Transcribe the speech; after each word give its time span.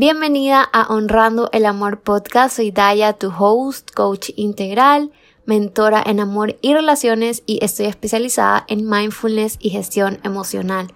Bienvenida 0.00 0.62
a 0.62 0.94
Honrando 0.94 1.50
el 1.52 1.66
Amor 1.66 1.98
Podcast. 1.98 2.54
Soy 2.54 2.70
Daya, 2.70 3.14
tu 3.14 3.32
host, 3.36 3.90
coach 3.90 4.30
integral, 4.36 5.10
mentora 5.44 6.00
en 6.06 6.20
amor 6.20 6.56
y 6.62 6.72
relaciones 6.72 7.42
y 7.46 7.58
estoy 7.64 7.86
especializada 7.86 8.64
en 8.68 8.88
mindfulness 8.88 9.56
y 9.58 9.70
gestión 9.70 10.20
emocional. 10.22 10.94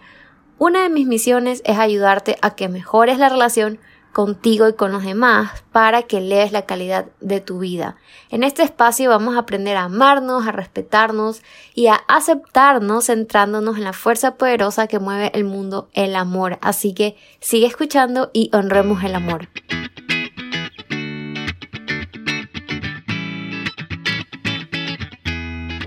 Una 0.58 0.84
de 0.84 0.88
mis 0.88 1.08
misiones 1.08 1.62
es 1.64 1.78
ayudarte 1.78 2.36
a 2.42 2.54
que 2.54 2.68
mejores 2.68 3.18
la 3.18 3.28
relación 3.28 3.80
contigo 4.12 4.68
y 4.68 4.74
con 4.74 4.92
los 4.92 5.04
demás 5.04 5.64
para 5.72 6.02
que 6.02 6.20
lees 6.20 6.52
la 6.52 6.66
calidad 6.66 7.06
de 7.20 7.40
tu 7.40 7.58
vida. 7.58 7.96
En 8.30 8.44
este 8.44 8.62
espacio 8.62 9.10
vamos 9.10 9.36
a 9.36 9.40
aprender 9.40 9.76
a 9.76 9.84
amarnos, 9.84 10.46
a 10.46 10.52
respetarnos 10.52 11.42
y 11.74 11.86
a 11.86 11.94
aceptarnos 12.08 13.06
centrándonos 13.06 13.76
en 13.76 13.84
la 13.84 13.92
fuerza 13.92 14.36
poderosa 14.36 14.86
que 14.86 14.98
mueve 14.98 15.30
el 15.34 15.44
mundo, 15.44 15.88
el 15.94 16.14
amor. 16.14 16.58
Así 16.60 16.94
que 16.94 17.16
sigue 17.40 17.66
escuchando 17.66 18.30
y 18.32 18.50
honremos 18.52 19.02
el 19.02 19.14
amor. 19.14 19.48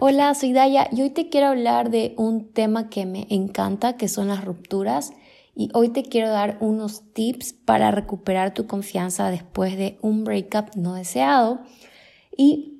Hola, 0.07 0.35
soy 0.35 0.53
Daya 0.53 0.87
y 0.91 1.01
hoy 1.01 1.09
te 1.09 1.29
quiero 1.29 1.47
hablar 1.47 1.89
de 1.89 2.13
un 2.17 2.51
tema 2.51 2.89
que 2.89 3.07
me 3.07 3.25
encanta, 3.29 3.97
que 3.97 4.07
son 4.07 4.27
las 4.27 4.45
rupturas 4.45 5.13
y 5.55 5.69
hoy 5.73 5.89
te 5.89 6.03
quiero 6.03 6.29
dar 6.29 6.57
unos 6.59 7.13
tips 7.13 7.53
para 7.53 7.89
recuperar 7.89 8.53
tu 8.53 8.67
confianza 8.67 9.31
después 9.31 9.77
de 9.77 9.97
un 10.01 10.25
breakup 10.25 10.75
no 10.75 10.95
deseado. 10.95 11.61
Y 12.35 12.73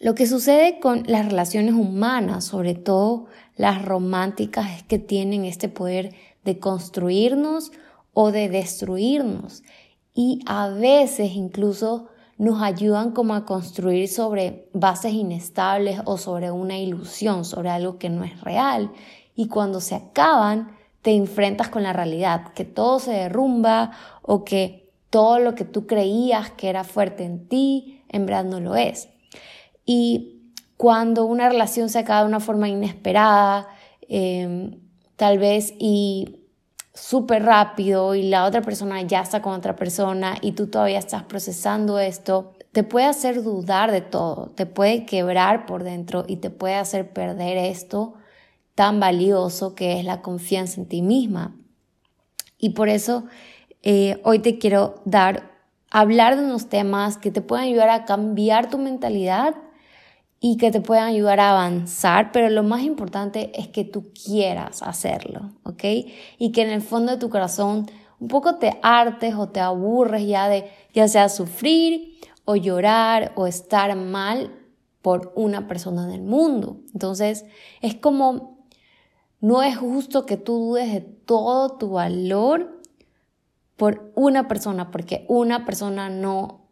lo 0.00 0.16
que 0.16 0.26
sucede 0.26 0.80
con 0.80 1.04
las 1.06 1.26
relaciones 1.26 1.74
humanas, 1.74 2.44
sobre 2.44 2.74
todo 2.74 3.26
las 3.56 3.84
románticas, 3.84 4.76
es 4.76 4.82
que 4.82 4.98
tienen 4.98 5.44
este 5.44 5.68
poder 5.68 6.14
de 6.44 6.58
construirnos 6.58 7.70
o 8.12 8.32
de 8.32 8.48
destruirnos. 8.48 9.62
Y 10.14 10.40
a 10.46 10.68
veces 10.68 11.30
incluso 11.34 12.08
nos 12.38 12.60
ayudan 12.60 13.12
como 13.12 13.34
a 13.34 13.44
construir 13.44 14.08
sobre 14.08 14.68
bases 14.72 15.12
inestables 15.12 16.00
o 16.06 16.18
sobre 16.18 16.50
una 16.50 16.76
ilusión, 16.76 17.44
sobre 17.44 17.68
algo 17.68 17.98
que 17.98 18.10
no 18.10 18.24
es 18.24 18.40
real. 18.40 18.90
Y 19.36 19.46
cuando 19.46 19.80
se 19.80 19.94
acaban, 19.94 20.77
te 21.02 21.12
enfrentas 21.12 21.68
con 21.68 21.82
la 21.82 21.92
realidad, 21.92 22.52
que 22.54 22.64
todo 22.64 22.98
se 22.98 23.12
derrumba 23.12 23.92
o 24.22 24.44
que 24.44 24.90
todo 25.10 25.38
lo 25.38 25.54
que 25.54 25.64
tú 25.64 25.86
creías 25.86 26.50
que 26.50 26.68
era 26.68 26.84
fuerte 26.84 27.24
en 27.24 27.48
ti, 27.48 28.02
en 28.08 28.26
verdad 28.26 28.44
no 28.44 28.60
lo 28.60 28.76
es. 28.76 29.08
Y 29.86 30.52
cuando 30.76 31.24
una 31.24 31.48
relación 31.48 31.88
se 31.88 31.98
acaba 31.98 32.20
de 32.20 32.28
una 32.28 32.40
forma 32.40 32.68
inesperada, 32.68 33.68
em, 34.08 34.80
tal 35.16 35.38
vez 35.38 35.74
y 35.78 36.36
súper 36.94 37.44
rápido 37.44 38.14
y 38.14 38.24
la 38.24 38.44
otra 38.44 38.60
persona 38.62 39.00
ya 39.02 39.20
está 39.20 39.40
con 39.40 39.54
otra 39.54 39.76
persona 39.76 40.36
y 40.40 40.52
tú 40.52 40.66
todavía 40.66 40.98
estás 40.98 41.22
procesando 41.24 41.98
esto, 41.98 42.52
te 42.72 42.82
puede 42.82 43.06
hacer 43.06 43.42
dudar 43.42 43.92
de 43.92 44.00
todo, 44.00 44.50
te 44.54 44.66
puede 44.66 45.06
quebrar 45.06 45.64
por 45.66 45.84
dentro 45.84 46.24
y 46.26 46.36
te 46.36 46.50
puede 46.50 46.74
hacer 46.74 47.12
perder 47.12 47.56
esto 47.56 48.14
tan 48.78 49.00
valioso 49.00 49.74
que 49.74 49.98
es 49.98 50.04
la 50.04 50.22
confianza 50.22 50.80
en 50.80 50.86
ti 50.86 51.02
misma. 51.02 51.52
Y 52.58 52.70
por 52.70 52.88
eso 52.88 53.24
eh, 53.82 54.20
hoy 54.22 54.38
te 54.38 54.58
quiero 54.58 55.02
dar, 55.04 55.50
hablar 55.90 56.36
de 56.36 56.44
unos 56.44 56.68
temas 56.68 57.16
que 57.18 57.32
te 57.32 57.40
puedan 57.40 57.64
ayudar 57.64 57.90
a 57.90 58.04
cambiar 58.04 58.70
tu 58.70 58.78
mentalidad 58.78 59.56
y 60.38 60.58
que 60.58 60.70
te 60.70 60.80
puedan 60.80 61.08
ayudar 61.08 61.40
a 61.40 61.50
avanzar, 61.50 62.30
pero 62.30 62.50
lo 62.50 62.62
más 62.62 62.82
importante 62.82 63.50
es 63.60 63.66
que 63.66 63.82
tú 63.82 64.12
quieras 64.12 64.80
hacerlo, 64.84 65.50
¿ok? 65.64 65.82
Y 66.38 66.52
que 66.52 66.62
en 66.62 66.70
el 66.70 66.82
fondo 66.82 67.10
de 67.10 67.18
tu 67.18 67.30
corazón 67.30 67.90
un 68.20 68.28
poco 68.28 68.58
te 68.58 68.78
hartes 68.84 69.34
o 69.34 69.48
te 69.48 69.58
aburres 69.58 70.24
ya 70.24 70.48
de, 70.48 70.70
ya 70.94 71.08
sea 71.08 71.28
sufrir 71.28 72.20
o 72.44 72.54
llorar 72.54 73.32
o 73.34 73.48
estar 73.48 73.96
mal 73.96 74.54
por 75.02 75.32
una 75.34 75.66
persona 75.66 76.06
del 76.06 76.22
mundo. 76.22 76.76
Entonces, 76.92 77.44
es 77.80 77.96
como 77.96 78.57
no 79.40 79.62
es 79.62 79.76
justo 79.76 80.26
que 80.26 80.36
tú 80.36 80.58
dudes 80.58 80.92
de 80.92 81.00
todo 81.00 81.76
tu 81.78 81.90
valor 81.90 82.80
por 83.76 84.10
una 84.14 84.48
persona, 84.48 84.90
porque 84.90 85.24
una 85.28 85.64
persona 85.64 86.10
no, 86.10 86.66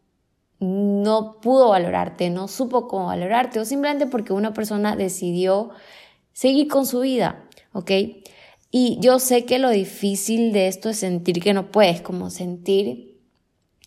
no 0.58 1.40
pudo 1.40 1.68
valorarte, 1.68 2.30
no 2.30 2.48
supo 2.48 2.88
cómo 2.88 3.06
valorarte, 3.06 3.60
o 3.60 3.64
simplemente 3.64 4.06
porque 4.06 4.32
una 4.32 4.52
persona 4.52 4.96
decidió 4.96 5.70
seguir 6.32 6.68
con 6.68 6.84
su 6.86 7.00
vida, 7.00 7.44
¿ok? 7.72 7.90
Y 8.72 8.98
yo 9.00 9.20
sé 9.20 9.44
que 9.44 9.60
lo 9.60 9.70
difícil 9.70 10.52
de 10.52 10.66
esto 10.66 10.88
es 10.88 10.98
sentir 10.98 11.40
que 11.40 11.54
no 11.54 11.70
puedes, 11.70 12.02
como 12.02 12.30
sentir 12.30 13.16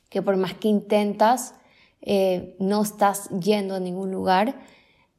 que 0.10 0.22
por 0.22 0.38
más 0.38 0.54
que 0.56 0.68
intentas, 0.68 1.54
eh, 2.02 2.56
no 2.60 2.82
estás 2.82 3.30
yendo 3.30 3.76
a 3.76 3.80
ningún 3.80 4.12
lugar 4.12 4.62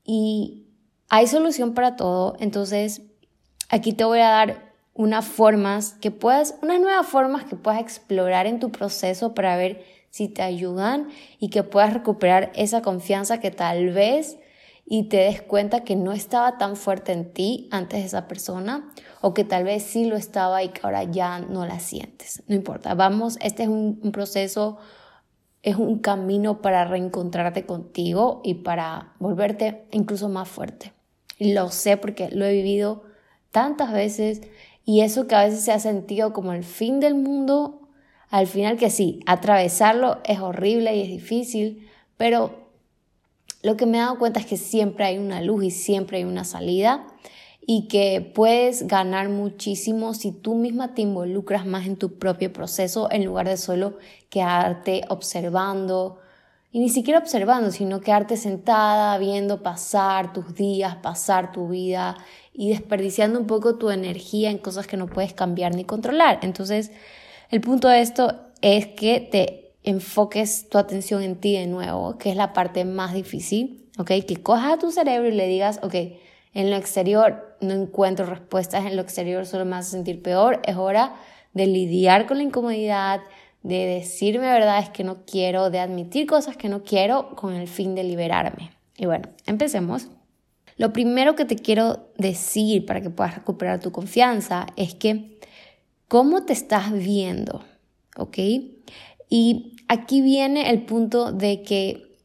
y 0.04 0.66
hay 1.08 1.26
solución 1.26 1.74
para 1.74 1.96
todo, 1.96 2.36
entonces 2.40 3.02
Aquí 3.72 3.92
te 3.92 4.02
voy 4.02 4.18
a 4.18 4.30
dar 4.30 4.72
unas 4.94 5.24
formas 5.24 5.92
que 6.00 6.10
puedas, 6.10 6.56
unas 6.60 6.80
nuevas 6.80 7.06
formas 7.06 7.44
que 7.44 7.54
puedas 7.54 7.80
explorar 7.80 8.48
en 8.48 8.58
tu 8.58 8.72
proceso 8.72 9.32
para 9.32 9.56
ver 9.56 9.84
si 10.10 10.26
te 10.26 10.42
ayudan 10.42 11.08
y 11.38 11.50
que 11.50 11.62
puedas 11.62 11.94
recuperar 11.94 12.50
esa 12.56 12.82
confianza 12.82 13.38
que 13.38 13.52
tal 13.52 13.90
vez 13.90 14.38
y 14.84 15.04
te 15.04 15.18
des 15.18 15.40
cuenta 15.40 15.84
que 15.84 15.94
no 15.94 16.10
estaba 16.10 16.58
tan 16.58 16.74
fuerte 16.74 17.12
en 17.12 17.32
ti 17.32 17.68
antes 17.70 18.00
de 18.00 18.06
esa 18.06 18.26
persona 18.26 18.90
o 19.20 19.34
que 19.34 19.44
tal 19.44 19.62
vez 19.62 19.84
sí 19.84 20.04
lo 20.04 20.16
estaba 20.16 20.64
y 20.64 20.70
que 20.70 20.80
ahora 20.82 21.04
ya 21.04 21.38
no 21.38 21.64
la 21.64 21.78
sientes. 21.78 22.42
No 22.48 22.56
importa, 22.56 22.94
vamos, 22.94 23.38
este 23.40 23.62
es 23.62 23.68
un, 23.68 24.00
un 24.02 24.10
proceso, 24.10 24.78
es 25.62 25.76
un 25.76 26.00
camino 26.00 26.60
para 26.60 26.86
reencontrarte 26.86 27.66
contigo 27.66 28.40
y 28.42 28.54
para 28.54 29.12
volverte 29.20 29.84
incluso 29.92 30.28
más 30.28 30.48
fuerte. 30.48 30.92
Lo 31.38 31.70
sé 31.70 31.96
porque 31.96 32.30
lo 32.30 32.44
he 32.44 32.52
vivido 32.52 33.08
tantas 33.50 33.92
veces 33.92 34.42
y 34.84 35.02
eso 35.02 35.26
que 35.26 35.34
a 35.34 35.44
veces 35.44 35.64
se 35.64 35.72
ha 35.72 35.78
sentido 35.78 36.32
como 36.32 36.52
el 36.52 36.64
fin 36.64 37.00
del 37.00 37.14
mundo, 37.14 37.88
al 38.28 38.46
final 38.46 38.76
que 38.76 38.90
sí, 38.90 39.20
atravesarlo 39.26 40.18
es 40.24 40.40
horrible 40.40 40.96
y 40.96 41.02
es 41.02 41.08
difícil, 41.08 41.88
pero 42.16 42.68
lo 43.62 43.76
que 43.76 43.86
me 43.86 43.98
he 43.98 44.00
dado 44.00 44.18
cuenta 44.18 44.40
es 44.40 44.46
que 44.46 44.56
siempre 44.56 45.04
hay 45.04 45.18
una 45.18 45.42
luz 45.42 45.64
y 45.64 45.70
siempre 45.70 46.18
hay 46.18 46.24
una 46.24 46.44
salida 46.44 47.06
y 47.60 47.88
que 47.88 48.32
puedes 48.34 48.86
ganar 48.86 49.28
muchísimo 49.28 50.14
si 50.14 50.32
tú 50.32 50.54
misma 50.54 50.94
te 50.94 51.02
involucras 51.02 51.66
más 51.66 51.86
en 51.86 51.96
tu 51.96 52.18
propio 52.18 52.52
proceso 52.52 53.08
en 53.10 53.24
lugar 53.24 53.48
de 53.48 53.56
solo 53.56 53.98
quedarte 54.30 55.02
observando 55.08 56.18
y 56.72 56.78
ni 56.78 56.88
siquiera 56.88 57.18
observando, 57.18 57.70
sino 57.72 58.00
quedarte 58.00 58.36
sentada 58.36 59.18
viendo 59.18 59.62
pasar 59.62 60.32
tus 60.32 60.54
días, 60.54 60.96
pasar 60.96 61.52
tu 61.52 61.68
vida 61.68 62.16
y 62.52 62.70
desperdiciando 62.70 63.38
un 63.38 63.46
poco 63.46 63.76
tu 63.76 63.90
energía 63.90 64.50
en 64.50 64.58
cosas 64.58 64.86
que 64.86 64.96
no 64.96 65.06
puedes 65.06 65.32
cambiar 65.32 65.74
ni 65.74 65.84
controlar. 65.84 66.40
Entonces, 66.42 66.90
el 67.50 67.60
punto 67.60 67.88
de 67.88 68.00
esto 68.00 68.36
es 68.60 68.86
que 68.86 69.20
te 69.20 69.72
enfoques 69.82 70.68
tu 70.68 70.78
atención 70.78 71.22
en 71.22 71.36
ti 71.36 71.54
de 71.54 71.66
nuevo, 71.66 72.18
que 72.18 72.30
es 72.30 72.36
la 72.36 72.52
parte 72.52 72.84
más 72.84 73.14
difícil, 73.14 73.86
¿ok? 73.98 74.12
Que 74.26 74.42
cojas 74.42 74.74
a 74.74 74.78
tu 74.78 74.90
cerebro 74.90 75.28
y 75.28 75.32
le 75.32 75.46
digas, 75.46 75.80
ok, 75.82 75.94
en 76.52 76.70
lo 76.70 76.76
exterior 76.76 77.56
no 77.60 77.74
encuentro 77.74 78.26
respuestas, 78.26 78.86
en 78.86 78.96
lo 78.96 79.02
exterior 79.02 79.46
solo 79.46 79.64
me 79.64 79.76
hace 79.76 79.92
sentir 79.92 80.22
peor, 80.22 80.60
es 80.64 80.76
hora 80.76 81.14
de 81.54 81.66
lidiar 81.66 82.26
con 82.26 82.38
la 82.38 82.42
incomodidad, 82.42 83.20
de 83.62 83.86
decirme 83.86 84.46
verdades 84.46 84.88
que 84.90 85.04
no 85.04 85.24
quiero, 85.26 85.70
de 85.70 85.80
admitir 85.80 86.26
cosas 86.26 86.56
que 86.56 86.68
no 86.68 86.82
quiero 86.82 87.34
con 87.36 87.54
el 87.54 87.68
fin 87.68 87.94
de 87.94 88.04
liberarme. 88.04 88.70
Y 88.96 89.06
bueno, 89.06 89.28
empecemos. 89.46 90.08
Lo 90.80 90.94
primero 90.94 91.36
que 91.36 91.44
te 91.44 91.56
quiero 91.56 92.08
decir 92.16 92.86
para 92.86 93.02
que 93.02 93.10
puedas 93.10 93.34
recuperar 93.34 93.80
tu 93.80 93.92
confianza 93.92 94.64
es 94.76 94.94
que 94.94 95.38
cómo 96.08 96.46
te 96.46 96.54
estás 96.54 96.90
viendo, 96.90 97.62
¿ok? 98.16 98.38
Y 99.28 99.76
aquí 99.88 100.22
viene 100.22 100.70
el 100.70 100.86
punto 100.86 101.32
de 101.32 101.60
que 101.60 102.16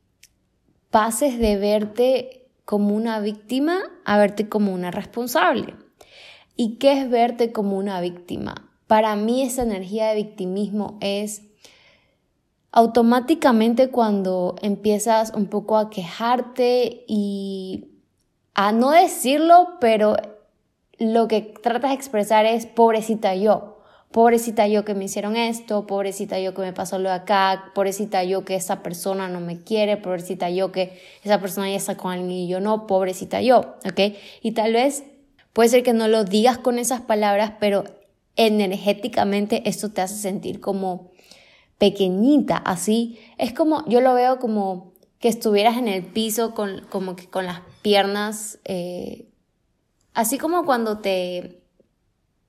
pases 0.89 1.37
de 1.37 1.57
verte 1.57 2.47
como 2.63 2.95
una 2.95 3.19
víctima 3.19 3.77
a 4.05 4.17
verte 4.17 4.47
como 4.47 4.73
una 4.73 4.89
responsable. 4.89 5.75
¿Y 6.55 6.77
qué 6.77 7.01
es 7.01 7.09
verte 7.09 7.51
como 7.51 7.77
una 7.77 7.99
víctima? 7.99 8.71
Para 8.87 9.17
mí 9.17 9.41
esa 9.41 9.63
energía 9.63 10.07
de 10.07 10.15
victimismo 10.15 10.97
es 11.01 11.41
automáticamente 12.71 13.89
cuando 13.89 14.55
empiezas 14.61 15.33
un 15.35 15.47
poco 15.47 15.75
a 15.77 15.89
quejarte 15.89 17.03
y 17.05 17.91
a 18.55 18.71
no 18.71 18.91
decirlo, 18.91 19.77
pero 19.79 20.15
lo 20.97 21.27
que 21.27 21.41
tratas 21.41 21.91
de 21.91 21.95
expresar 21.95 22.45
es 22.45 22.65
pobrecita 22.65 23.35
yo, 23.35 23.79
pobrecita 24.11 24.65
yo 24.67 24.85
que 24.85 24.95
me 24.95 25.05
hicieron 25.05 25.35
esto, 25.35 25.85
pobrecita 25.85 26.39
yo 26.39 26.53
que 26.53 26.61
me 26.61 26.71
pasó 26.71 26.97
lo 26.97 27.09
de 27.09 27.15
acá, 27.15 27.71
pobrecita 27.75 28.23
yo 28.23 28.45
que 28.45 28.55
esa 28.55 28.81
persona 28.81 29.27
no 29.27 29.41
me 29.41 29.61
quiere, 29.61 29.97
pobrecita 29.97 30.49
yo 30.49 30.71
que 30.71 30.97
esa 31.23 31.41
persona 31.41 31.69
ya 31.69 31.75
está 31.75 31.97
con 31.97 32.13
alguien 32.13 32.31
y 32.31 32.47
yo 32.47 32.61
no, 32.61 32.87
pobrecita 32.87 33.41
yo, 33.41 33.75
¿ok? 33.85 34.15
Y 34.41 34.53
tal 34.53 34.71
vez 34.71 35.03
puede 35.51 35.69
ser 35.69 35.83
que 35.83 35.93
no 35.93 36.07
lo 36.07 36.23
digas 36.23 36.57
con 36.57 36.79
esas 36.79 37.01
palabras, 37.01 37.53
pero 37.59 37.83
energéticamente 38.37 39.67
esto 39.67 39.91
te 39.91 40.01
hace 40.01 40.15
sentir 40.15 40.61
como 40.61 41.11
pequeñita, 41.77 42.55
así. 42.55 43.19
Es 43.37 43.51
como, 43.51 43.85
yo 43.87 43.99
lo 43.99 44.13
veo 44.13 44.39
como 44.39 44.93
que 45.19 45.27
estuvieras 45.27 45.77
en 45.77 45.89
el 45.89 46.03
piso 46.03 46.53
con, 46.53 46.85
como 46.89 47.15
que 47.15 47.27
con 47.27 47.45
las 47.45 47.61
piernas, 47.85 48.57
eh, 48.65 49.27
así 50.15 50.39
como 50.39 50.65
cuando 50.65 50.97
te, 51.01 51.61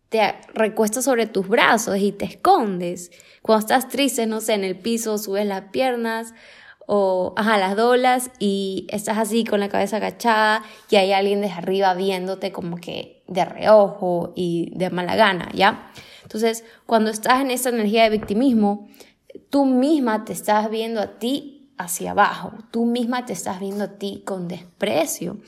te 0.09 0.35
recuestas 0.55 1.05
sobre 1.05 1.27
tus 1.27 1.47
brazos 1.47 1.99
y 1.99 2.11
te 2.13 2.25
escondes. 2.25 3.11
Cuando 3.43 3.67
estás 3.67 3.87
triste, 3.87 4.27
no 4.27 4.41
sé, 4.41 4.55
en 4.55 4.65
el 4.65 4.79
piso 4.79 5.19
subes 5.19 5.45
las 5.45 5.65
piernas 5.73 6.33
o, 6.87 7.35
ajá, 7.37 7.59
las 7.59 7.77
doblas 7.77 8.31
y 8.39 8.87
estás 8.89 9.19
así 9.19 9.45
con 9.45 9.61
la 9.61 9.69
cabeza 9.69 9.99
agachada 9.99 10.63
y 10.89 10.97
hay 10.97 11.13
alguien 11.13 11.43
desde 11.43 11.57
arriba 11.57 11.93
viéndote 11.93 12.51
como 12.51 12.79
que 12.79 13.23
de 13.29 13.45
reojo 13.45 14.33
y 14.35 14.73
de 14.75 14.89
mala 14.89 15.17
gana, 15.17 15.51
¿ya? 15.53 15.93
Entonces, 16.23 16.65
cuando 16.87 17.11
estás 17.11 17.43
en 17.43 17.51
esa 17.51 17.69
energía 17.69 18.05
de 18.05 18.11
victimismo, 18.11 18.89
tú 19.51 19.67
misma 19.67 20.25
te 20.25 20.33
estás 20.33 20.71
viendo 20.71 21.03
a 21.03 21.19
ti 21.19 21.56
hacia 21.79 22.13
abajo, 22.13 22.53
tú 22.71 22.87
misma 22.87 23.27
te 23.27 23.33
estás 23.33 23.61
viendo 23.61 23.85
a 23.85 23.99
ti 23.99 24.23
con 24.25 24.49
desprecio, 24.49 25.39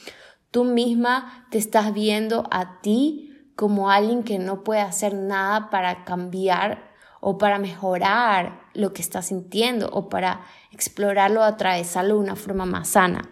tú 0.51 0.65
misma 0.65 1.47
te 1.51 1.59
estás 1.59 1.93
viendo 1.95 2.47
a 2.51 2.81
ti 2.81 3.29
como 3.57 3.91
alguien 3.91 4.23
que 4.23 4.39
no 4.39 4.63
puede 4.63 4.81
hacer 4.81 5.15
nada 5.15 5.71
para 5.71 6.05
cambiar 6.05 6.89
o 7.21 7.39
para 7.39 7.59
mejorar 7.59 8.61
lo 8.75 8.93
que 8.93 9.03
estás 9.03 9.27
sintiendo 9.27 9.91
o 9.93 10.09
para 10.09 10.43
explorarlo, 10.71 11.43
atravesarlo 11.43 12.15
de 12.15 12.21
una 12.21 12.37
forma 12.37 12.67
más 12.67 12.89
sana. 12.91 13.29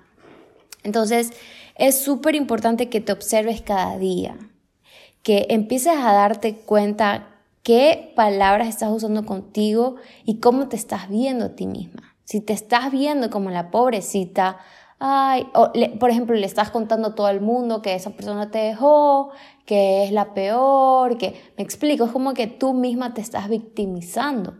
Entonces, 0.83 1.33
es 1.77 2.01
súper 2.01 2.35
importante 2.35 2.89
que 2.89 3.01
te 3.01 3.13
observes 3.13 3.61
cada 3.61 3.99
día, 3.99 4.37
que 5.23 5.47
empieces 5.51 5.97
a 5.97 6.13
darte 6.13 6.57
cuenta 6.57 7.29
qué 7.63 8.13
palabras 8.17 8.69
estás 8.69 8.91
usando 8.91 9.25
contigo 9.25 9.97
y 10.25 10.41
cómo 10.41 10.69
te 10.69 10.77
estás 10.77 11.09
viendo 11.09 11.45
a 11.45 11.55
ti 11.57 11.67
misma. 11.67 12.16
Si 12.27 12.41
te 12.41 12.53
estás 12.53 12.91
viendo 12.91 13.31
como 13.31 13.51
la 13.51 13.71
pobrecita, 13.71 14.59
ay, 14.99 15.47
por 16.01 16.11
ejemplo, 16.11 16.35
le 16.35 16.45
estás 16.45 16.71
contando 16.71 17.09
a 17.09 17.15
todo 17.15 17.29
el 17.29 17.41
mundo 17.41 17.83
que 17.83 17.95
esa 17.95 18.11
persona 18.11 18.51
te 18.51 18.59
dejó, 18.59 19.31
que 19.65 20.05
es 20.05 20.11
la 20.11 20.35
peor, 20.35 21.19
que 21.19 21.41
me 21.57 21.63
explico, 21.63 22.05
es 22.05 22.11
como 22.11 22.35
que 22.35 22.49
tú 22.49 22.75
misma 22.75 23.15
te 23.15 23.21
estás 23.21 23.49
victimizando. 23.49 24.55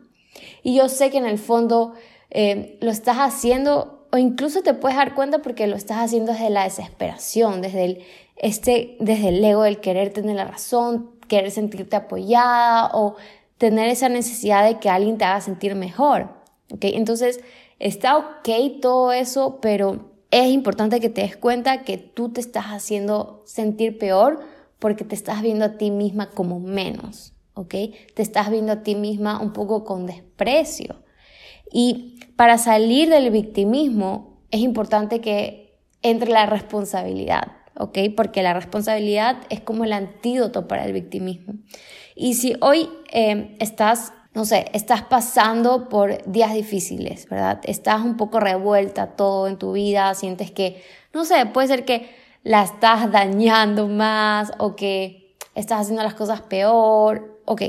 Y 0.63 0.77
yo 0.77 0.89
sé 0.89 1.11
que 1.11 1.19
en 1.19 1.27
el 1.27 1.39
fondo 1.39 1.95
eh, 2.31 2.79
lo 2.81 2.93
estás 2.93 3.17
haciendo 3.17 4.07
o 4.13 4.17
incluso 4.19 4.63
te 4.63 4.73
puedes 4.73 4.97
dar 4.97 5.17
cuenta 5.17 5.41
porque 5.41 5.67
lo 5.67 5.75
estás 5.75 5.99
haciendo 5.99 6.33
desde 6.33 6.51
la 6.51 6.63
desesperación, 6.63 7.63
desde 7.63 7.85
el, 7.85 8.05
este, 8.37 8.97
desde 9.01 9.31
el 9.31 9.45
ego 9.45 9.63
del 9.63 9.81
querer 9.81 10.13
tener 10.13 10.37
la 10.37 10.45
razón, 10.45 11.11
querer 11.27 11.51
sentirte 11.51 11.97
apoyada 11.97 12.91
o 12.95 13.17
tener 13.59 13.89
esa 13.89 14.09
necesidad 14.09 14.65
de 14.65 14.79
que 14.79 14.89
alguien 14.89 15.19
te 15.19 15.25
haga 15.25 15.41
sentir 15.41 15.75
mejor. 15.75 16.36
¿Okay? 16.71 16.95
Entonces, 16.95 17.41
está 17.79 18.17
ok 18.17 18.81
todo 18.81 19.13
eso, 19.13 19.59
pero 19.61 20.13
es 20.31 20.49
importante 20.49 21.01
que 21.01 21.09
te 21.09 21.23
des 21.23 21.37
cuenta 21.37 21.85
que 21.85 21.99
tú 21.99 22.31
te 22.31 22.41
estás 22.41 22.67
haciendo 22.67 23.43
sentir 23.47 23.99
peor 23.99 24.41
porque 24.79 25.05
te 25.05 25.15
estás 25.15 25.43
viendo 25.43 25.65
a 25.65 25.77
ti 25.79 25.91
misma 25.91 26.31
como 26.31 26.61
menos, 26.61 27.35
¿ok? 27.55 27.75
Te 28.15 28.23
estás 28.23 28.51
viendo 28.51 28.73
a 28.73 28.83
ti 28.83 28.95
misma 28.95 29.41
un 29.41 29.53
poco 29.53 29.85
con 29.85 30.07
desprecio. 30.07 30.97
Y 31.73 32.21
para 32.37 32.59
salir 32.59 33.09
del 33.09 33.31
victimismo 33.31 34.43
es 34.51 34.61
importante 34.61 35.21
que 35.21 35.79
entre 36.03 36.31
la 36.31 36.47
responsabilidad. 36.47 37.57
¿ok? 37.79 37.99
Porque 38.17 38.43
la 38.43 38.55
responsabilidad 38.55 39.39
es 39.51 39.61
como 39.61 39.85
el 39.85 39.93
antídoto 39.93 40.69
para 40.69 40.85
el 40.85 40.93
victimismo. 40.93 41.55
Y 42.15 42.35
si 42.35 42.57
hoy 42.61 42.89
eh, 43.13 43.57
estás, 43.61 44.13
no 44.37 44.45
sé, 44.45 44.67
estás 44.75 45.03
pasando 45.03 45.89
por 45.89 46.23
días 46.31 46.53
difíciles, 46.53 47.27
¿verdad? 47.31 47.59
Estás 47.63 48.05
un 48.05 48.19
poco 48.19 48.39
revuelta 48.39 49.17
todo 49.17 49.49
en 49.49 49.57
tu 49.57 49.73
vida, 49.73 50.13
sientes 50.13 50.51
que, 50.51 50.83
no 51.15 51.25
sé, 51.25 51.47
puede 51.47 51.69
ser 51.69 51.87
que 51.87 52.11
la 52.43 52.63
estás 52.63 53.11
dañando 53.11 53.89
más 53.89 54.53
o 54.59 54.77
que 54.77 55.35
estás 55.55 55.81
haciendo 55.81 56.03
las 56.03 56.13
cosas 56.13 56.43
peor, 56.43 57.41
ok. 57.47 57.63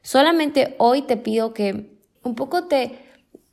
Solamente 0.00 0.76
hoy 0.78 1.02
te 1.02 1.16
pido 1.16 1.52
que 1.52 1.90
un 2.22 2.36
poco 2.36 2.68
te 2.68 3.00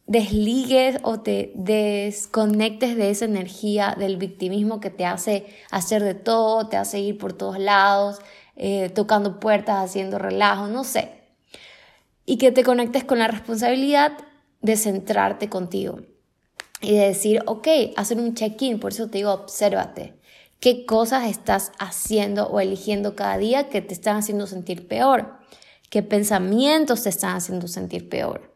desligues 0.05 0.99
o 1.01 1.21
te 1.21 1.51
desconectes 1.55 2.95
de 2.95 3.09
esa 3.09 3.25
energía 3.25 3.95
del 3.97 4.17
victimismo 4.17 4.79
que 4.79 4.91
te 4.91 5.07
hace 5.07 5.47
hacer 5.71 6.03
de 6.03 6.13
todo, 6.13 6.67
te 6.67 6.77
hace 6.77 6.99
ir 6.99 7.17
por 7.17 7.33
todos 7.33 7.57
lados, 7.57 8.19
eh, 8.55 8.91
tocando 8.93 9.39
puertas, 9.39 9.83
haciendo 9.83 10.19
relajo, 10.19 10.67
no 10.67 10.83
sé. 10.83 11.18
Y 12.29 12.37
que 12.37 12.51
te 12.51 12.63
conectes 12.63 13.03
con 13.03 13.19
la 13.19 13.27
responsabilidad 13.27 14.13
de 14.61 14.75
centrarte 14.75 15.49
contigo 15.49 16.01
y 16.81 16.93
de 16.93 17.07
decir, 17.07 17.41
ok, 17.45 17.67
hacer 17.95 18.19
un 18.19 18.35
check-in, 18.35 18.79
por 18.79 18.91
eso 18.91 19.09
te 19.09 19.19
digo, 19.19 19.31
obsérvate. 19.31 20.13
¿Qué 20.59 20.85
cosas 20.85 21.29
estás 21.29 21.71
haciendo 21.79 22.47
o 22.47 22.59
eligiendo 22.59 23.15
cada 23.15 23.37
día 23.37 23.69
que 23.69 23.81
te 23.81 23.93
están 23.93 24.17
haciendo 24.17 24.45
sentir 24.45 24.87
peor? 24.87 25.39
¿Qué 25.89 26.03
pensamientos 26.03 27.03
te 27.03 27.09
están 27.09 27.35
haciendo 27.35 27.67
sentir 27.67 28.09
peor? 28.09 28.49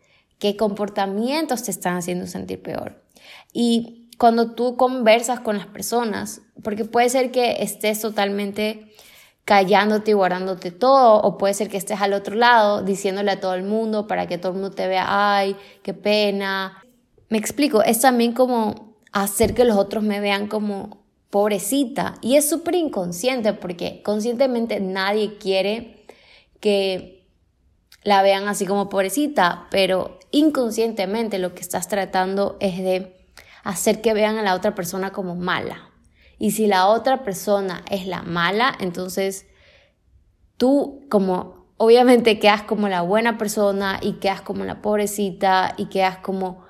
qué 0.44 0.58
comportamientos 0.58 1.64
te 1.64 1.72
están 1.72 1.96
haciendo 1.96 2.28
sentir 2.28 2.62
peor. 2.62 3.02
Y 3.54 4.10
cuando 4.18 4.52
tú 4.52 4.76
conversas 4.76 5.40
con 5.40 5.58
las 5.58 5.68
personas, 5.68 6.42
porque 6.62 6.84
puede 6.84 7.08
ser 7.08 7.32
que 7.32 7.64
estés 7.64 8.02
totalmente 8.02 8.94
callándote 9.46 10.12
y 10.12 10.14
guardándote 10.14 10.72
todo, 10.72 11.22
o 11.22 11.38
puede 11.38 11.54
ser 11.54 11.70
que 11.70 11.78
estés 11.78 12.02
al 12.02 12.14
otro 12.14 12.36
lado 12.36 12.82
diciéndole 12.82 13.32
a 13.32 13.40
todo 13.40 13.54
el 13.56 13.64
mundo 13.64 14.08
para 14.08 14.28
que 14.28 14.38
todo 14.38 14.54
el 14.54 14.60
mundo 14.60 14.72
te 14.72 14.88
vea, 14.88 15.06
ay, 15.08 15.56
qué 15.82 15.94
pena. 15.94 16.82
Me 17.30 17.38
explico, 17.38 17.84
es 17.84 18.00
también 18.00 18.34
como 18.34 18.96
hacer 19.12 19.54
que 19.54 19.66
los 19.66 19.78
otros 19.78 20.04
me 20.04 20.20
vean 20.20 20.48
como 20.48 21.04
pobrecita. 21.30 22.16
Y 22.22 22.36
es 22.36 22.50
súper 22.50 22.76
inconsciente 22.76 23.54
porque 23.54 24.02
conscientemente 24.04 24.80
nadie 24.80 25.38
quiere 25.38 26.06
que 26.60 27.28
la 28.04 28.22
vean 28.22 28.48
así 28.48 28.66
como 28.66 28.90
pobrecita, 28.90 29.68
pero 29.72 30.20
inconscientemente 30.32 31.40
lo 31.40 31.54
que 31.54 31.62
estás 31.62 31.88
tratando 31.88 32.58
es 32.60 32.78
de 32.78 33.28
hacer 33.64 34.02
que 34.02 34.14
vean 34.14 34.38
a 34.38 34.44
la 34.44 34.56
otra 34.56 34.76
persona 34.76 35.12
como 35.12 35.36
mala. 35.36 35.93
Y 36.44 36.52
si 36.52 36.68
la 36.68 36.88
otra 36.88 37.24
persona 37.24 37.86
es 37.90 38.06
la 38.06 38.22
mala, 38.22 38.76
entonces 38.82 39.46
tú 40.58 41.06
como 41.10 41.68
obviamente 41.78 42.38
quedas 42.38 42.64
como 42.64 42.90
la 42.90 43.02
buena 43.02 43.38
persona 43.38 43.98
y 44.02 44.16
quedas 44.16 44.42
como 44.42 44.66
la 44.66 44.82
pobrecita 44.82 45.74
y 45.78 45.86
quedas 45.86 46.18
como 46.18 46.66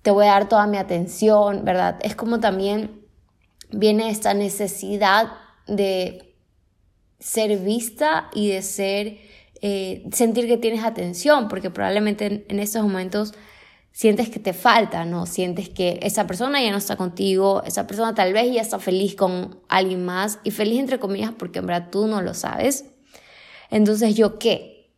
te 0.00 0.10
voy 0.10 0.24
a 0.24 0.30
dar 0.30 0.48
toda 0.48 0.66
mi 0.66 0.78
atención, 0.78 1.66
¿verdad? 1.66 1.98
Es 2.00 2.16
como 2.16 2.40
también 2.40 3.04
viene 3.70 4.08
esta 4.08 4.32
necesidad 4.32 5.34
de 5.66 6.34
ser 7.18 7.58
vista 7.58 8.30
y 8.32 8.48
de 8.48 8.62
ser 8.62 9.18
eh, 9.60 10.08
sentir 10.12 10.46
que 10.46 10.56
tienes 10.56 10.82
atención, 10.82 11.48
porque 11.48 11.68
probablemente 11.68 12.46
en, 12.48 12.58
estos 12.58 12.84
momentos 12.84 13.34
sientes 13.98 14.30
que 14.30 14.38
te 14.38 14.52
falta, 14.52 15.04
¿no? 15.04 15.26
Sientes 15.26 15.68
que 15.68 15.98
esa 16.02 16.28
persona 16.28 16.62
ya 16.62 16.70
no 16.70 16.76
está 16.76 16.94
contigo, 16.94 17.64
esa 17.66 17.88
persona 17.88 18.14
tal 18.14 18.32
vez 18.32 18.52
ya 18.52 18.60
está 18.60 18.78
feliz 18.78 19.16
con 19.16 19.58
alguien 19.68 20.04
más, 20.04 20.38
y 20.44 20.52
feliz 20.52 20.78
entre 20.78 21.00
comillas 21.00 21.32
porque 21.36 21.58
en 21.58 21.66
verdad 21.66 21.88
tú 21.90 22.06
no 22.06 22.22
lo 22.22 22.32
sabes. 22.32 22.84
Entonces, 23.70 24.14
¿yo 24.14 24.38
qué? 24.38 24.92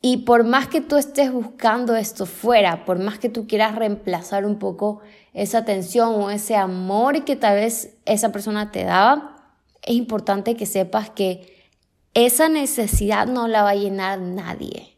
Y 0.00 0.24
por 0.24 0.44
más 0.44 0.66
que 0.68 0.80
tú 0.80 0.96
estés 0.96 1.30
buscando 1.30 1.94
esto 1.94 2.24
fuera, 2.24 2.86
por 2.86 2.98
más 3.00 3.18
que 3.18 3.28
tú 3.28 3.46
quieras 3.46 3.74
reemplazar 3.74 4.46
un 4.46 4.58
poco 4.58 5.02
esa 5.34 5.58
atención 5.58 6.14
o 6.14 6.30
ese 6.30 6.56
amor 6.56 7.26
que 7.26 7.36
tal 7.36 7.56
vez 7.56 7.98
esa 8.06 8.32
persona 8.32 8.72
te 8.72 8.84
daba, 8.84 9.58
es 9.82 9.94
importante 9.94 10.56
que 10.56 10.64
sepas 10.64 11.10
que 11.10 11.68
esa 12.14 12.48
necesidad 12.48 13.26
no 13.26 13.46
la 13.46 13.62
va 13.62 13.70
a 13.70 13.74
llenar 13.74 14.20
nadie. 14.20 14.93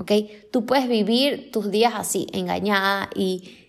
¿Ok? 0.00 0.12
Tú 0.50 0.64
puedes 0.64 0.88
vivir 0.88 1.50
tus 1.52 1.70
días 1.70 1.92
así, 1.94 2.26
engañada 2.32 3.10
y 3.14 3.68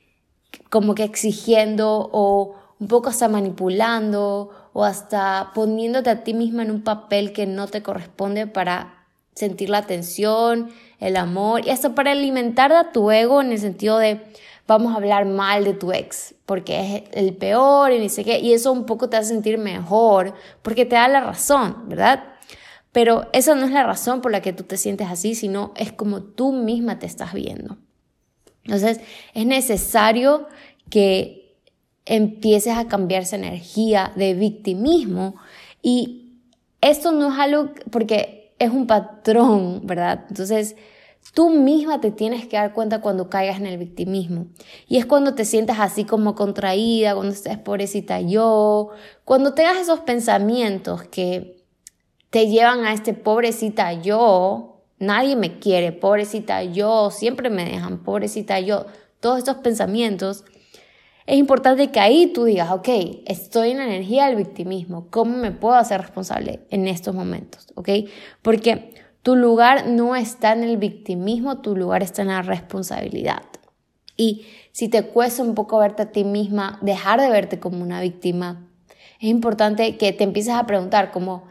como 0.69 0.95
que 0.95 1.03
exigiendo 1.03 2.09
o 2.13 2.55
un 2.79 2.87
poco 2.87 3.09
hasta 3.09 3.27
manipulando 3.27 4.49
o 4.71 4.85
hasta 4.85 5.51
poniéndote 5.53 6.09
a 6.09 6.23
ti 6.23 6.33
misma 6.33 6.63
en 6.63 6.71
un 6.71 6.83
papel 6.85 7.33
que 7.33 7.45
no 7.47 7.67
te 7.67 7.83
corresponde 7.83 8.47
para 8.47 9.07
sentir 9.35 9.69
la 9.69 9.79
atención, 9.79 10.69
el 10.99 11.17
amor 11.17 11.67
y 11.67 11.69
hasta 11.69 11.95
para 11.95 12.13
alimentar 12.13 12.71
a 12.71 12.93
tu 12.93 13.11
ego 13.11 13.41
en 13.41 13.51
el 13.51 13.59
sentido 13.59 13.97
de 13.97 14.21
vamos 14.67 14.93
a 14.93 14.97
hablar 14.97 15.25
mal 15.25 15.65
de 15.65 15.73
tu 15.73 15.91
ex 15.91 16.33
porque 16.45 16.79
es 16.79 17.03
el 17.11 17.35
peor 17.35 17.91
y 17.91 17.99
ni 17.99 18.07
sé 18.07 18.23
qué 18.23 18.39
y 18.39 18.53
eso 18.53 18.71
un 18.71 18.85
poco 18.85 19.09
te 19.09 19.17
hace 19.17 19.29
sentir 19.29 19.57
mejor 19.57 20.33
porque 20.61 20.85
te 20.85 20.95
da 20.95 21.09
la 21.09 21.19
razón, 21.19 21.89
¿verdad? 21.89 22.23
Pero 22.91 23.29
esa 23.33 23.55
no 23.55 23.65
es 23.65 23.71
la 23.71 23.83
razón 23.83 24.21
por 24.21 24.31
la 24.31 24.41
que 24.41 24.53
tú 24.53 24.63
te 24.63 24.77
sientes 24.77 25.07
así, 25.07 25.35
sino 25.35 25.73
es 25.77 25.91
como 25.91 26.21
tú 26.21 26.51
misma 26.51 26.99
te 26.99 27.05
estás 27.05 27.33
viendo. 27.33 27.77
Entonces, 28.63 28.99
es 29.33 29.45
necesario 29.45 30.47
que 30.89 31.57
empieces 32.05 32.77
a 32.77 32.87
cambiar 32.87 33.23
esa 33.23 33.37
energía 33.37 34.11
de 34.15 34.33
victimismo 34.33 35.35
y 35.81 36.39
esto 36.81 37.11
no 37.11 37.31
es 37.31 37.39
algo 37.39 37.71
porque 37.91 38.53
es 38.59 38.71
un 38.71 38.87
patrón, 38.87 39.81
¿verdad? 39.85 40.25
Entonces, 40.29 40.75
tú 41.33 41.49
misma 41.49 42.01
te 42.01 42.11
tienes 42.11 42.47
que 42.47 42.57
dar 42.57 42.73
cuenta 42.73 43.01
cuando 43.01 43.29
caigas 43.29 43.57
en 43.57 43.67
el 43.67 43.77
victimismo. 43.77 44.47
Y 44.87 44.97
es 44.97 45.05
cuando 45.05 45.33
te 45.33 45.45
sientas 45.45 45.79
así 45.79 46.03
como 46.03 46.35
contraída, 46.35 47.15
cuando 47.15 47.33
estés 47.33 47.57
pobrecita 47.57 48.19
yo, 48.21 48.89
cuando 49.23 49.53
tengas 49.53 49.77
esos 49.77 50.01
pensamientos 50.01 51.03
que 51.03 51.60
te 52.31 52.47
llevan 52.47 52.85
a 52.85 52.93
este 52.93 53.13
pobrecita 53.13 53.93
yo, 53.93 54.81
nadie 54.97 55.35
me 55.35 55.59
quiere, 55.59 55.91
pobrecita 55.91 56.63
yo, 56.63 57.11
siempre 57.11 57.51
me 57.51 57.65
dejan, 57.65 57.99
pobrecita 57.99 58.59
yo, 58.59 58.87
todos 59.19 59.37
estos 59.37 59.57
pensamientos 59.57 60.43
es 61.27 61.37
importante 61.37 61.91
que 61.91 61.99
ahí 61.99 62.31
tú 62.33 62.45
digas, 62.45 62.71
ok, 62.71 62.89
estoy 63.25 63.71
en 63.71 63.77
la 63.77 63.85
energía 63.85 64.27
del 64.27 64.37
victimismo, 64.37 65.07
¿cómo 65.09 65.37
me 65.37 65.51
puedo 65.51 65.75
hacer 65.75 66.01
responsable 66.01 66.61
en 66.71 66.87
estos 66.87 67.13
momentos? 67.13 67.67
¿Ok? 67.75 67.89
Porque 68.41 68.93
tu 69.21 69.35
lugar 69.35 69.87
no 69.87 70.15
está 70.15 70.53
en 70.53 70.63
el 70.63 70.77
victimismo, 70.77 71.59
tu 71.59 71.75
lugar 71.75 72.01
está 72.01 72.23
en 72.23 72.29
la 72.29 72.41
responsabilidad. 72.41 73.43
Y 74.17 74.45
si 74.71 74.89
te 74.89 75.03
cuesta 75.03 75.43
un 75.43 75.53
poco 75.53 75.77
verte 75.77 76.03
a 76.03 76.11
ti 76.11 76.23
misma, 76.23 76.79
dejar 76.81 77.21
de 77.21 77.29
verte 77.29 77.59
como 77.59 77.83
una 77.83 78.01
víctima, 78.01 78.67
es 79.19 79.29
importante 79.29 79.97
que 79.97 80.13
te 80.13 80.23
empieces 80.23 80.53
a 80.53 80.65
preguntar 80.65 81.11
como, 81.11 81.43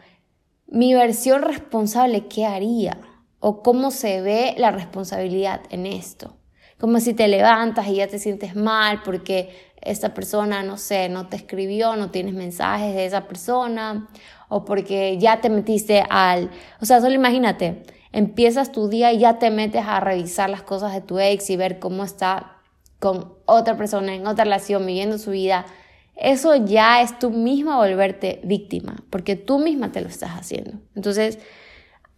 mi 0.71 0.95
versión 0.95 1.43
responsable, 1.43 2.27
¿qué 2.27 2.47
haría? 2.47 2.97
¿O 3.39 3.61
cómo 3.61 3.91
se 3.91 4.21
ve 4.21 4.55
la 4.57 4.71
responsabilidad 4.71 5.61
en 5.69 5.85
esto? 5.85 6.35
como 6.81 6.99
si 6.99 7.13
te 7.13 7.27
levantas 7.27 7.87
y 7.87 7.97
ya 7.97 8.07
te 8.07 8.17
sientes 8.17 8.55
mal 8.55 9.03
porque 9.05 9.71
esta 9.81 10.15
persona, 10.15 10.63
no 10.63 10.77
sé, 10.77 11.09
no 11.09 11.27
te 11.27 11.35
escribió, 11.35 11.95
no 11.95 12.09
tienes 12.09 12.33
mensajes 12.33 12.95
de 12.95 13.05
esa 13.05 13.27
persona, 13.27 14.09
o 14.49 14.65
porque 14.65 15.19
ya 15.19 15.41
te 15.41 15.51
metiste 15.51 16.03
al... 16.09 16.49
O 16.81 16.85
sea, 16.87 16.99
solo 16.99 17.13
imagínate, 17.13 17.83
empiezas 18.11 18.71
tu 18.71 18.89
día 18.89 19.13
y 19.13 19.19
ya 19.19 19.37
te 19.37 19.51
metes 19.51 19.83
a 19.85 19.99
revisar 19.99 20.49
las 20.49 20.63
cosas 20.63 20.91
de 20.93 21.01
tu 21.01 21.19
ex 21.19 21.51
y 21.51 21.55
ver 21.55 21.77
cómo 21.77 22.03
está 22.03 22.57
con 22.97 23.35
otra 23.45 23.77
persona 23.77 24.15
en 24.15 24.25
otra 24.25 24.45
relación, 24.45 24.83
viviendo 24.83 25.19
su 25.19 25.29
vida. 25.29 25.67
Eso 26.15 26.55
ya 26.55 27.01
es 27.01 27.17
tú 27.17 27.31
misma 27.31 27.77
volverte 27.77 28.41
víctima, 28.43 29.03
porque 29.09 29.35
tú 29.35 29.59
misma 29.59 29.91
te 29.91 30.01
lo 30.01 30.07
estás 30.07 30.31
haciendo. 30.31 30.73
Entonces, 30.95 31.39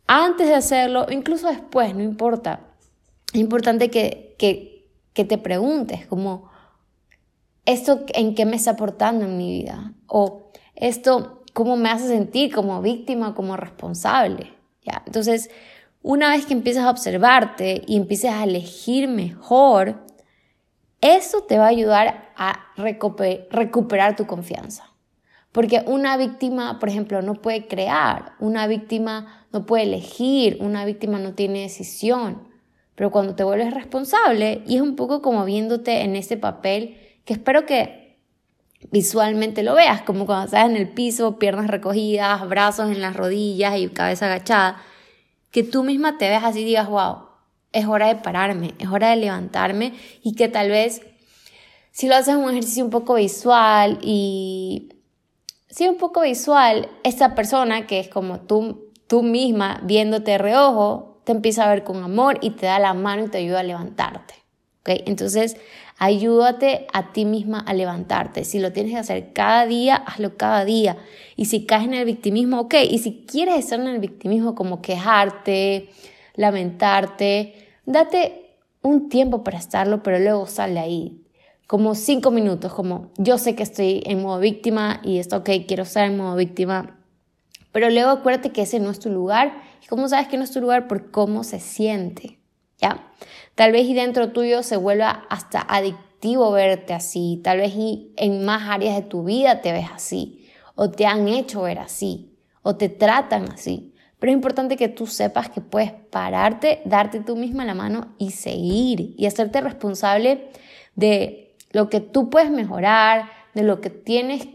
antes 0.08 0.48
de 0.48 0.56
hacerlo, 0.56 1.08
incluso 1.10 1.48
después, 1.48 1.96
no 1.96 2.04
importa, 2.04 2.62
es 3.34 3.40
importante 3.40 3.90
que, 3.90 4.36
que, 4.38 5.26
te 5.26 5.38
preguntes 5.38 6.06
como, 6.08 6.50
¿esto 7.66 8.04
en 8.14 8.36
qué 8.36 8.46
me 8.46 8.58
está 8.58 8.72
aportando 8.72 9.26
en 9.26 9.38
mi 9.38 9.62
vida? 9.62 9.94
O 10.08 10.52
esto, 10.76 11.44
¿cómo 11.54 11.78
me 11.78 11.90
hace 11.90 12.08
sentir 12.08 12.54
como 12.54 12.82
víctima, 12.82 13.34
como 13.34 13.56
responsable? 13.56 14.54
¿Ya? 14.86 15.02
Entonces, 15.06 15.50
una 16.02 16.32
vez 16.32 16.46
que 16.46 16.54
empiezas 16.54 16.84
a 16.84 16.90
observarte 16.90 17.84
y 17.88 17.96
empieces 17.96 18.32
a 18.32 18.44
elegir 18.44 19.08
mejor, 19.08 20.06
eso 21.04 21.42
te 21.42 21.58
va 21.58 21.66
a 21.66 21.70
ayudar 21.70 22.32
a 22.38 22.66
recuperar 22.78 24.16
tu 24.16 24.26
confianza. 24.26 24.90
Porque 25.52 25.84
una 25.86 26.16
víctima, 26.16 26.80
por 26.80 26.88
ejemplo, 26.88 27.22
no 27.22 27.36
puede 27.36 27.68
crear, 27.68 28.34
una 28.40 28.68
víctima 28.68 29.46
no 29.52 29.66
puede 29.66 29.84
elegir, 29.84 30.58
una 30.62 30.86
víctima 30.86 31.20
no 31.20 31.34
tiene 31.34 31.62
decisión. 31.62 32.48
Pero 32.96 33.12
cuando 33.12 33.36
te 33.36 33.44
vuelves 33.44 33.74
responsable 33.74 34.64
y 34.66 34.78
es 34.78 34.82
un 34.82 34.96
poco 34.96 35.22
como 35.22 35.44
viéndote 35.44 36.02
en 36.02 36.16
ese 36.16 36.38
papel 36.38 36.98
que 37.26 37.34
espero 37.34 37.66
que 37.66 38.18
visualmente 38.90 39.62
lo 39.62 39.76
veas, 39.76 40.04
como 40.04 40.26
cuando 40.26 40.46
estás 40.46 40.70
en 40.70 40.78
el 40.78 40.90
piso, 40.90 41.38
piernas 41.38 41.68
recogidas, 41.68 42.48
brazos 42.48 42.90
en 42.90 43.02
las 43.02 43.16
rodillas 43.16 43.78
y 43.78 43.90
cabeza 43.90 44.28
agachada, 44.28 44.82
que 45.52 45.64
tú 45.64 45.84
misma 45.84 46.18
te 46.18 46.30
veas 46.30 46.46
así 46.46 46.62
y 46.62 46.66
digas, 46.66 46.88
wow, 46.88 47.33
es 47.74 47.86
hora 47.86 48.08
de 48.08 48.16
pararme, 48.16 48.74
es 48.80 48.88
hora 48.88 49.10
de 49.10 49.18
levantarme 49.18 49.94
y 50.24 50.36
que 50.36 50.48
tal 50.48 50.70
vez 50.70 51.02
si 51.92 52.08
lo 52.08 52.16
haces 52.16 52.36
un 52.36 52.50
ejercicio 52.50 52.84
un 52.84 52.90
poco 52.90 53.16
visual 53.16 54.00
y 54.02 54.90
si 55.70 55.88
un 55.88 55.98
poco 55.98 56.22
visual, 56.22 56.88
esa 57.04 57.36
persona 57.36 57.88
que 57.88 58.00
es 58.00 58.08
como 58.08 58.42
tú, 58.42 58.92
tú 59.08 59.24
misma 59.24 59.80
viéndote 59.84 60.38
reojo, 60.38 61.22
te 61.24 61.32
empieza 61.32 61.66
a 61.66 61.70
ver 61.70 61.84
con 61.84 62.04
amor 62.04 62.38
y 62.42 62.52
te 62.52 62.68
da 62.68 62.80
la 62.80 62.94
mano 62.94 63.26
y 63.26 63.30
te 63.30 63.40
ayuda 63.40 63.62
a 63.62 63.64
levantarte. 63.64 64.36
¿okay? 64.82 65.04
Entonces, 65.08 65.58
ayúdate 65.98 66.86
a 66.94 67.12
ti 67.12 67.26
misma 67.26 67.60
a 67.60 67.74
levantarte. 67.74 68.44
Si 68.44 68.60
lo 68.60 68.72
tienes 68.72 68.94
que 68.94 69.00
hacer 69.00 69.34
cada 69.34 69.66
día, 69.66 69.96
hazlo 69.96 70.38
cada 70.38 70.66
día. 70.66 70.98
Y 71.36 71.46
si 71.46 71.66
caes 71.66 71.86
en 71.86 71.94
el 71.94 72.06
victimismo, 72.06 72.60
ok. 72.60 72.76
Y 72.90 73.00
si 73.00 73.26
quieres 73.26 73.58
estar 73.58 73.80
en 73.80 73.88
el 73.88 74.00
victimismo 74.00 74.54
como 74.54 74.82
quejarte, 74.82 75.90
lamentarte, 76.36 77.63
date 77.86 78.58
un 78.82 79.10
tiempo 79.10 79.44
para 79.44 79.58
estarlo, 79.58 80.04
pero 80.04 80.20
luego 80.20 80.48
sale 80.48 80.80
ahí. 80.80 81.20
Como 81.68 81.96
cinco 81.96 82.32
minutos, 82.32 82.74
como 82.74 83.12
yo 83.18 83.38
sé 83.38 83.56
que 83.56 83.64
estoy 83.64 84.04
en 84.06 84.22
modo 84.22 84.40
víctima 84.40 85.02
y 85.04 85.20
esto, 85.20 85.38
ok, 85.38 85.50
quiero 85.68 85.84
estar 85.84 86.06
en 86.06 86.18
modo 86.18 86.36
víctima. 86.36 87.00
Pero 87.72 87.90
luego 87.90 88.12
acuérdate 88.12 88.52
que 88.52 88.64
ese 88.64 88.80
no 88.80 88.92
es 88.92 89.00
tu 89.00 89.10
lugar 89.10 89.54
¿Y 89.84 89.88
cómo 89.88 90.08
sabes 90.08 90.28
que 90.28 90.38
no 90.38 90.44
es 90.44 90.52
tu 90.52 90.62
lugar? 90.62 90.88
Por 90.88 91.12
cómo 91.12 91.44
se 91.44 91.60
siente, 91.60 92.40
¿ya? 92.78 93.12
Tal 93.56 93.72
vez 93.72 93.86
y 93.86 93.94
dentro 93.94 94.32
tuyo 94.32 94.64
se 94.64 94.78
vuelva 94.78 95.26
hasta 95.30 95.62
adictivo 95.62 96.52
verte 96.52 96.94
así, 96.94 97.42
tal 97.44 97.58
vez 97.58 97.74
y 97.76 98.14
en 98.16 98.46
más 98.46 98.70
áreas 98.70 98.96
de 98.96 99.02
tu 99.02 99.26
vida 99.26 99.62
te 99.62 99.74
ves 99.74 99.88
así, 99.94 100.48
o 100.76 100.90
te 100.90 101.06
han 101.06 101.28
hecho 101.28 101.64
ver 101.64 101.80
así, 101.80 102.38
o 102.62 102.78
te 102.78 102.88
tratan 102.88 103.52
así. 103.52 103.93
Pero 104.24 104.32
es 104.32 104.38
importante 104.38 104.78
que 104.78 104.88
tú 104.88 105.06
sepas 105.06 105.50
que 105.50 105.60
puedes 105.60 105.92
pararte, 105.92 106.82
darte 106.86 107.20
tú 107.20 107.36
misma 107.36 107.66
la 107.66 107.74
mano 107.74 108.14
y 108.18 108.32
seguir 108.32 109.16
y 109.18 109.26
hacerte 109.26 109.60
responsable 109.60 110.48
de 110.96 111.58
lo 111.72 111.90
que 111.90 112.00
tú 112.00 112.30
puedes 112.30 112.50
mejorar, 112.50 113.30
de 113.54 113.64
lo 113.64 113.82
que 113.82 113.90
tienes, 113.90 114.48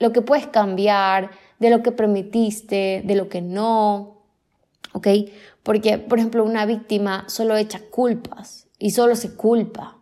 lo 0.00 0.12
que 0.12 0.22
puedes 0.22 0.48
cambiar, 0.48 1.30
de 1.60 1.70
lo 1.70 1.84
que 1.84 1.92
permitiste, 1.92 3.02
de 3.04 3.14
lo 3.14 3.28
que 3.28 3.42
no, 3.42 4.24
¿ok? 4.92 5.06
Porque, 5.62 5.98
por 5.98 6.18
ejemplo, 6.18 6.42
una 6.42 6.66
víctima 6.66 7.24
solo 7.28 7.56
echa 7.56 7.78
culpas 7.92 8.66
y 8.80 8.90
solo 8.90 9.14
se 9.14 9.36
culpa, 9.36 9.98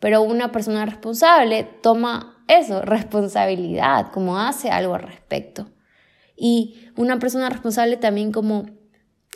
pero 0.00 0.20
una 0.22 0.50
persona 0.50 0.84
responsable 0.84 1.62
toma 1.80 2.42
eso, 2.48 2.82
responsabilidad, 2.82 4.10
como 4.10 4.36
hace 4.36 4.68
algo 4.68 4.96
al 4.96 5.02
respecto. 5.02 5.68
Y 6.38 6.90
una 6.96 7.18
persona 7.18 7.48
responsable 7.50 7.96
también 7.96 8.32
como 8.32 8.66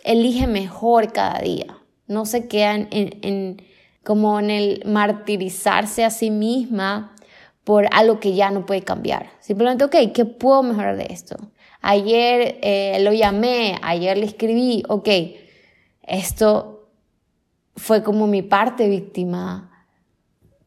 elige 0.04 0.46
mejor 0.46 1.12
cada 1.12 1.40
día, 1.40 1.78
no 2.06 2.26
se 2.26 2.48
queda 2.48 2.74
en, 2.74 2.88
en 2.90 3.62
como 4.04 4.38
en 4.38 4.50
el 4.50 4.82
martirizarse 4.86 6.04
a 6.04 6.10
sí 6.10 6.30
misma 6.30 7.14
por 7.64 7.86
algo 7.92 8.20
que 8.20 8.34
ya 8.34 8.50
no 8.50 8.66
puede 8.66 8.82
cambiar. 8.82 9.30
Simplemente, 9.40 9.84
ok, 9.84 9.96
¿qué 10.12 10.24
puedo 10.24 10.62
mejorar 10.62 10.96
de 10.96 11.06
esto? 11.10 11.36
ayer 11.82 12.58
eh, 12.62 12.98
lo 13.00 13.12
llamé, 13.12 13.78
ayer 13.82 14.16
le 14.16 14.26
escribí, 14.26 14.82
ok, 14.88 15.08
esto 16.02 16.88
fue 17.76 18.02
como 18.02 18.26
mi 18.26 18.42
parte 18.42 18.88
víctima, 18.88 19.86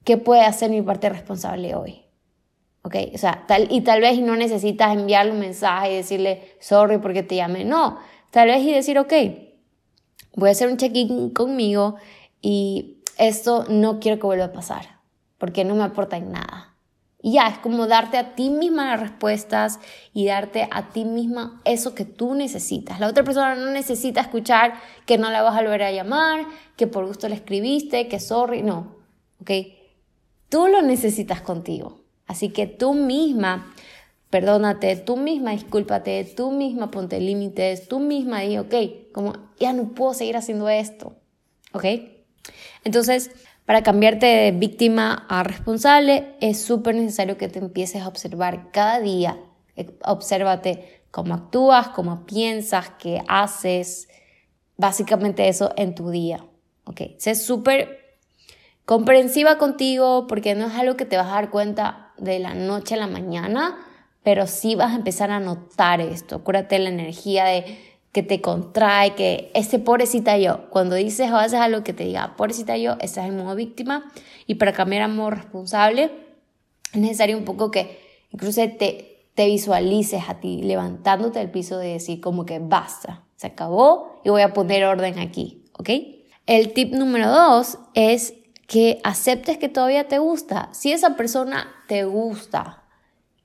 ¿qué 0.03 0.17
puede 0.17 0.41
hacer 0.41 0.69
mi 0.69 0.81
parte 0.81 1.09
responsable 1.09 1.73
hoy? 1.73 2.04
¿Ok? 2.85 2.95
O 3.15 3.17
sea, 3.17 3.45
tal, 3.47 3.67
y 3.71 3.81
tal 3.81 3.99
vez 3.99 4.19
no 4.19 4.35
necesitas 4.35 4.95
enviarle 4.95 5.31
un 5.31 5.39
mensaje 5.39 5.91
y 5.91 5.95
decirle, 5.97 6.55
sorry 6.59 6.99
porque 6.99 7.23
te 7.23 7.35
llamé. 7.35 7.65
No, 7.65 7.97
tal 8.29 8.47
vez 8.47 8.61
y 8.61 8.71
decir, 8.71 8.99
ok, 8.99 9.11
voy 10.35 10.49
a 10.49 10.51
hacer 10.51 10.69
un 10.69 10.77
check-in 10.77 11.31
conmigo 11.31 11.95
y 12.41 13.01
esto 13.17 13.65
no 13.69 13.99
quiero 13.99 14.19
que 14.19 14.27
vuelva 14.27 14.45
a 14.45 14.53
pasar, 14.53 14.99
porque 15.39 15.65
no 15.65 15.73
me 15.73 15.83
aporta 15.83 16.17
en 16.17 16.31
nada. 16.31 16.75
Y 17.23 17.33
ya, 17.33 17.47
es 17.47 17.57
como 17.57 17.87
darte 17.87 18.19
a 18.19 18.35
ti 18.35 18.51
misma 18.51 18.91
las 18.91 18.99
respuestas 18.99 19.79
y 20.13 20.27
darte 20.27 20.67
a 20.69 20.89
ti 20.89 21.05
misma 21.05 21.59
eso 21.65 21.95
que 21.95 22.05
tú 22.05 22.35
necesitas. 22.35 22.99
La 22.99 23.07
otra 23.07 23.23
persona 23.23 23.55
no 23.55 23.71
necesita 23.71 24.21
escuchar 24.21 24.75
que 25.07 25.17
no 25.17 25.31
la 25.31 25.41
vas 25.41 25.57
a 25.57 25.63
volver 25.63 25.81
a 25.81 25.91
llamar, 25.91 26.45
que 26.77 26.85
por 26.85 27.07
gusto 27.07 27.27
le 27.27 27.33
escribiste, 27.33 28.07
que 28.07 28.19
sorry, 28.19 28.61
no, 28.61 28.97
¿ok? 29.41 29.49
Tú 30.49 30.67
lo 30.67 30.83
necesitas 30.83 31.41
contigo. 31.41 32.04
Así 32.27 32.49
que 32.49 32.67
tú 32.67 32.93
misma, 32.93 33.73
perdónate, 34.29 34.95
tú 34.95 35.17
misma 35.17 35.51
discúlpate, 35.51 36.23
tú 36.23 36.51
misma 36.51 36.91
ponte 36.91 37.19
límites, 37.19 37.87
tú 37.87 37.99
misma 37.99 38.41
di, 38.41 38.57
ok, 38.57 38.73
como 39.13 39.33
ya 39.59 39.73
no 39.73 39.93
puedo 39.93 40.13
seguir 40.13 40.37
haciendo 40.37 40.67
esto, 40.69 41.15
¿ok? 41.73 41.85
Entonces, 42.83 43.31
para 43.65 43.83
cambiarte 43.83 44.25
de 44.25 44.51
víctima 44.51 45.25
a 45.29 45.43
responsable 45.43 46.35
es 46.41 46.61
súper 46.61 46.95
necesario 46.95 47.37
que 47.37 47.47
te 47.47 47.59
empieces 47.59 48.01
a 48.01 48.07
observar 48.07 48.71
cada 48.71 48.99
día. 48.99 49.39
Eh, 49.75 49.97
obsérvate 50.03 51.03
cómo 51.11 51.33
actúas, 51.33 51.89
cómo 51.89 52.25
piensas, 52.25 52.91
qué 52.99 53.21
haces, 53.27 54.07
básicamente 54.77 55.47
eso 55.47 55.71
en 55.77 55.95
tu 55.95 56.09
día. 56.09 56.45
¿ok? 56.85 57.01
Sé 57.17 57.35
súper 57.35 58.19
comprensiva 58.85 59.57
contigo 59.57 60.27
porque 60.27 60.55
no 60.55 60.67
es 60.67 60.75
algo 60.75 60.95
que 60.95 61.05
te 61.05 61.17
vas 61.17 61.27
a 61.27 61.31
dar 61.31 61.49
cuenta 61.49 62.04
de 62.17 62.39
la 62.39 62.53
noche 62.53 62.95
a 62.95 62.97
la 62.97 63.07
mañana, 63.07 63.77
pero 64.23 64.47
sí 64.47 64.75
vas 64.75 64.93
a 64.93 64.95
empezar 64.95 65.31
a 65.31 65.39
notar 65.39 66.01
esto. 66.01 66.37
Acuérdate 66.37 66.79
la 66.79 66.89
energía 66.89 67.45
de 67.45 67.77
que 68.11 68.23
te 68.23 68.39
contrae, 68.39 69.13
que 69.13 69.51
ese 69.53 69.77
pobrecita 69.77 70.37
yo, 70.37 70.69
cuando 70.69 70.95
dices 70.95 71.29
o 71.31 71.35
haces 71.35 71.59
algo 71.59 71.83
que 71.83 71.91
te 71.91 72.05
diga 72.05 72.35
pobrecita 72.37 72.77
yo, 72.77 72.95
estás 73.01 73.27
en 73.27 73.35
modo 73.35 73.55
víctima 73.55 74.09
y 74.47 74.55
para 74.55 74.71
cambiar 74.71 75.01
a 75.01 75.07
modo 75.09 75.31
responsable 75.31 76.11
es 76.93 77.01
necesario 77.01 77.37
un 77.37 77.43
poco 77.43 77.71
que 77.71 77.99
incluso 78.31 78.61
te, 78.79 79.27
te 79.35 79.45
visualices 79.47 80.23
a 80.29 80.39
ti 80.39 80.61
levantándote 80.63 81.39
del 81.39 81.51
piso 81.51 81.77
de 81.77 81.89
decir 81.89 82.21
como 82.21 82.45
que 82.45 82.59
basta, 82.59 83.23
se 83.35 83.47
acabó 83.47 84.21
y 84.23 84.29
voy 84.29 84.43
a 84.43 84.53
poner 84.53 84.85
orden 84.85 85.19
aquí, 85.19 85.65
¿ok? 85.73 85.89
El 86.45 86.71
tip 86.71 86.93
número 86.93 87.29
dos 87.29 87.79
es 87.95 88.33
que 88.67 88.99
aceptes 89.03 89.57
que 89.57 89.69
todavía 89.69 90.07
te 90.07 90.19
gusta. 90.19 90.69
Si 90.71 90.91
esa 90.91 91.15
persona 91.15 91.67
te 91.87 92.03
gusta, 92.03 92.83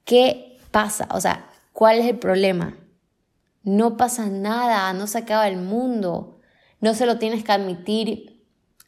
¿qué 0.05 0.59
pasa? 0.71 1.09
O 1.13 1.21
sea, 1.21 1.47
¿cuál 1.73 1.99
es 1.99 2.07
el 2.07 2.19
problema? 2.19 2.77
No 3.63 3.97
pasa 3.97 4.27
nada, 4.27 4.93
no 4.93 5.07
se 5.07 5.19
acaba 5.19 5.49
el 5.49 5.59
mundo. 5.59 6.41
No 6.81 6.95
se 6.95 7.07
lo 7.07 7.19
tienes 7.19 7.45
que 7.45 7.53
admitir 7.53 8.45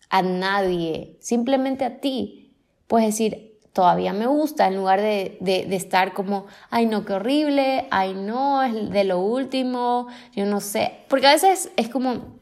a 0.08 0.22
nadie, 0.22 1.18
simplemente 1.20 1.84
a 1.84 2.00
ti. 2.00 2.56
Puedes 2.86 3.08
decir, 3.08 3.58
todavía 3.72 4.12
me 4.12 4.26
gusta, 4.26 4.66
en 4.66 4.76
lugar 4.76 5.00
de, 5.00 5.38
de, 5.40 5.76
estar 5.76 6.12
como, 6.12 6.46
ay 6.70 6.86
no, 6.86 7.04
qué 7.04 7.14
horrible, 7.14 7.86
ay 7.90 8.14
no, 8.14 8.62
es 8.62 8.90
de 8.90 9.04
lo 9.04 9.20
último, 9.20 10.08
yo 10.34 10.46
no 10.46 10.60
sé. 10.60 11.04
Porque 11.08 11.26
a 11.26 11.32
veces 11.32 11.70
es 11.76 11.88
como, 11.88 12.38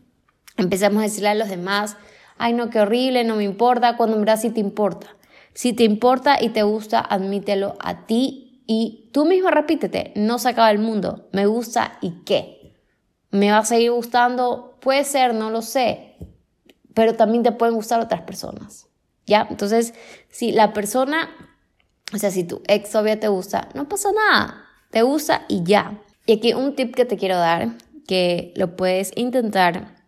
empezamos 0.56 1.00
a 1.00 1.04
decirle 1.04 1.28
a 1.28 1.34
los 1.34 1.48
demás, 1.48 1.96
ay 2.40 2.54
no, 2.54 2.70
qué 2.70 2.80
horrible, 2.80 3.22
no 3.22 3.36
me 3.36 3.44
importa, 3.44 3.96
cuando 3.96 4.16
en 4.16 4.22
verdad 4.22 4.40
sí 4.40 4.50
te 4.50 4.60
importa. 4.60 5.08
Si 5.52 5.74
te 5.74 5.84
importa 5.84 6.42
y 6.42 6.48
te 6.48 6.62
gusta, 6.62 6.98
admítelo 6.98 7.76
a 7.80 8.06
ti 8.06 8.62
y 8.66 9.10
tú 9.12 9.26
mismo 9.26 9.50
repítete, 9.50 10.12
no 10.16 10.38
se 10.38 10.48
acaba 10.48 10.70
el 10.70 10.78
mundo, 10.78 11.28
me 11.32 11.46
gusta 11.46 11.98
y 12.00 12.22
qué. 12.24 12.74
¿Me 13.30 13.50
va 13.50 13.58
a 13.58 13.64
seguir 13.64 13.92
gustando? 13.92 14.78
Puede 14.80 15.04
ser, 15.04 15.34
no 15.34 15.50
lo 15.50 15.60
sé, 15.60 16.16
pero 16.94 17.14
también 17.14 17.42
te 17.42 17.52
pueden 17.52 17.74
gustar 17.74 18.00
otras 18.00 18.22
personas. 18.22 18.86
¿Ya? 19.26 19.46
Entonces, 19.50 19.94
si 20.28 20.50
la 20.50 20.72
persona, 20.72 21.28
o 22.12 22.18
sea, 22.18 22.30
si 22.30 22.42
tu 22.44 22.62
ex 22.66 22.90
todavía 22.90 23.20
te 23.20 23.28
gusta, 23.28 23.68
no 23.74 23.88
pasa 23.88 24.08
nada, 24.12 24.64
te 24.90 25.02
gusta 25.02 25.44
y 25.46 25.62
ya. 25.62 26.00
Y 26.26 26.38
aquí 26.38 26.54
un 26.54 26.74
tip 26.74 26.94
que 26.94 27.04
te 27.04 27.16
quiero 27.16 27.36
dar, 27.36 27.76
que 28.08 28.52
lo 28.56 28.76
puedes 28.76 29.12
intentar 29.14 29.99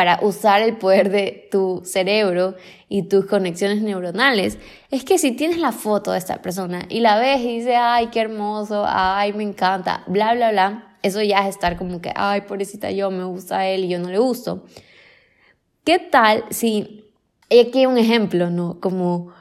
para 0.00 0.18
usar 0.22 0.62
el 0.62 0.78
poder 0.78 1.10
de 1.10 1.46
tu 1.50 1.82
cerebro 1.84 2.54
y 2.88 3.02
tus 3.02 3.26
conexiones 3.26 3.82
neuronales, 3.82 4.56
es 4.90 5.04
que 5.04 5.18
si 5.18 5.32
tienes 5.32 5.58
la 5.58 5.72
foto 5.72 6.12
de 6.12 6.18
esta 6.18 6.40
persona 6.40 6.86
y 6.88 7.00
la 7.00 7.18
ves 7.18 7.42
y 7.42 7.58
dices, 7.58 7.74
ay, 7.78 8.06
qué 8.06 8.20
hermoso, 8.20 8.86
ay, 8.88 9.34
me 9.34 9.42
encanta, 9.42 10.02
bla, 10.06 10.32
bla, 10.32 10.52
bla, 10.52 10.96
eso 11.02 11.20
ya 11.20 11.40
es 11.40 11.48
estar 11.48 11.76
como 11.76 12.00
que, 12.00 12.14
ay, 12.16 12.40
pobrecita 12.48 12.90
yo, 12.90 13.10
me 13.10 13.24
gusta 13.24 13.66
él 13.66 13.84
y 13.84 13.88
yo 13.88 13.98
no 13.98 14.08
le 14.08 14.16
gusto. 14.16 14.64
¿Qué 15.84 15.98
tal 15.98 16.44
si, 16.48 17.04
aquí 17.44 17.80
hay 17.80 17.84
un 17.84 17.98
ejemplo, 17.98 18.48
¿no? 18.48 18.80
Como, 18.80 19.34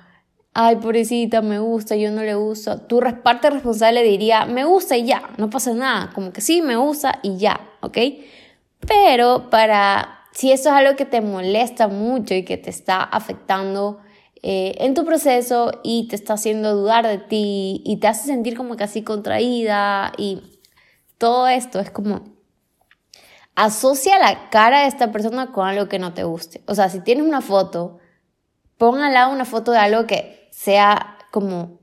ay, 0.54 0.76
pobrecita, 0.76 1.42
me 1.42 1.60
gusta, 1.60 1.96
yo 1.96 2.12
no 2.12 2.22
le 2.22 2.36
gusto. 2.36 2.82
Tu 2.82 3.00
parte 3.24 3.50
responsable 3.50 4.04
diría, 4.04 4.46
me 4.46 4.66
gusta 4.66 4.98
y 4.98 5.06
ya, 5.06 5.22
no 5.38 5.50
pasa 5.50 5.74
nada, 5.74 6.12
como 6.14 6.34
que 6.34 6.42
sí, 6.42 6.62
me 6.62 6.76
gusta 6.76 7.20
y 7.24 7.38
ya, 7.38 7.62
¿ok? 7.80 7.98
Pero 8.86 9.50
para 9.50 10.19
si 10.40 10.54
eso 10.54 10.70
es 10.70 10.76
algo 10.76 10.96
que 10.96 11.04
te 11.04 11.20
molesta 11.20 11.90
mucho 11.90 12.34
y 12.34 12.46
que 12.46 12.56
te 12.56 12.70
está 12.70 13.04
afectando 13.04 14.00
eh, 14.42 14.74
en 14.78 14.94
tu 14.94 15.04
proceso 15.04 15.82
y 15.84 16.08
te 16.08 16.16
está 16.16 16.36
haciendo 16.36 16.78
dudar 16.78 17.06
de 17.06 17.18
ti 17.18 17.84
y 17.86 17.98
te 17.98 18.08
hace 18.08 18.28
sentir 18.28 18.56
como 18.56 18.78
casi 18.78 19.04
contraída 19.04 20.14
y 20.18 20.42
todo 21.18 21.50
esto 21.50 21.82
es 21.82 21.92
como 21.92 22.24
asocia 23.56 24.18
la 24.18 24.50
cara 24.50 24.84
de 24.84 24.88
esta 24.88 25.12
persona 25.12 25.52
con 25.52 25.68
algo 25.68 25.90
que 25.90 26.00
no 26.00 26.14
te 26.14 26.24
guste. 26.24 26.64
O 26.68 26.74
sea, 26.74 26.88
si 26.88 27.02
tienes 27.02 27.26
una 27.26 27.42
foto, 27.42 27.98
pon 28.78 29.02
al 29.02 29.14
lado 29.14 29.34
una 29.34 29.44
foto 29.44 29.74
de 29.74 29.80
algo 29.80 30.08
que 30.08 30.48
sea 30.52 31.18
como 31.32 31.82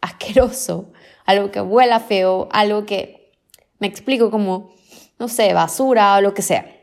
asqueroso, 0.00 0.90
algo 1.26 1.50
que 1.50 1.60
huela 1.60 2.00
feo, 2.00 2.48
algo 2.50 2.86
que, 2.86 3.34
me 3.78 3.88
explico, 3.88 4.30
como, 4.30 4.72
no 5.18 5.28
sé, 5.28 5.52
basura 5.52 6.16
o 6.16 6.22
lo 6.22 6.32
que 6.32 6.40
sea. 6.40 6.79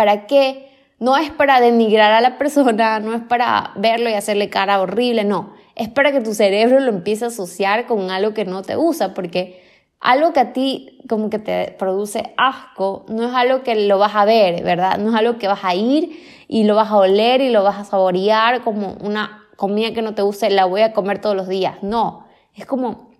¿Para 0.00 0.26
qué? 0.26 0.70
No 0.98 1.18
es 1.18 1.30
para 1.30 1.60
denigrar 1.60 2.10
a 2.12 2.22
la 2.22 2.38
persona, 2.38 3.00
no 3.00 3.12
es 3.12 3.20
para 3.20 3.72
verlo 3.76 4.08
y 4.08 4.14
hacerle 4.14 4.48
cara 4.48 4.80
horrible, 4.80 5.24
no. 5.24 5.52
Es 5.74 5.90
para 5.90 6.10
que 6.10 6.22
tu 6.22 6.32
cerebro 6.32 6.80
lo 6.80 6.88
empiece 6.88 7.26
a 7.26 7.28
asociar 7.28 7.84
con 7.84 8.10
algo 8.10 8.32
que 8.32 8.46
no 8.46 8.62
te 8.62 8.76
gusta, 8.76 9.12
porque 9.12 9.62
algo 10.00 10.32
que 10.32 10.40
a 10.40 10.54
ti 10.54 11.02
como 11.06 11.28
que 11.28 11.38
te 11.38 11.76
produce 11.78 12.32
asco, 12.38 13.04
no 13.08 13.28
es 13.28 13.34
algo 13.34 13.62
que 13.62 13.74
lo 13.74 13.98
vas 13.98 14.14
a 14.14 14.24
ver, 14.24 14.64
¿verdad? 14.64 14.96
No 14.96 15.10
es 15.10 15.16
algo 15.16 15.36
que 15.36 15.48
vas 15.48 15.64
a 15.64 15.74
ir 15.74 16.18
y 16.48 16.64
lo 16.64 16.76
vas 16.76 16.88
a 16.88 16.96
oler 16.96 17.42
y 17.42 17.50
lo 17.50 17.62
vas 17.62 17.76
a 17.76 17.84
saborear 17.84 18.62
como 18.62 18.94
una 19.02 19.44
comida 19.56 19.92
que 19.92 20.00
no 20.00 20.14
te 20.14 20.22
guste, 20.22 20.48
la 20.48 20.64
voy 20.64 20.80
a 20.80 20.94
comer 20.94 21.20
todos 21.20 21.36
los 21.36 21.46
días. 21.46 21.82
No, 21.82 22.24
es 22.54 22.64
como, 22.64 23.10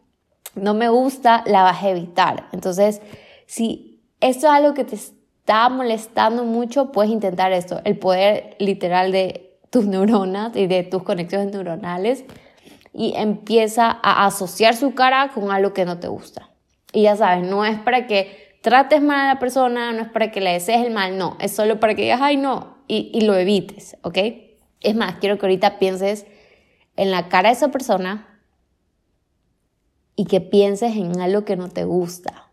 no 0.55 0.73
me 0.73 0.89
gusta, 0.89 1.45
la 1.45 1.63
vas 1.63 1.83
a 1.83 1.91
evitar. 1.91 2.47
Entonces, 2.53 3.03
si 3.45 4.01
esto 4.21 4.47
es 4.47 4.53
algo 4.55 4.73
que 4.73 4.85
te 4.85 4.97
está 5.51 5.69
molestando 5.69 6.45
mucho, 6.45 6.93
puedes 6.93 7.11
intentar 7.11 7.51
esto, 7.51 7.81
el 7.85 7.99
poder 7.99 8.55
literal 8.61 9.11
de 9.11 9.59
tus 9.71 9.85
neuronas 9.85 10.55
y 10.55 10.69
de 10.69 10.85
tus 10.85 11.03
conexiones 11.03 11.53
neuronales 11.53 12.25
y 12.93 13.15
empieza 13.17 13.99
a 14.01 14.27
asociar 14.27 14.77
su 14.77 14.95
cara 14.95 15.33
con 15.35 15.51
algo 15.51 15.73
que 15.73 15.85
no 15.85 15.99
te 15.99 16.07
gusta. 16.07 16.51
Y 16.93 17.03
ya 17.03 17.17
sabes, 17.17 17.45
no 17.45 17.65
es 17.65 17.81
para 17.81 18.07
que 18.07 18.59
trates 18.63 19.03
mal 19.03 19.19
a 19.19 19.35
la 19.35 19.41
persona, 19.41 19.93
no 19.93 20.03
es 20.03 20.09
para 20.09 20.31
que 20.31 20.41
le 20.41 20.53
desees 20.53 20.87
el 20.87 20.93
mal, 20.93 21.19
no, 21.19 21.37
es 21.41 21.51
solo 21.51 21.81
para 21.81 21.97
que 21.97 22.03
digas, 22.03 22.21
ay 22.23 22.37
no, 22.37 22.77
y, 22.87 23.11
y 23.13 23.23
lo 23.23 23.35
evites, 23.35 23.97
¿ok? 24.03 24.19
Es 24.81 24.95
más, 24.95 25.17
quiero 25.17 25.37
que 25.37 25.47
ahorita 25.47 25.81
pienses 25.81 26.27
en 26.95 27.11
la 27.11 27.29
cara 27.29 27.49
de 27.49 27.57
esa 27.57 27.73
persona 27.73 28.41
y 30.15 30.27
que 30.27 30.41
pienses 30.41 30.95
en 30.95 31.21
algo 31.21 31.45
que 31.45 31.57
no 31.57 31.69
te 31.69 31.83
gusta. 31.83 32.53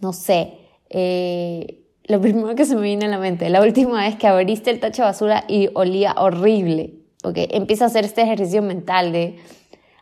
No 0.00 0.12
sé, 0.12 0.63
eh, 0.96 1.80
lo 2.04 2.20
primero 2.20 2.54
que 2.54 2.64
se 2.64 2.76
me 2.76 2.82
viene 2.82 3.06
a 3.06 3.08
la 3.08 3.18
mente, 3.18 3.48
la 3.50 3.60
última 3.60 4.02
vez 4.02 4.14
que 4.14 4.28
abriste 4.28 4.70
el 4.70 4.78
tacho 4.78 5.02
de 5.02 5.08
basura 5.08 5.44
y 5.48 5.68
olía 5.74 6.14
horrible, 6.16 6.94
¿ok? 7.24 7.36
Empieza 7.50 7.84
a 7.84 7.86
hacer 7.88 8.04
este 8.04 8.22
ejercicio 8.22 8.62
mental 8.62 9.10
de 9.10 9.40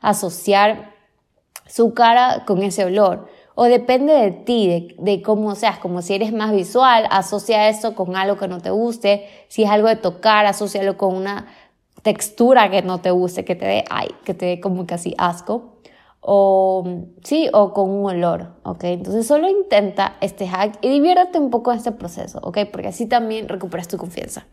asociar 0.03 0.93
su 1.67 1.95
cara 1.95 2.45
con 2.47 2.63
ese 2.63 2.85
olor. 2.85 3.27
O 3.55 3.65
depende 3.65 4.13
de 4.13 4.33
ti, 4.33 4.95
de, 4.99 5.23
cómo 5.23 5.55
seas, 5.55 5.79
como 5.79 6.03
si 6.03 6.15
eres 6.15 6.33
más 6.33 6.53
visual, 6.53 7.07
asocia 7.11 7.71
eso 7.71 7.95
con 7.95 8.15
algo 8.15 8.37
que 8.37 8.49
no 8.49 8.61
te 8.61 8.71
guste. 8.71 9.27
Si 9.49 9.63
es 9.63 9.71
algo 9.71 9.89
de 9.89 9.97
tocar, 9.97 10.45
asocialo 10.45 10.99
con 10.99 11.15
una 11.15 11.47
textura 12.03 12.71
que 12.71 12.83
no 12.83 13.01
te 13.01 13.11
guste, 13.11 13.47
que 13.47 13.55
te 13.55 13.65
dé, 13.65 13.85
ay, 13.89 14.09
que 14.25 14.35
te 14.35 14.45
dé 14.45 14.61
como 14.61 14.87
casi 14.87 15.15
asco 15.17 15.72
o 16.25 16.85
sí, 17.25 17.49
o 17.53 17.75
con 17.75 17.91
un 17.91 18.07
olor, 18.07 18.55
¿ok? 18.63 18.85
Entonces 18.85 19.27
solo 19.27 19.51
intenta 19.51 20.17
este 20.21 20.47
hack 20.47 20.79
y 20.81 20.89
diviértete 20.89 21.39
un 21.41 21.51
poco 21.51 21.73
en 21.73 21.79
este 21.79 21.91
proceso, 21.91 22.39
¿ok? 22.43 22.59
Porque 22.71 22.89
así 22.89 23.07
también 23.07 23.49
recuperas 23.49 23.89
tu 23.89 23.97
confianza. 23.97 24.47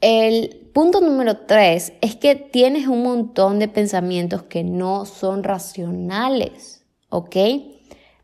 El 0.00 0.70
punto 0.72 1.00
número 1.00 1.38
tres 1.38 1.92
es 2.02 2.14
que 2.14 2.36
tienes 2.36 2.86
un 2.86 3.02
montón 3.02 3.58
de 3.58 3.66
pensamientos 3.66 4.44
que 4.44 4.62
no 4.62 5.06
son 5.06 5.42
racionales, 5.42 6.86
¿ok? 7.10 7.36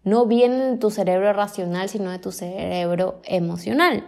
No 0.04 0.26
vienen 0.26 0.74
de 0.74 0.78
tu 0.78 0.90
cerebro 0.90 1.32
racional, 1.32 1.88
sino 1.88 2.12
de 2.12 2.20
tu 2.20 2.30
cerebro 2.30 3.20
emocional. 3.24 4.06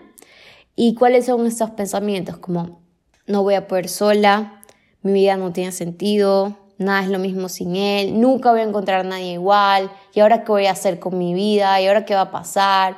¿Y 0.76 0.94
cuáles 0.94 1.26
son 1.26 1.44
estos 1.44 1.70
pensamientos? 1.70 2.36
Como, 2.36 2.82
no 3.26 3.42
voy 3.42 3.54
a 3.54 3.66
poder 3.66 3.88
sola, 3.88 4.62
mi 5.02 5.12
vida 5.12 5.36
no 5.36 5.52
tiene 5.52 5.72
sentido, 5.72 6.56
nada 6.78 7.02
es 7.02 7.08
lo 7.08 7.18
mismo 7.18 7.48
sin 7.48 7.76
él, 7.76 8.20
nunca 8.20 8.50
voy 8.50 8.60
a 8.60 8.64
encontrar 8.64 9.00
a 9.00 9.08
nadie 9.08 9.32
igual, 9.32 9.90
y 10.14 10.20
ahora 10.20 10.44
qué 10.44 10.52
voy 10.52 10.66
a 10.66 10.72
hacer 10.72 10.98
con 10.98 11.18
mi 11.18 11.34
vida, 11.34 11.80
y 11.80 11.86
ahora 11.86 12.04
qué 12.04 12.14
va 12.14 12.22
a 12.22 12.30
pasar. 12.30 12.96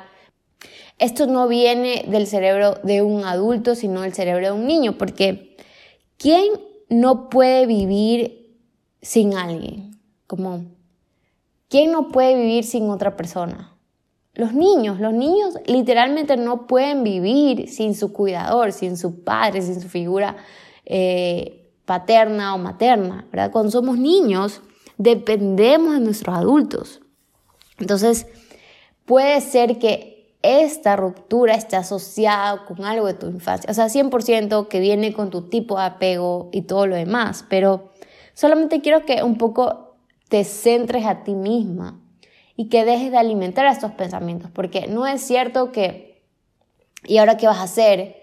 Esto 0.97 1.27
no 1.27 1.47
viene 1.47 2.05
del 2.07 2.27
cerebro 2.27 2.75
de 2.83 3.01
un 3.01 3.23
adulto, 3.23 3.75
sino 3.75 4.01
del 4.01 4.13
cerebro 4.13 4.47
de 4.47 4.51
un 4.51 4.67
niño, 4.67 4.97
porque 4.97 5.55
¿quién 6.17 6.45
no 6.89 7.29
puede 7.29 7.65
vivir 7.65 8.57
sin 9.01 9.35
alguien? 9.35 9.97
Como, 10.27 10.65
¿quién 11.69 11.91
no 11.91 12.09
puede 12.09 12.35
vivir 12.35 12.65
sin 12.65 12.89
otra 12.89 13.15
persona? 13.15 13.75
Los 14.33 14.53
niños, 14.53 14.99
los 14.99 15.13
niños 15.13 15.55
literalmente 15.65 16.37
no 16.37 16.67
pueden 16.67 17.03
vivir 17.03 17.69
sin 17.69 17.95
su 17.95 18.13
cuidador, 18.13 18.73
sin 18.73 18.97
su 18.97 19.23
padre, 19.23 19.61
sin 19.61 19.81
su 19.81 19.89
figura 19.89 20.37
eh, 20.85 21.68
paterna 21.89 22.53
o 22.53 22.59
materna, 22.59 23.25
¿verdad? 23.31 23.51
Cuando 23.51 23.71
somos 23.71 23.97
niños, 23.97 24.61
dependemos 24.99 25.95
de 25.95 26.01
nuestros 26.01 26.37
adultos. 26.37 27.01
Entonces, 27.79 28.27
puede 29.05 29.41
ser 29.41 29.79
que 29.79 30.37
esta 30.43 30.95
ruptura 30.95 31.55
esté 31.55 31.77
asociada 31.77 32.63
con 32.67 32.85
algo 32.85 33.07
de 33.07 33.15
tu 33.15 33.25
infancia, 33.25 33.71
o 33.71 33.73
sea, 33.73 33.89
100% 33.89 34.67
que 34.67 34.79
viene 34.79 35.13
con 35.13 35.31
tu 35.31 35.49
tipo 35.49 35.79
de 35.79 35.85
apego 35.85 36.49
y 36.51 36.61
todo 36.61 36.85
lo 36.85 36.95
demás, 36.95 37.43
pero 37.49 37.89
solamente 38.35 38.81
quiero 38.81 39.03
que 39.03 39.23
un 39.23 39.39
poco 39.39 39.95
te 40.29 40.43
centres 40.43 41.07
a 41.07 41.23
ti 41.23 41.33
misma 41.33 41.99
y 42.55 42.69
que 42.69 42.85
dejes 42.85 43.09
de 43.09 43.17
alimentar 43.17 43.65
estos 43.65 43.93
pensamientos, 43.93 44.51
porque 44.51 44.85
no 44.85 45.07
es 45.07 45.21
cierto 45.21 45.71
que, 45.71 46.21
¿y 47.03 47.17
ahora 47.17 47.35
qué 47.37 47.47
vas 47.47 47.57
a 47.57 47.63
hacer? 47.63 48.18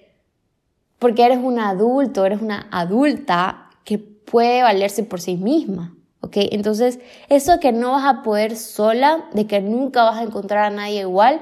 Porque 0.99 1.25
eres 1.25 1.39
un 1.39 1.59
adulto, 1.59 2.25
eres 2.25 2.41
una 2.41 2.69
adulta 2.71 3.71
que 3.85 3.99
puede 3.99 4.63
valerse 4.63 5.03
por 5.03 5.21
sí 5.21 5.37
misma. 5.37 5.95
¿ok? 6.21 6.37
Entonces, 6.51 6.99
eso 7.29 7.61
que 7.61 7.73
no 7.73 7.93
vas 7.93 8.05
a 8.05 8.23
poder 8.23 8.57
sola, 8.57 9.27
de 9.33 9.47
que 9.47 9.61
nunca 9.61 10.05
vas 10.05 10.19
a 10.19 10.23
encontrar 10.23 10.65
a 10.65 10.71
nadie 10.71 11.01
igual, 11.01 11.41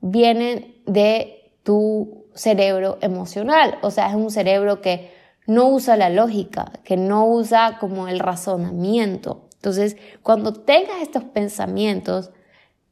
viene 0.00 0.80
de 0.86 1.52
tu 1.62 2.26
cerebro 2.34 2.98
emocional. 3.00 3.78
O 3.82 3.90
sea, 3.90 4.08
es 4.08 4.14
un 4.14 4.30
cerebro 4.30 4.80
que 4.80 5.12
no 5.46 5.68
usa 5.68 5.96
la 5.96 6.10
lógica, 6.10 6.72
que 6.84 6.96
no 6.96 7.26
usa 7.26 7.78
como 7.80 8.08
el 8.08 8.18
razonamiento. 8.18 9.48
Entonces, 9.54 9.96
cuando 10.22 10.52
tengas 10.52 11.02
estos 11.02 11.24
pensamientos, 11.24 12.30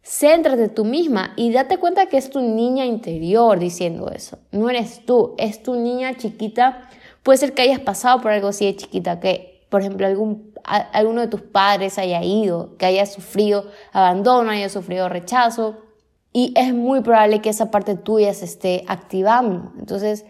céntrate 0.09 0.69
tú 0.69 0.87
misma 0.87 1.35
y 1.37 1.53
date 1.53 1.77
cuenta 1.77 2.07
que 2.07 2.17
es 2.17 2.31
tu 2.31 2.41
niña 2.41 2.87
interior 2.87 3.59
diciendo 3.59 4.11
eso. 4.11 4.39
No 4.53 4.71
eres 4.71 5.05
tú, 5.05 5.35
es 5.37 5.63
tu 5.63 5.75
niña 5.75 6.17
chiquita. 6.17 6.89
Puede 7.23 7.37
ser 7.37 7.53
que 7.53 7.63
hayas 7.63 7.81
pasado 7.81 8.23
por 8.23 8.31
algo 8.31 8.49
así 8.49 8.65
de 8.65 8.77
chiquita, 8.77 9.21
que 9.21 9.67
por 9.69 9.83
ejemplo 9.83 10.07
algún, 10.07 10.55
alguno 10.65 11.21
de 11.21 11.29
tus 11.29 11.43
padres 11.43 11.99
haya 11.99 12.23
ido, 12.23 12.77
que 12.79 12.87
haya 12.87 13.05
sufrido 13.05 13.67
abandono, 13.93 14.51
haya 14.51 14.71
sufrido 14.71 15.11
rechazo. 15.11 15.77
Y 16.33 16.55
es 16.57 16.73
muy 16.73 17.03
probable 17.03 17.43
que 17.43 17.51
esa 17.51 17.71
parte 17.71 17.95
tuya 17.95 18.33
se 18.33 18.47
esté 18.47 18.85
activando. 18.87 19.73
Entonces, 19.79 20.25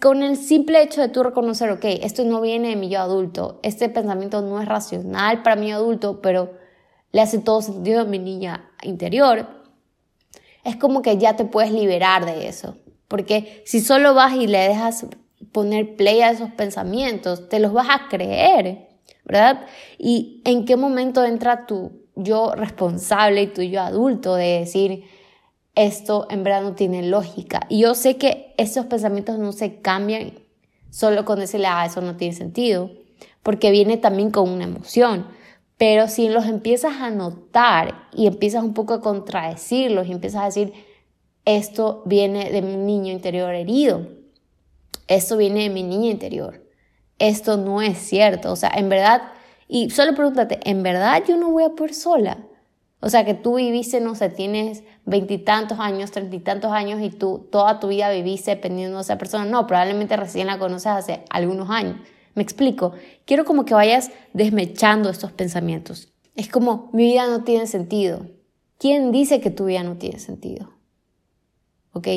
con 0.00 0.22
el 0.22 0.36
simple 0.36 0.80
hecho 0.80 1.00
de 1.00 1.08
tú 1.08 1.24
reconocer, 1.24 1.70
ok, 1.70 1.84
esto 2.02 2.24
no 2.24 2.40
viene 2.40 2.68
de 2.68 2.76
mi 2.76 2.88
yo 2.88 3.00
adulto, 3.00 3.58
este 3.62 3.88
pensamiento 3.88 4.42
no 4.42 4.60
es 4.60 4.68
racional 4.68 5.42
para 5.42 5.56
mi 5.56 5.72
adulto, 5.72 6.20
pero 6.20 6.50
le 7.12 7.20
hace 7.20 7.38
todo 7.38 7.62
sentido 7.62 8.00
a 8.00 8.04
mi 8.04 8.18
niña 8.18 8.68
interior, 8.82 9.46
es 10.64 10.76
como 10.76 11.02
que 11.02 11.18
ya 11.18 11.36
te 11.36 11.44
puedes 11.44 11.72
liberar 11.72 12.24
de 12.24 12.48
eso. 12.48 12.76
Porque 13.08 13.62
si 13.66 13.80
solo 13.80 14.14
vas 14.14 14.34
y 14.34 14.46
le 14.46 14.58
dejas 14.58 15.06
poner 15.52 15.96
play 15.96 16.20
a 16.22 16.30
esos 16.30 16.50
pensamientos, 16.50 17.48
te 17.48 17.58
los 17.58 17.72
vas 17.72 17.88
a 17.90 18.08
creer, 18.08 18.88
¿verdad? 19.24 19.66
Y 19.98 20.40
en 20.44 20.64
qué 20.64 20.76
momento 20.76 21.24
entra 21.24 21.66
tu 21.66 22.02
yo 22.14 22.52
responsable 22.54 23.42
y 23.42 23.46
tu 23.48 23.62
yo 23.62 23.82
adulto 23.82 24.34
de 24.34 24.60
decir, 24.60 25.04
esto 25.74 26.26
en 26.30 26.42
verdad 26.42 26.62
no 26.62 26.74
tiene 26.74 27.02
lógica. 27.02 27.60
Y 27.68 27.80
yo 27.80 27.94
sé 27.94 28.16
que 28.16 28.54
esos 28.58 28.86
pensamientos 28.86 29.38
no 29.38 29.52
se 29.52 29.80
cambian 29.80 30.34
solo 30.90 31.24
con 31.24 31.38
decirle, 31.38 31.66
ah, 31.68 31.86
eso 31.86 32.00
no 32.02 32.16
tiene 32.16 32.34
sentido, 32.34 32.90
porque 33.42 33.70
viene 33.70 33.96
también 33.96 34.30
con 34.30 34.48
una 34.48 34.64
emoción. 34.64 35.26
Pero 35.82 36.06
si 36.06 36.28
los 36.28 36.46
empiezas 36.46 37.00
a 37.00 37.10
notar 37.10 38.06
y 38.12 38.28
empiezas 38.28 38.62
un 38.62 38.72
poco 38.72 38.94
a 38.94 39.00
contradecirlos 39.00 40.06
y 40.06 40.12
empiezas 40.12 40.42
a 40.42 40.44
decir, 40.44 40.72
esto 41.44 42.04
viene 42.06 42.52
de 42.52 42.62
mi 42.62 42.76
niño 42.76 43.12
interior 43.12 43.52
herido, 43.52 44.06
esto 45.08 45.36
viene 45.36 45.64
de 45.64 45.70
mi 45.70 45.82
niña 45.82 46.12
interior, 46.12 46.64
esto 47.18 47.56
no 47.56 47.82
es 47.82 47.98
cierto, 47.98 48.52
o 48.52 48.54
sea, 48.54 48.70
en 48.76 48.88
verdad, 48.88 49.22
y 49.66 49.90
solo 49.90 50.14
pregúntate, 50.14 50.60
¿en 50.70 50.84
verdad 50.84 51.20
yo 51.26 51.36
no 51.36 51.50
voy 51.50 51.64
a 51.64 51.70
poder 51.70 51.94
sola? 51.94 52.38
O 53.00 53.10
sea, 53.10 53.24
que 53.24 53.34
tú 53.34 53.56
viviste, 53.56 54.00
no 54.00 54.14
sé, 54.14 54.28
tienes 54.28 54.84
veintitantos 55.04 55.80
años, 55.80 56.12
treinta 56.12 56.36
y 56.36 56.38
tantos 56.38 56.70
años 56.70 57.00
y 57.02 57.10
tú 57.10 57.48
toda 57.50 57.80
tu 57.80 57.88
vida 57.88 58.08
viviste 58.12 58.52
dependiendo 58.52 58.98
de 58.98 59.02
esa 59.02 59.18
persona. 59.18 59.46
No, 59.46 59.66
probablemente 59.66 60.16
recién 60.16 60.46
la 60.46 60.60
conoces 60.60 60.86
hace 60.86 61.24
algunos 61.28 61.70
años. 61.70 61.96
Me 62.34 62.42
explico. 62.42 62.92
Quiero 63.24 63.44
como 63.44 63.64
que 63.64 63.74
vayas 63.74 64.10
desmechando 64.32 65.10
estos 65.10 65.32
pensamientos. 65.32 66.12
Es 66.34 66.48
como, 66.48 66.90
mi 66.92 67.04
vida 67.04 67.26
no 67.26 67.44
tiene 67.44 67.66
sentido. 67.66 68.26
¿Quién 68.78 69.12
dice 69.12 69.40
que 69.40 69.50
tu 69.50 69.66
vida 69.66 69.82
no 69.82 69.96
tiene 69.96 70.18
sentido? 70.18 70.70
¿Ok? 71.92 72.08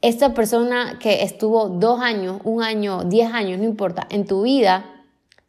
Esta 0.00 0.34
persona 0.34 0.98
que 0.98 1.22
estuvo 1.22 1.68
dos 1.68 2.00
años, 2.00 2.40
un 2.44 2.62
año, 2.62 3.04
diez 3.04 3.32
años, 3.32 3.58
no 3.58 3.64
importa, 3.64 4.06
en 4.10 4.26
tu 4.26 4.42
vida, 4.42 4.84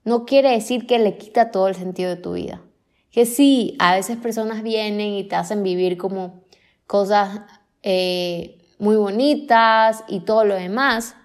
no 0.03 0.25
quiere 0.25 0.51
decir 0.51 0.85
que 0.85 0.99
le 0.99 1.17
quita 1.17 1.49
todo 1.49 1.67
el 1.67 1.75
sentido 1.75 2.09
de 2.09 2.17
tu 2.17 2.33
vida 2.33 2.61
que 3.13 3.27
sí, 3.27 3.75
a 3.77 3.93
veces 3.95 4.17
personas 4.17 4.63
vienen 4.63 5.13
y 5.13 5.23
te 5.23 5.35
hacen 5.35 5.61
vivir 5.61 5.97
como 5.97 6.41
cosas 6.87 7.41
eh, 7.83 8.57
muy 8.79 8.95
bonitas 8.95 10.03
y 10.07 10.21
todo 10.21 10.43
lo 10.43 10.55
demás, 10.55 11.15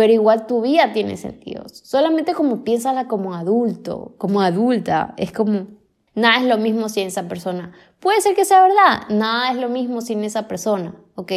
pero 0.00 0.14
igual 0.14 0.46
tu 0.46 0.62
vida 0.62 0.94
tiene 0.94 1.18
sentido. 1.18 1.64
Solamente 1.68 2.32
como 2.32 2.64
piénsala 2.64 3.06
como 3.06 3.34
adulto, 3.34 4.14
como 4.16 4.40
adulta, 4.40 5.12
es 5.18 5.30
como 5.30 5.66
nada 6.14 6.38
es 6.38 6.46
lo 6.46 6.56
mismo 6.56 6.88
sin 6.88 7.08
esa 7.08 7.28
persona. 7.28 7.74
Puede 7.98 8.22
ser 8.22 8.34
que 8.34 8.46
sea 8.46 8.62
verdad, 8.62 9.02
nada 9.10 9.52
es 9.52 9.58
lo 9.58 9.68
mismo 9.68 10.00
sin 10.00 10.24
esa 10.24 10.48
persona, 10.48 10.94
¿ok? 11.16 11.32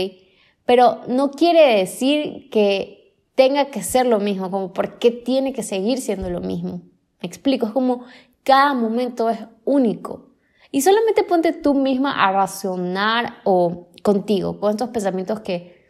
Pero 0.64 1.02
no 1.10 1.32
quiere 1.32 1.76
decir 1.76 2.50
que 2.52 3.18
tenga 3.36 3.66
que 3.66 3.84
ser 3.84 4.06
lo 4.06 4.22
mismo, 4.22 4.50
como 4.50 4.72
por 4.72 4.98
qué 4.98 5.12
tiene 5.12 5.52
que 5.52 5.62
seguir 5.62 5.98
siendo 5.98 6.30
lo 6.30 6.40
mismo. 6.40 6.84
Me 7.22 7.28
explico, 7.28 7.66
es 7.66 7.74
como 7.74 8.06
cada 8.44 8.74
momento 8.74 9.30
es 9.30 9.40
único. 9.66 10.30
Y 10.72 10.84
solamente 10.84 11.26
ponte 11.26 11.52
tú 11.52 11.74
misma 11.74 12.14
a 12.14 12.32
racionar 12.32 13.42
o 13.44 13.90
contigo, 14.04 14.62
con 14.62 14.72
estos 14.72 14.88
pensamientos 14.92 15.42
que 15.42 15.83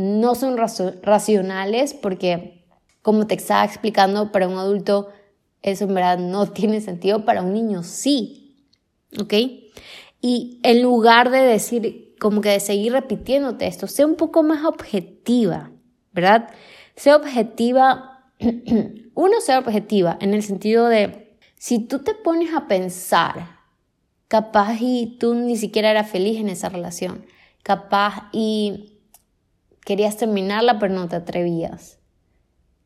no 0.00 0.34
son 0.34 0.56
racionales 0.56 1.94
porque, 1.94 2.64
como 3.02 3.26
te 3.26 3.34
estaba 3.34 3.64
explicando, 3.64 4.32
para 4.32 4.48
un 4.48 4.58
adulto 4.58 5.08
eso 5.62 5.84
en 5.84 5.94
verdad 5.94 6.18
no 6.18 6.46
tiene 6.52 6.80
sentido, 6.80 7.24
para 7.24 7.42
un 7.42 7.52
niño 7.52 7.82
sí. 7.82 8.66
¿Ok? 9.18 9.34
Y 10.20 10.60
en 10.62 10.82
lugar 10.82 11.30
de 11.30 11.40
decir, 11.40 12.14
como 12.20 12.40
que 12.40 12.50
de 12.50 12.60
seguir 12.60 12.92
repitiéndote 12.92 13.66
esto, 13.66 13.86
sea 13.86 14.06
un 14.06 14.16
poco 14.16 14.42
más 14.42 14.64
objetiva, 14.64 15.72
¿verdad? 16.12 16.50
Sea 16.94 17.16
objetiva, 17.16 18.30
uno 19.14 19.40
sea 19.40 19.58
objetiva 19.58 20.18
en 20.20 20.34
el 20.34 20.42
sentido 20.42 20.88
de 20.88 21.36
si 21.56 21.80
tú 21.80 22.00
te 22.00 22.14
pones 22.14 22.54
a 22.54 22.68
pensar, 22.68 23.58
capaz 24.28 24.76
y 24.80 25.16
tú 25.18 25.34
ni 25.34 25.56
siquiera 25.56 25.90
eras 25.90 26.10
feliz 26.10 26.38
en 26.38 26.50
esa 26.50 26.68
relación, 26.68 27.24
capaz 27.62 28.28
y 28.32 28.89
querías 29.90 30.16
terminarla 30.16 30.78
pero 30.78 30.94
no 30.94 31.08
te 31.08 31.16
atrevías. 31.16 31.98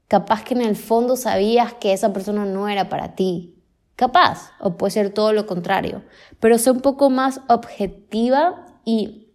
Capaz 0.08 0.42
que 0.42 0.54
en 0.54 0.62
el 0.62 0.74
fondo 0.74 1.16
sabías 1.16 1.74
que 1.74 1.92
esa 1.92 2.14
persona 2.14 2.46
no 2.46 2.66
era 2.66 2.88
para 2.88 3.14
ti. 3.14 3.62
Capaz, 3.94 4.52
o 4.58 4.78
puede 4.78 4.92
ser 4.92 5.10
todo 5.10 5.34
lo 5.34 5.44
contrario. 5.44 6.02
Pero 6.40 6.56
sé 6.56 6.70
un 6.70 6.80
poco 6.80 7.10
más 7.10 7.42
objetiva 7.46 8.64
y 8.86 9.28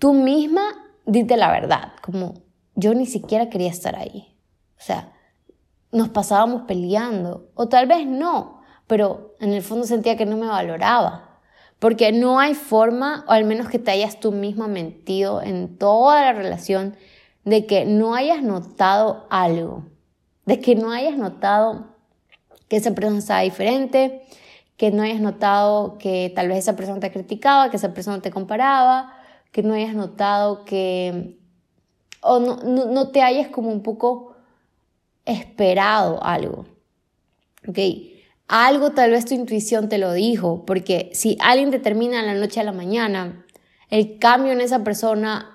tú 0.00 0.14
misma 0.14 0.62
dite 1.06 1.36
la 1.36 1.52
verdad, 1.52 1.92
como 2.02 2.42
yo 2.74 2.92
ni 2.92 3.06
siquiera 3.06 3.48
quería 3.48 3.70
estar 3.70 3.94
ahí. 3.94 4.36
O 4.76 4.82
sea, 4.82 5.12
nos 5.92 6.08
pasábamos 6.08 6.62
peleando, 6.62 7.52
o 7.54 7.68
tal 7.68 7.86
vez 7.86 8.04
no, 8.04 8.62
pero 8.88 9.36
en 9.38 9.52
el 9.52 9.62
fondo 9.62 9.86
sentía 9.86 10.16
que 10.16 10.26
no 10.26 10.36
me 10.36 10.48
valoraba. 10.48 11.38
Porque 11.78 12.10
no 12.10 12.40
hay 12.40 12.54
forma, 12.54 13.24
o 13.28 13.30
al 13.30 13.44
menos 13.44 13.68
que 13.68 13.78
te 13.78 13.92
hayas 13.92 14.18
tú 14.18 14.32
misma 14.32 14.66
mentido 14.66 15.40
en 15.40 15.78
toda 15.78 16.20
la 16.22 16.32
relación, 16.32 16.96
de 17.44 17.66
que 17.66 17.84
no 17.84 18.14
hayas 18.14 18.42
notado 18.42 19.26
algo, 19.30 19.84
de 20.46 20.60
que 20.60 20.74
no 20.74 20.90
hayas 20.90 21.16
notado 21.16 21.86
que 22.68 22.76
esa 22.76 22.94
persona 22.94 23.18
estaba 23.18 23.40
diferente, 23.40 24.22
que 24.76 24.90
no 24.90 25.02
hayas 25.02 25.20
notado 25.20 25.98
que 25.98 26.32
tal 26.34 26.48
vez 26.48 26.58
esa 26.58 26.76
persona 26.76 27.00
te 27.00 27.12
criticaba, 27.12 27.70
que 27.70 27.76
esa 27.76 27.94
persona 27.94 28.20
te 28.20 28.30
comparaba, 28.30 29.12
que 29.50 29.62
no 29.62 29.74
hayas 29.74 29.94
notado 29.94 30.64
que, 30.64 31.38
o 32.20 32.38
no, 32.38 32.56
no, 32.56 32.86
no 32.86 33.10
te 33.10 33.22
hayas 33.22 33.48
como 33.48 33.70
un 33.70 33.82
poco 33.82 34.34
esperado 35.24 36.22
algo. 36.24 36.66
¿Ok? 37.68 37.78
Algo 38.48 38.90
tal 38.90 39.12
vez 39.12 39.24
tu 39.24 39.34
intuición 39.34 39.88
te 39.88 39.98
lo 39.98 40.12
dijo, 40.12 40.64
porque 40.66 41.10
si 41.14 41.36
alguien 41.40 41.70
te 41.70 41.78
termina 41.78 42.20
de 42.20 42.26
la 42.26 42.34
noche 42.34 42.60
a 42.60 42.64
la 42.64 42.72
mañana, 42.72 43.44
el 43.88 44.18
cambio 44.18 44.52
en 44.52 44.60
esa 44.60 44.82
persona 44.82 45.51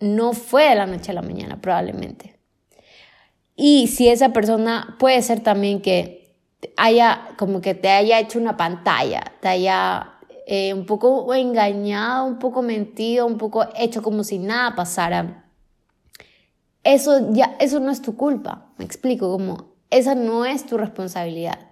no 0.00 0.32
fue 0.32 0.68
de 0.70 0.74
la 0.74 0.86
noche 0.86 1.12
a 1.12 1.14
la 1.14 1.22
mañana, 1.22 1.60
probablemente. 1.60 2.38
Y 3.54 3.88
si 3.88 4.08
esa 4.08 4.32
persona 4.32 4.96
puede 4.98 5.20
ser 5.22 5.40
también 5.40 5.82
que 5.82 6.34
haya, 6.76 7.28
como 7.36 7.60
que 7.60 7.74
te 7.74 7.90
haya 7.90 8.18
hecho 8.18 8.38
una 8.38 8.56
pantalla, 8.56 9.22
te 9.40 9.48
haya 9.48 10.14
eh, 10.46 10.72
un 10.74 10.86
poco 10.86 11.32
engañado, 11.34 12.26
un 12.26 12.38
poco 12.38 12.62
mentido, 12.62 13.26
un 13.26 13.38
poco 13.38 13.66
hecho 13.76 14.02
como 14.02 14.24
si 14.24 14.38
nada 14.38 14.74
pasara. 14.74 15.44
Eso 16.82 17.32
ya, 17.32 17.56
eso 17.60 17.78
no 17.80 17.90
es 17.90 18.00
tu 18.00 18.16
culpa, 18.16 18.72
me 18.78 18.84
explico, 18.84 19.30
como 19.30 19.74
esa 19.90 20.14
no 20.14 20.46
es 20.46 20.64
tu 20.64 20.78
responsabilidad. 20.78 21.68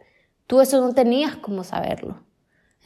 Tú 0.46 0.60
eso 0.60 0.80
no 0.80 0.92
tenías 0.92 1.36
como 1.36 1.64
saberlo. 1.64 2.22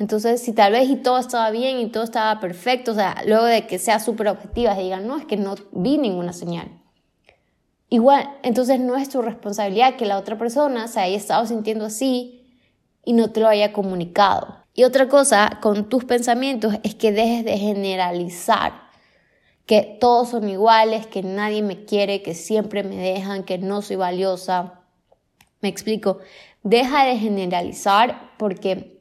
Entonces, 0.02 0.42
si 0.42 0.52
tal 0.52 0.72
vez 0.72 0.90
y 0.90 0.96
todo 0.96 1.16
estaba 1.16 1.52
bien 1.52 1.78
y 1.78 1.86
todo 1.86 2.02
estaba 2.02 2.40
perfecto, 2.40 2.90
o 2.90 2.94
sea, 2.96 3.22
luego 3.24 3.44
de 3.44 3.68
que 3.68 3.78
sea 3.78 4.00
súper 4.00 4.26
objetiva 4.26 4.74
y 4.74 4.82
digan, 4.82 5.06
no, 5.06 5.16
es 5.16 5.26
que 5.26 5.36
no 5.36 5.54
vi 5.70 5.96
ninguna 5.96 6.32
señal. 6.32 6.72
Igual, 7.88 8.28
entonces 8.42 8.80
no 8.80 8.96
es 8.96 9.08
tu 9.08 9.22
responsabilidad 9.22 9.94
que 9.94 10.04
la 10.04 10.18
otra 10.18 10.36
persona 10.36 10.88
se 10.88 10.98
haya 10.98 11.16
estado 11.16 11.46
sintiendo 11.46 11.84
así 11.84 12.52
y 13.04 13.12
no 13.12 13.30
te 13.30 13.38
lo 13.38 13.46
haya 13.46 13.72
comunicado. 13.72 14.56
Y 14.74 14.82
otra 14.82 15.08
cosa 15.08 15.60
con 15.62 15.88
tus 15.88 16.04
pensamientos 16.04 16.74
es 16.82 16.96
que 16.96 17.12
dejes 17.12 17.44
de 17.44 17.56
generalizar, 17.56 18.72
que 19.66 19.98
todos 20.00 20.30
son 20.30 20.48
iguales, 20.48 21.06
que 21.06 21.22
nadie 21.22 21.62
me 21.62 21.84
quiere, 21.84 22.22
que 22.22 22.34
siempre 22.34 22.82
me 22.82 22.96
dejan, 22.96 23.44
que 23.44 23.58
no 23.58 23.82
soy 23.82 23.94
valiosa. 23.94 24.80
Me 25.60 25.68
explico, 25.68 26.18
deja 26.64 27.04
de 27.04 27.18
generalizar 27.18 28.32
porque 28.36 28.91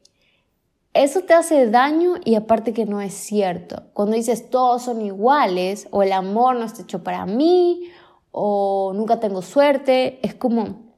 eso 0.94 1.22
te 1.22 1.32
hace 1.32 1.70
daño 1.70 2.16
y 2.24 2.34
aparte 2.34 2.72
que 2.72 2.84
no 2.84 3.00
es 3.00 3.14
cierto. 3.14 3.84
Cuando 3.94 4.16
dices 4.16 4.50
todos 4.50 4.82
son 4.82 5.00
iguales 5.00 5.88
o 5.90 6.02
el 6.02 6.12
amor 6.12 6.56
no 6.56 6.64
está 6.64 6.82
hecho 6.82 7.02
para 7.02 7.24
mí 7.24 7.90
o 8.30 8.92
nunca 8.94 9.18
tengo 9.18 9.42
suerte, 9.42 10.18
es 10.26 10.34
como 10.34 10.92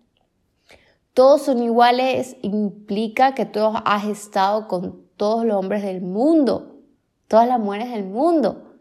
todos 1.12 1.42
son 1.42 1.62
iguales 1.62 2.36
implica 2.42 3.34
que 3.34 3.46
tú 3.46 3.60
has 3.84 4.04
estado 4.06 4.66
con 4.66 5.04
todos 5.16 5.44
los 5.44 5.56
hombres 5.56 5.82
del 5.82 6.00
mundo, 6.00 6.80
todas 7.28 7.46
las 7.46 7.60
mujeres 7.60 7.90
del 7.90 8.04
mundo, 8.04 8.78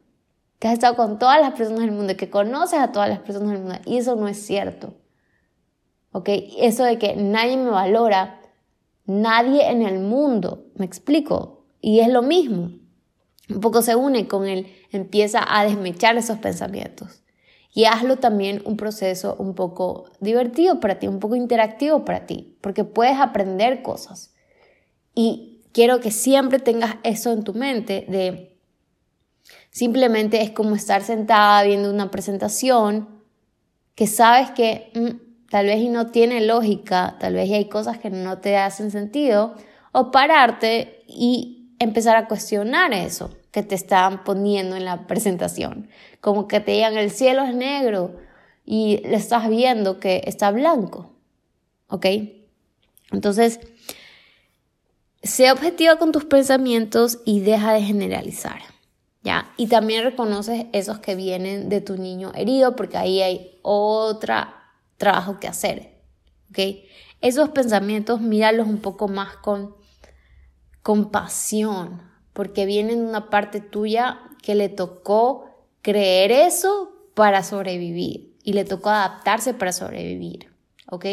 que 0.58 0.67
has 0.67 0.73
estado 0.73 0.95
con 0.95 1.19
todas 1.19 1.39
las 1.39 1.54
personas 1.54 1.82
del 1.82 1.91
mundo, 1.91 2.17
que 2.17 2.32
conoces 2.32 2.80
a 2.80 2.91
todas 2.91 3.10
las 3.10 3.19
personas 3.19 3.52
del 3.52 3.60
mundo 3.60 3.80
y 3.86 3.97
eso 3.97 4.15
no 4.15 4.28
es 4.28 4.43
cierto. 4.43 4.95
¿Ok? 6.12 6.30
Eso 6.58 6.84
de 6.84 6.97
que 6.97 7.15
nadie 7.15 7.58
me 7.58 7.69
valora 7.69 8.39
Nadie 9.06 9.69
en 9.69 9.82
el 9.82 9.99
mundo, 9.99 10.62
me 10.75 10.86
explico, 10.86 11.65
y 11.81 11.99
es 11.99 12.07
lo 12.07 12.21
mismo. 12.21 12.71
Un 13.49 13.59
poco 13.59 13.81
se 13.81 13.95
une 13.95 14.27
con 14.27 14.47
él, 14.47 14.67
empieza 14.91 15.43
a 15.45 15.65
desmechar 15.65 16.15
esos 16.17 16.39
pensamientos. 16.39 17.23
Y 17.73 17.86
hazlo 17.86 18.17
también 18.17 18.62
un 18.65 18.77
proceso 18.77 19.36
un 19.39 19.55
poco 19.55 20.05
divertido 20.19 20.79
para 20.79 20.99
ti, 20.99 21.07
un 21.07 21.19
poco 21.19 21.36
interactivo 21.36 22.05
para 22.05 22.25
ti, 22.25 22.55
porque 22.62 22.83
puedes 22.83 23.17
aprender 23.17 23.81
cosas. 23.81 24.33
Y 25.15 25.62
quiero 25.71 25.99
que 25.99 26.12
siempre 26.12 26.59
tengas 26.59 26.95
eso 27.03 27.31
en 27.33 27.43
tu 27.43 27.53
mente 27.53 28.05
de 28.07 28.57
simplemente 29.71 30.41
es 30.41 30.51
como 30.51 30.75
estar 30.75 31.01
sentada 31.01 31.63
viendo 31.63 31.89
una 31.89 32.12
presentación 32.12 33.09
que 33.95 34.07
sabes 34.07 34.51
que 34.51 34.91
mm, 34.93 35.49
tal 35.49 35.65
vez 35.65 35.79
y 35.79 35.89
no 35.89 36.07
tiene 36.12 36.41
lógica, 36.41 37.17
tal 37.19 37.33
vez 37.33 37.49
y 37.49 37.55
hay 37.55 37.65
cosas 37.65 37.97
que 37.97 38.09
no 38.09 38.38
te 38.39 38.55
hacen 38.57 38.91
sentido, 38.91 39.55
o 39.93 40.12
pararte 40.12 41.03
y 41.08 41.75
empezar 41.79 42.17
a 42.17 42.27
cuestionar 42.27 42.93
eso 42.93 43.29
que 43.51 43.63
te 43.63 43.75
están 43.75 44.23
poniendo 44.23 44.75
en 44.75 44.84
la 44.84 45.08
presentación. 45.08 45.88
Como 46.19 46.47
que 46.47 46.60
te 46.60 46.71
digan 46.71 46.97
el 46.97 47.12
cielo 47.12 47.43
es 47.43 47.56
negro 47.56 48.17
y 48.65 48.97
le 49.06 49.15
estás 49.15 49.47
viendo 49.47 49.99
que 49.99 50.23
está 50.25 50.51
blanco. 50.51 51.12
¿Ok? 51.88 52.08
Entonces, 53.12 53.60
sé 55.21 55.51
objetiva 55.51 55.97
con 55.97 56.12
tus 56.12 56.25
pensamientos 56.25 57.19
y 57.25 57.41
deja 57.41 57.73
de 57.73 57.84
generalizar. 57.84 58.60
¿Ya? 59.21 59.53
Y 59.56 59.67
también 59.67 60.03
reconoces 60.03 60.65
esos 60.73 60.99
que 60.99 61.15
vienen 61.15 61.69
de 61.69 61.79
tu 61.79 61.95
niño 61.95 62.34
herido, 62.36 62.75
porque 62.75 62.97
ahí 62.97 63.21
hay 63.21 63.60
otra 63.62 64.71
trabajo 64.97 65.39
que 65.39 65.47
hacer. 65.47 66.01
¿Ok? 66.49 66.60
Esos 67.21 67.49
pensamientos, 67.49 68.19
míralos 68.19 68.67
un 68.67 68.79
poco 68.79 69.08
más 69.08 69.38
con 69.38 69.83
compasión, 70.84 72.02
porque 72.34 72.65
vienen 72.65 73.00
de 73.00 73.10
una 73.10 73.30
parte 73.30 73.62
tuya 73.62 74.19
que 74.41 74.54
le 74.54 74.69
tocó 74.69 75.50
creer 75.82 76.32
eso 76.32 76.91
para 77.15 77.43
sobrevivir 77.43 78.38
y 78.43 78.54
le 78.54 78.65
tocó 78.65 78.89
adaptarse 78.89 79.54
para 79.54 79.72
sobrevivir. 79.72 80.52
¿Ok? 80.89 81.06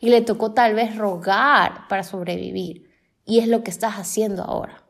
Y 0.00 0.08
le 0.08 0.22
tocó 0.22 0.52
tal 0.52 0.74
vez 0.74 0.96
rogar 0.96 1.88
para 1.88 2.04
sobrevivir. 2.04 2.88
Y 3.26 3.40
es 3.40 3.48
lo 3.48 3.62
que 3.62 3.70
estás 3.70 3.94
haciendo 3.94 4.44
ahora. 4.44 4.84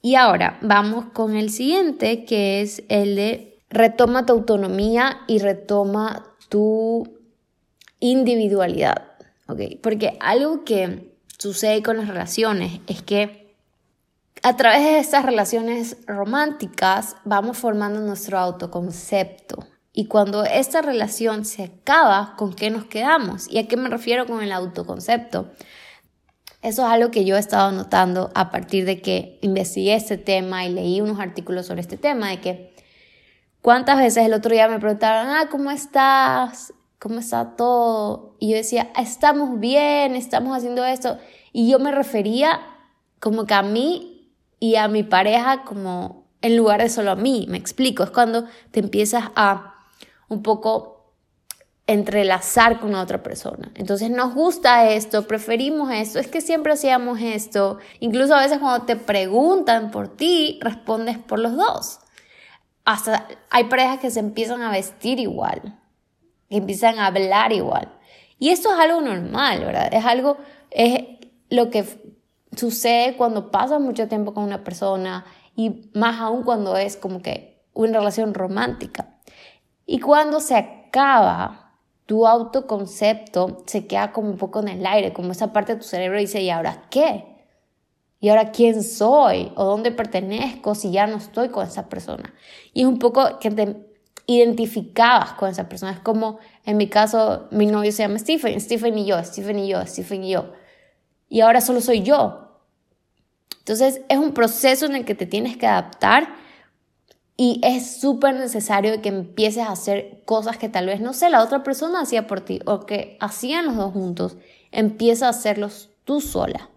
Y 0.00 0.14
ahora 0.14 0.58
vamos 0.62 1.06
con 1.12 1.36
el 1.36 1.50
siguiente, 1.50 2.24
que 2.24 2.60
es 2.60 2.84
el 2.88 3.16
de 3.16 3.58
retoma 3.70 4.26
tu 4.26 4.32
autonomía 4.32 5.22
y 5.26 5.38
retoma 5.38 6.36
tu 6.48 7.18
individualidad, 8.00 9.12
¿ok? 9.48 9.60
Porque 9.82 10.16
algo 10.20 10.64
que 10.64 11.14
sucede 11.38 11.82
con 11.82 11.96
las 11.96 12.08
relaciones 12.08 12.80
es 12.86 13.02
que 13.02 13.43
a 14.44 14.56
través 14.56 14.82
de 14.82 14.98
estas 14.98 15.24
relaciones 15.24 15.96
románticas 16.06 17.16
vamos 17.24 17.56
formando 17.56 18.00
nuestro 18.00 18.38
autoconcepto. 18.38 19.66
Y 19.90 20.06
cuando 20.06 20.44
esta 20.44 20.82
relación 20.82 21.46
se 21.46 21.64
acaba, 21.64 22.34
¿con 22.36 22.52
qué 22.52 22.68
nos 22.68 22.84
quedamos? 22.84 23.50
¿Y 23.50 23.56
a 23.56 23.66
qué 23.66 23.78
me 23.78 23.88
refiero 23.88 24.26
con 24.26 24.42
el 24.42 24.52
autoconcepto? 24.52 25.50
Eso 26.60 26.82
es 26.82 26.92
algo 26.92 27.10
que 27.10 27.24
yo 27.24 27.36
he 27.36 27.38
estado 27.38 27.72
notando 27.72 28.30
a 28.34 28.50
partir 28.50 28.84
de 28.84 29.00
que 29.00 29.38
investigué 29.40 29.94
este 29.94 30.18
tema 30.18 30.66
y 30.66 30.72
leí 30.72 31.00
unos 31.00 31.20
artículos 31.20 31.64
sobre 31.64 31.80
este 31.80 31.96
tema, 31.96 32.28
de 32.28 32.40
que 32.42 32.76
cuántas 33.62 33.96
veces 33.96 34.26
el 34.26 34.34
otro 34.34 34.52
día 34.52 34.68
me 34.68 34.78
preguntaron, 34.78 35.32
ah, 35.32 35.48
¿cómo 35.50 35.70
estás? 35.70 36.74
¿cómo 36.98 37.18
está 37.18 37.54
todo? 37.54 38.36
Y 38.40 38.50
yo 38.50 38.56
decía, 38.56 38.90
estamos 38.98 39.60
bien, 39.60 40.16
estamos 40.16 40.56
haciendo 40.56 40.84
esto. 40.86 41.18
Y 41.52 41.70
yo 41.70 41.78
me 41.78 41.92
refería 41.92 42.60
como 43.20 43.46
que 43.46 43.52
a 43.52 43.62
mí 43.62 44.13
y 44.64 44.76
a 44.76 44.88
mi 44.88 45.02
pareja 45.02 45.62
como 45.64 46.24
en 46.40 46.56
lugar 46.56 46.80
de 46.80 46.88
solo 46.88 47.10
a 47.10 47.16
mí, 47.16 47.46
me 47.50 47.58
explico, 47.58 48.02
es 48.02 48.10
cuando 48.10 48.44
te 48.70 48.80
empiezas 48.80 49.24
a 49.36 49.74
un 50.28 50.42
poco 50.42 51.12
entrelazar 51.86 52.80
con 52.80 52.94
otra 52.94 53.22
persona. 53.22 53.70
Entonces 53.74 54.10
nos 54.10 54.34
gusta 54.34 54.88
esto, 54.90 55.26
preferimos 55.26 55.90
esto, 55.92 56.18
es 56.18 56.28
que 56.28 56.40
siempre 56.40 56.72
hacíamos 56.72 57.20
esto. 57.20 57.78
Incluso 58.00 58.34
a 58.34 58.40
veces 58.40 58.58
cuando 58.58 58.86
te 58.86 58.96
preguntan 58.96 59.90
por 59.90 60.08
ti, 60.08 60.58
respondes 60.62 61.18
por 61.18 61.40
los 61.40 61.56
dos. 61.56 61.98
Hasta 62.86 63.28
hay 63.50 63.64
parejas 63.64 63.98
que 63.98 64.10
se 64.10 64.20
empiezan 64.20 64.62
a 64.62 64.70
vestir 64.70 65.20
igual 65.20 65.78
empiezan 66.56 66.98
a 66.98 67.06
hablar 67.06 67.52
igual. 67.52 67.88
Y 68.38 68.50
esto 68.50 68.72
es 68.72 68.78
algo 68.78 69.00
normal, 69.00 69.64
¿verdad? 69.64 69.88
Es 69.92 70.04
algo, 70.04 70.36
es 70.70 71.02
lo 71.50 71.70
que 71.70 71.84
sucede 72.56 73.16
cuando 73.16 73.50
pasas 73.50 73.80
mucho 73.80 74.08
tiempo 74.08 74.34
con 74.34 74.44
una 74.44 74.64
persona 74.64 75.24
y 75.56 75.90
más 75.94 76.20
aún 76.20 76.42
cuando 76.42 76.76
es 76.76 76.96
como 76.96 77.22
que 77.22 77.62
una 77.72 77.98
relación 77.98 78.34
romántica. 78.34 79.18
Y 79.86 80.00
cuando 80.00 80.40
se 80.40 80.56
acaba, 80.56 81.78
tu 82.06 82.26
autoconcepto 82.26 83.62
se 83.66 83.86
queda 83.86 84.12
como 84.12 84.30
un 84.30 84.36
poco 84.36 84.60
en 84.60 84.68
el 84.68 84.86
aire, 84.86 85.12
como 85.12 85.32
esa 85.32 85.52
parte 85.52 85.74
de 85.74 85.80
tu 85.80 85.86
cerebro 85.86 86.18
dice, 86.18 86.40
¿y 86.42 86.50
ahora 86.50 86.84
qué? 86.90 87.34
¿Y 88.20 88.30
ahora 88.30 88.52
quién 88.52 88.82
soy? 88.82 89.52
¿O 89.56 89.64
dónde 89.64 89.90
pertenezco 89.90 90.74
si 90.74 90.90
ya 90.90 91.06
no 91.06 91.16
estoy 91.16 91.50
con 91.50 91.66
esa 91.66 91.88
persona? 91.88 92.32
Y 92.72 92.82
es 92.82 92.86
un 92.86 92.98
poco 92.98 93.38
que 93.38 93.50
te 93.50 93.76
identificabas 94.26 95.32
con 95.32 95.50
esa 95.50 95.68
persona. 95.68 95.92
Es 95.92 96.00
como, 96.00 96.38
en 96.64 96.76
mi 96.76 96.88
caso, 96.88 97.48
mi 97.50 97.66
novio 97.66 97.92
se 97.92 98.02
llama 98.02 98.18
Stephen, 98.18 98.58
Stephen 98.60 98.96
y 98.96 99.04
yo, 99.06 99.22
Stephen 99.22 99.58
y 99.58 99.68
yo, 99.68 99.84
Stephen 99.86 100.24
y 100.24 100.30
yo. 100.30 100.52
Y 101.28 101.40
ahora 101.40 101.60
solo 101.60 101.80
soy 101.80 102.02
yo. 102.02 102.43
Entonces 103.58 104.02
es 104.08 104.18
un 104.18 104.32
proceso 104.32 104.86
en 104.86 104.94
el 104.94 105.04
que 105.04 105.14
te 105.14 105.26
tienes 105.26 105.56
que 105.56 105.66
adaptar 105.66 106.34
y 107.36 107.60
es 107.64 108.00
súper 108.00 108.34
necesario 108.34 109.02
que 109.02 109.08
empieces 109.08 109.64
a 109.64 109.72
hacer 109.72 110.22
cosas 110.24 110.56
que 110.56 110.68
tal 110.68 110.86
vez, 110.86 111.00
no 111.00 111.12
sé, 111.12 111.30
la 111.30 111.42
otra 111.42 111.64
persona 111.64 112.00
hacía 112.00 112.26
por 112.26 112.40
ti 112.40 112.60
o 112.64 112.86
que 112.86 113.16
hacían 113.20 113.66
los 113.66 113.76
dos 113.76 113.92
juntos. 113.92 114.36
Empieza 114.70 115.26
a 115.26 115.30
hacerlos 115.30 115.90
tú 116.04 116.20
sola. 116.20 116.70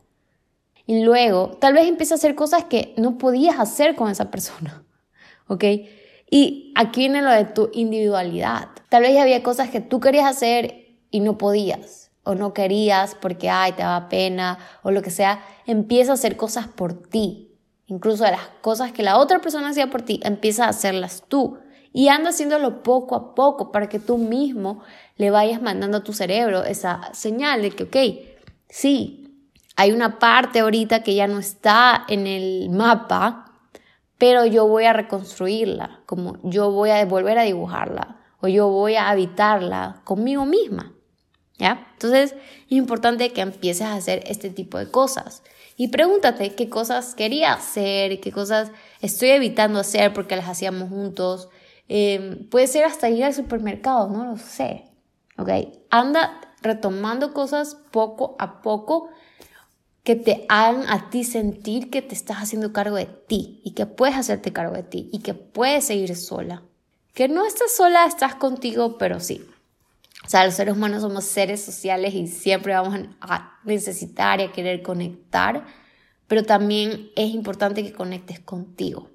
Y 0.87 1.03
luego, 1.03 1.57
tal 1.59 1.73
vez 1.73 1.85
empieza 1.87 2.15
a 2.15 2.17
hacer 2.17 2.33
cosas 2.33 2.63
que 2.63 2.93
no 2.97 3.17
podías 3.17 3.59
hacer 3.59 3.95
con 3.95 4.09
esa 4.09 4.31
persona. 4.31 4.83
¿Ok? 5.47 5.63
Y 6.29 6.73
aquí 6.75 7.01
viene 7.01 7.21
lo 7.21 7.31
de 7.31 7.45
tu 7.45 7.69
individualidad. 7.73 8.69
Tal 8.89 9.03
vez 9.03 9.17
había 9.19 9.43
cosas 9.43 9.69
que 9.69 9.81
tú 9.81 9.99
querías 9.99 10.25
hacer 10.25 10.95
y 11.11 11.19
no 11.19 11.37
podías, 11.37 12.06
o 12.27 12.35
no 12.35 12.53
querías 12.53 13.15
porque, 13.15 13.49
ay, 13.49 13.71
te 13.71 13.81
daba 13.81 14.09
pena, 14.09 14.59
o 14.83 14.91
lo 14.91 15.01
que 15.01 15.09
sea. 15.09 15.43
Empieza 15.65 16.11
a 16.11 16.15
hacer 16.15 16.35
cosas 16.37 16.67
por 16.67 16.93
ti. 16.93 17.55
Incluso 17.87 18.25
de 18.25 18.31
las 18.31 18.47
cosas 18.61 18.91
que 18.91 19.01
la 19.01 19.17
otra 19.17 19.39
persona 19.39 19.69
hacía 19.69 19.89
por 19.89 20.01
ti, 20.01 20.19
empieza 20.23 20.65
a 20.65 20.69
hacerlas 20.69 21.23
tú. 21.27 21.57
Y 21.93 22.09
anda 22.09 22.29
haciéndolo 22.29 22.83
poco 22.83 23.15
a 23.15 23.33
poco 23.33 23.71
para 23.71 23.87
que 23.87 23.99
tú 23.99 24.17
mismo 24.17 24.83
le 25.15 25.31
vayas 25.31 25.61
mandando 25.61 25.97
a 25.97 26.03
tu 26.03 26.11
cerebro 26.11 26.63
esa 26.65 27.13
señal 27.13 27.61
de 27.61 27.71
que, 27.71 27.83
ok, 27.83 27.97
sí, 28.69 29.27
hay 29.77 29.93
una 29.93 30.19
parte 30.19 30.59
ahorita 30.59 31.01
que 31.01 31.15
ya 31.15 31.27
no 31.27 31.39
está 31.39 32.03
en 32.09 32.27
el 32.27 32.69
mapa, 32.69 33.53
pero 34.17 34.45
yo 34.45 34.67
voy 34.67 34.83
a 34.83 34.93
reconstruirla, 34.93 36.01
como 36.05 36.37
yo 36.43 36.71
voy 36.71 36.89
a 36.89 37.05
volver 37.05 37.37
a 37.37 37.43
dibujarla 37.43 38.17
o 38.41 38.47
yo 38.47 38.67
voy 38.67 38.95
a 38.95 39.09
habitarla 39.09 40.01
conmigo 40.03 40.45
misma. 40.45 40.93
¿Ya? 41.57 41.87
Entonces 41.93 42.33
es 42.33 42.37
importante 42.69 43.33
que 43.33 43.41
empieces 43.41 43.87
a 43.87 43.95
hacer 43.95 44.23
este 44.27 44.49
tipo 44.49 44.77
de 44.77 44.89
cosas. 44.91 45.43
Y 45.75 45.89
pregúntate 45.89 46.55
qué 46.55 46.69
cosas 46.69 47.15
quería 47.15 47.53
hacer, 47.53 48.19
qué 48.19 48.31
cosas 48.31 48.71
estoy 49.01 49.29
evitando 49.29 49.79
hacer 49.79 50.13
porque 50.13 50.35
las 50.35 50.49
hacíamos 50.49 50.89
juntos. 50.89 51.49
Em, 51.87 52.47
puede 52.49 52.67
ser 52.67 52.83
hasta 52.83 53.09
ir 53.09 53.23
al 53.23 53.33
supermercado, 53.33 54.09
no 54.09 54.25
lo 54.25 54.37
sé. 54.37 54.85
¿Ok? 55.37 55.49
Anda 55.89 56.41
retomando 56.61 57.33
cosas 57.33 57.77
poco 57.91 58.35
a 58.39 58.61
poco 58.61 59.09
que 60.03 60.15
te 60.15 60.45
hagan 60.47 60.89
a 60.89 61.09
ti 61.09 61.23
sentir 61.23 61.89
que 61.89 62.01
te 62.01 62.15
estás 62.15 62.37
haciendo 62.37 62.71
cargo 62.71 62.95
de 62.95 63.05
ti 63.05 63.61
y 63.63 63.71
que 63.71 63.85
puedes 63.85 64.15
hacerte 64.15 64.53
cargo 64.53 64.73
de 64.73 64.83
ti 64.83 65.09
y 65.11 65.19
que 65.19 65.33
puedes 65.33 65.85
seguir 65.85 66.15
sola. 66.15 66.63
Que 67.13 67.27
no 67.27 67.45
estás 67.45 67.75
sola, 67.75 68.05
estás 68.05 68.35
contigo, 68.35 68.97
pero 68.97 69.19
sí. 69.19 69.45
O 70.25 70.29
sea, 70.29 70.45
los 70.45 70.55
seres 70.55 70.75
humanos 70.75 71.01
somos 71.01 71.23
seres 71.23 71.63
sociales 71.63 72.13
y 72.13 72.27
siempre 72.27 72.73
vamos 72.73 72.99
a 73.21 73.59
necesitar 73.63 74.39
y 74.39 74.43
a 74.43 74.51
querer 74.51 74.81
conectar, 74.81 75.65
pero 76.27 76.43
también 76.43 77.09
es 77.15 77.33
importante 77.33 77.83
que 77.83 77.93
conectes 77.93 78.39
contigo. 78.39 79.09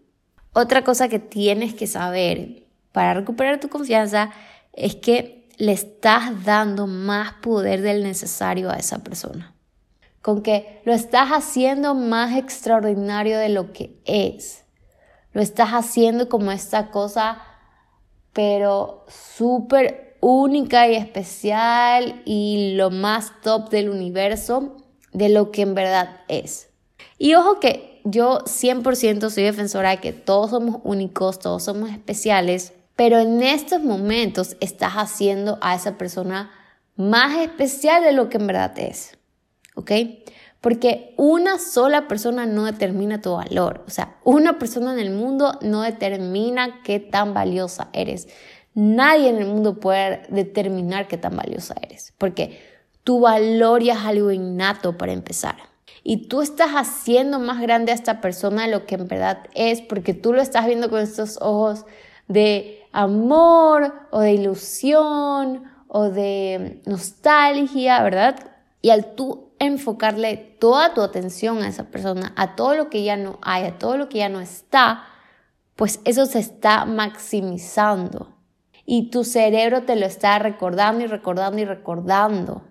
Otra 0.52 0.84
cosa 0.84 1.08
que 1.08 1.18
tienes 1.18 1.74
que 1.74 1.86
saber 1.86 2.66
para 2.92 3.14
recuperar 3.14 3.60
tu 3.60 3.68
confianza 3.68 4.30
es 4.72 4.96
que 4.96 5.48
le 5.58 5.72
estás 5.72 6.44
dando 6.44 6.86
más 6.86 7.34
poder 7.34 7.82
del 7.82 8.02
necesario 8.02 8.70
a 8.70 8.76
esa 8.76 9.02
persona 9.02 9.52
con 10.22 10.42
que 10.42 10.80
lo 10.84 10.92
estás 10.92 11.30
haciendo 11.30 11.94
más 11.94 12.36
extraordinario 12.36 13.38
de 13.38 13.48
lo 13.48 13.72
que 13.72 14.00
es. 14.04 14.64
Lo 15.32 15.42
estás 15.42 15.70
haciendo 15.70 16.28
como 16.28 16.52
esta 16.52 16.90
cosa, 16.90 17.42
pero 18.32 19.04
súper 19.08 20.11
única 20.22 20.88
y 20.88 20.94
especial 20.94 22.22
y 22.24 22.74
lo 22.76 22.90
más 22.90 23.32
top 23.42 23.68
del 23.68 23.90
universo 23.90 24.78
de 25.12 25.28
lo 25.28 25.50
que 25.50 25.62
en 25.62 25.74
verdad 25.74 26.20
es. 26.28 26.70
Y 27.18 27.34
ojo 27.34 27.60
que 27.60 28.00
yo 28.04 28.38
100% 28.44 29.28
soy 29.28 29.42
defensora 29.42 29.90
de 29.90 29.98
que 29.98 30.12
todos 30.12 30.50
somos 30.50 30.80
únicos, 30.84 31.40
todos 31.40 31.64
somos 31.64 31.90
especiales, 31.90 32.72
pero 32.96 33.18
en 33.18 33.42
estos 33.42 33.82
momentos 33.82 34.56
estás 34.60 34.94
haciendo 34.94 35.58
a 35.60 35.74
esa 35.74 35.98
persona 35.98 36.50
más 36.96 37.38
especial 37.38 38.02
de 38.02 38.12
lo 38.12 38.28
que 38.28 38.38
en 38.38 38.46
verdad 38.46 38.78
es. 38.78 39.18
¿ok? 39.74 39.90
Porque 40.60 41.14
una 41.16 41.58
sola 41.58 42.06
persona 42.06 42.46
no 42.46 42.64
determina 42.64 43.20
tu 43.20 43.32
valor. 43.32 43.82
O 43.86 43.90
sea, 43.90 44.16
una 44.24 44.58
persona 44.58 44.92
en 44.92 45.00
el 45.00 45.10
mundo 45.10 45.58
no 45.60 45.82
determina 45.82 46.82
qué 46.84 47.00
tan 47.00 47.34
valiosa 47.34 47.88
eres. 47.92 48.28
Nadie 48.74 49.28
en 49.28 49.36
el 49.36 49.46
mundo 49.46 49.80
puede 49.80 50.22
determinar 50.28 51.08
qué 51.08 51.18
tan 51.18 51.36
valiosa 51.36 51.74
eres. 51.82 52.14
Porque 52.18 52.60
tu 53.04 53.20
valor 53.20 53.82
ya 53.82 53.94
es 53.94 54.00
algo 54.00 54.30
innato 54.30 54.96
para 54.96 55.12
empezar. 55.12 55.56
Y 56.04 56.28
tú 56.28 56.42
estás 56.42 56.70
haciendo 56.70 57.38
más 57.38 57.60
grande 57.60 57.92
a 57.92 57.94
esta 57.94 58.20
persona 58.20 58.62
de 58.62 58.72
lo 58.72 58.86
que 58.86 58.96
en 58.96 59.06
verdad 59.06 59.44
es, 59.54 59.80
porque 59.80 60.14
tú 60.14 60.32
lo 60.32 60.42
estás 60.42 60.66
viendo 60.66 60.90
con 60.90 61.00
estos 61.00 61.38
ojos 61.40 61.84
de 62.28 62.82
amor 62.92 63.92
o 64.10 64.20
de 64.20 64.32
ilusión 64.32 65.64
o 65.86 66.10
de 66.10 66.80
nostalgia, 66.86 68.02
¿verdad? 68.02 68.36
Y 68.80 68.90
al 68.90 69.14
tú 69.14 69.52
enfocarle 69.58 70.36
toda 70.58 70.92
tu 70.94 71.02
atención 71.02 71.62
a 71.62 71.68
esa 71.68 71.84
persona, 71.84 72.32
a 72.36 72.56
todo 72.56 72.74
lo 72.74 72.90
que 72.90 73.04
ya 73.04 73.16
no 73.16 73.38
hay, 73.42 73.64
a 73.64 73.78
todo 73.78 73.96
lo 73.96 74.08
que 74.08 74.18
ya 74.18 74.28
no 74.28 74.40
está, 74.40 75.04
pues 75.76 76.00
eso 76.04 76.26
se 76.26 76.40
está 76.40 76.84
maximizando. 76.84 78.31
Y 78.84 79.10
tu 79.10 79.24
cerebro 79.24 79.82
te 79.82 79.96
lo 79.96 80.06
está 80.06 80.38
recordando 80.38 81.04
y 81.04 81.06
recordando 81.06 81.60
y 81.60 81.64
recordando. 81.64 82.62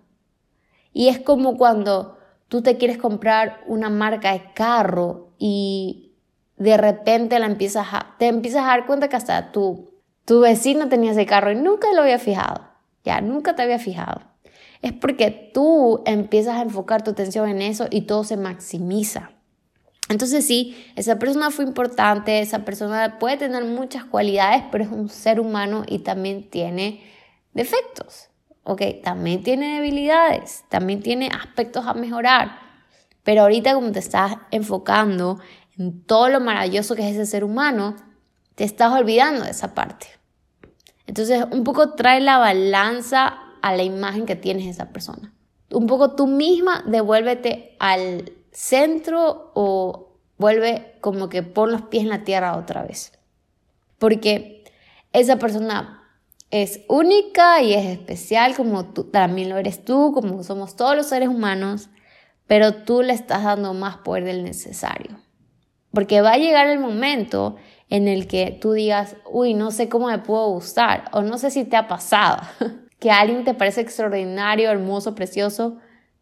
Y 0.93 1.07
es 1.07 1.19
como 1.19 1.57
cuando 1.57 2.17
tú 2.47 2.61
te 2.61 2.77
quieres 2.77 2.97
comprar 2.97 3.61
una 3.67 3.89
marca 3.89 4.33
de 4.33 4.51
carro 4.53 5.29
y 5.37 6.13
de 6.57 6.77
repente 6.77 7.39
la 7.39 7.45
empiezas 7.45 7.87
a, 7.91 8.15
te 8.19 8.27
empiezas 8.27 8.63
a 8.63 8.67
dar 8.67 8.85
cuenta 8.85 9.07
que 9.07 9.15
hasta 9.15 9.51
tu, 9.51 9.91
tu 10.25 10.41
vecino 10.41 10.89
tenía 10.89 11.11
ese 11.11 11.25
carro 11.25 11.51
y 11.51 11.55
nunca 11.55 11.93
lo 11.93 12.01
había 12.01 12.19
fijado. 12.19 12.67
Ya, 13.03 13.21
nunca 13.21 13.55
te 13.55 13.63
había 13.63 13.79
fijado 13.79 14.31
es 14.81 14.93
porque 14.93 15.51
tú 15.53 16.01
empiezas 16.05 16.57
a 16.57 16.61
enfocar 16.61 17.03
tu 17.03 17.11
atención 17.11 17.47
en 17.49 17.61
eso 17.61 17.87
y 17.89 18.01
todo 18.01 18.23
se 18.23 18.37
maximiza. 18.37 19.31
Entonces 20.09 20.45
sí, 20.45 20.75
esa 20.95 21.19
persona 21.19 21.51
fue 21.51 21.63
importante, 21.65 22.41
esa 22.41 22.65
persona 22.65 23.17
puede 23.17 23.37
tener 23.37 23.63
muchas 23.63 24.03
cualidades, 24.03 24.63
pero 24.71 24.83
es 24.83 24.89
un 24.89 25.09
ser 25.09 25.39
humano 25.39 25.83
y 25.87 25.99
también 25.99 26.49
tiene 26.49 27.01
defectos, 27.53 28.29
¿ok? 28.63 28.81
También 29.03 29.43
tiene 29.43 29.75
debilidades, 29.75 30.65
también 30.69 31.01
tiene 31.01 31.29
aspectos 31.29 31.85
a 31.87 31.93
mejorar. 31.93 32.59
Pero 33.23 33.43
ahorita 33.43 33.73
como 33.73 33.91
te 33.91 33.99
estás 33.99 34.33
enfocando 34.49 35.39
en 35.77 36.03
todo 36.03 36.27
lo 36.27 36.39
maravilloso 36.41 36.95
que 36.95 37.07
es 37.07 37.15
ese 37.15 37.25
ser 37.25 37.43
humano, 37.43 37.95
te 38.55 38.63
estás 38.63 38.91
olvidando 38.91 39.43
de 39.43 39.51
esa 39.51 39.73
parte. 39.73 40.07
Entonces 41.07 41.45
un 41.51 41.63
poco 41.63 41.93
trae 41.93 42.19
la 42.19 42.37
balanza 42.37 43.37
a 43.61 43.75
la 43.75 43.83
imagen 43.83 44.25
que 44.25 44.35
tienes 44.35 44.65
de 44.65 44.71
esa 44.71 44.89
persona. 44.89 45.33
Un 45.71 45.87
poco 45.87 46.15
tú 46.15 46.27
misma 46.27 46.83
devuélvete 46.85 47.77
al 47.79 48.33
centro 48.51 49.51
o 49.53 50.17
vuelve 50.37 50.97
como 51.01 51.29
que 51.29 51.43
pon 51.43 51.71
los 51.71 51.83
pies 51.83 52.03
en 52.03 52.09
la 52.09 52.23
tierra 52.23 52.57
otra 52.57 52.83
vez. 52.83 53.13
Porque 53.97 54.63
esa 55.13 55.37
persona 55.37 56.01
es 56.49 56.81
única 56.89 57.61
y 57.61 57.73
es 57.73 57.85
especial 57.85 58.55
como 58.55 58.85
tú, 58.85 59.05
también 59.05 59.49
lo 59.49 59.57
eres 59.57 59.85
tú, 59.85 60.11
como 60.13 60.43
somos 60.43 60.75
todos 60.75 60.95
los 60.95 61.07
seres 61.07 61.29
humanos, 61.29 61.89
pero 62.47 62.73
tú 62.83 63.01
le 63.01 63.13
estás 63.13 63.43
dando 63.43 63.73
más 63.73 63.97
poder 63.97 64.25
del 64.25 64.43
necesario. 64.43 65.17
Porque 65.91 66.21
va 66.21 66.33
a 66.33 66.37
llegar 66.37 66.67
el 66.67 66.79
momento 66.79 67.55
en 67.89 68.07
el 68.07 68.27
que 68.27 68.57
tú 68.59 68.73
digas, 68.73 69.15
uy, 69.29 69.53
no 69.53 69.71
sé 69.71 69.89
cómo 69.89 70.07
me 70.07 70.19
puedo 70.19 70.49
gustar, 70.49 71.05
o 71.13 71.21
no 71.21 71.37
sé 71.37 71.51
si 71.51 71.63
te 71.63 71.77
ha 71.77 71.87
pasado, 71.87 72.41
que 72.99 73.11
alguien 73.11 73.43
te 73.43 73.53
parece 73.53 73.81
extraordinario, 73.81 74.71
hermoso, 74.71 75.15
precioso, 75.15 75.77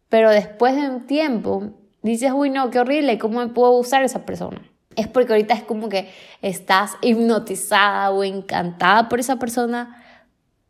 pero 0.08 0.30
después 0.30 0.76
de 0.76 0.88
un 0.88 1.06
tiempo 1.06 1.79
dices, 2.02 2.32
uy, 2.34 2.50
no, 2.50 2.70
qué 2.70 2.78
horrible, 2.78 3.18
¿cómo 3.18 3.40
me 3.40 3.48
puedo 3.48 3.72
usar 3.72 4.02
esa 4.02 4.24
persona? 4.24 4.62
Es 4.96 5.06
porque 5.08 5.32
ahorita 5.32 5.54
es 5.54 5.62
como 5.62 5.88
que 5.88 6.10
estás 6.42 6.92
hipnotizada 7.02 8.10
o 8.10 8.24
encantada 8.24 9.08
por 9.08 9.20
esa 9.20 9.38
persona, 9.38 10.02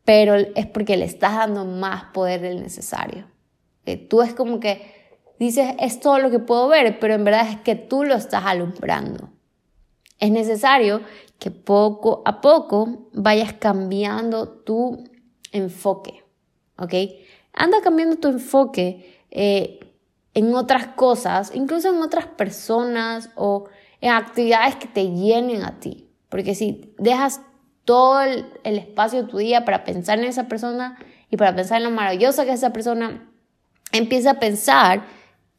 pero 0.04 0.34
es 0.34 0.66
porque 0.66 0.96
le 0.96 1.04
estás 1.04 1.36
dando 1.36 1.64
más 1.64 2.04
poder 2.12 2.40
del 2.40 2.62
necesario. 2.62 3.26
Que 3.84 3.96
tú 3.96 4.22
es 4.22 4.34
como 4.34 4.60
que 4.60 5.00
dices, 5.38 5.74
es 5.78 6.00
todo 6.00 6.18
lo 6.18 6.30
que 6.30 6.38
puedo 6.38 6.68
ver, 6.68 6.98
pero 7.00 7.14
en 7.14 7.24
verdad 7.24 7.48
es 7.48 7.56
que 7.60 7.74
tú 7.74 8.04
lo 8.04 8.14
estás 8.14 8.44
alumbrando. 8.44 9.30
Es 10.18 10.30
necesario 10.30 11.00
que 11.38 11.50
poco 11.50 12.22
a 12.26 12.42
poco 12.42 13.08
vayas 13.14 13.54
cambiando 13.54 14.48
tu 14.48 15.02
enfoque, 15.50 16.22
¿ok? 16.76 16.94
Anda 17.54 17.80
cambiando 17.82 18.16
tu 18.16 18.28
enfoque 18.28 19.24
eh, 19.30 19.80
en 20.34 20.54
otras 20.54 20.88
cosas, 20.88 21.52
incluso 21.54 21.88
en 21.88 22.02
otras 22.02 22.26
personas 22.26 23.30
o 23.34 23.64
en 24.00 24.10
actividades 24.10 24.76
que 24.76 24.86
te 24.86 25.10
llenen 25.10 25.64
a 25.64 25.80
ti. 25.80 26.08
Porque 26.28 26.54
si 26.54 26.94
dejas 26.98 27.40
todo 27.84 28.20
el, 28.22 28.46
espacio 28.62 29.22
de 29.22 29.28
tu 29.28 29.38
día 29.38 29.64
para 29.64 29.84
pensar 29.84 30.18
en 30.18 30.26
esa 30.26 30.46
persona 30.46 30.98
y 31.30 31.36
para 31.36 31.54
pensar 31.54 31.78
en 31.78 31.84
lo 31.84 31.90
maravillosa 31.90 32.44
que 32.44 32.52
es 32.52 32.60
esa 32.60 32.72
persona, 32.72 33.28
empieza 33.92 34.32
a 34.32 34.38
pensar 34.38 35.04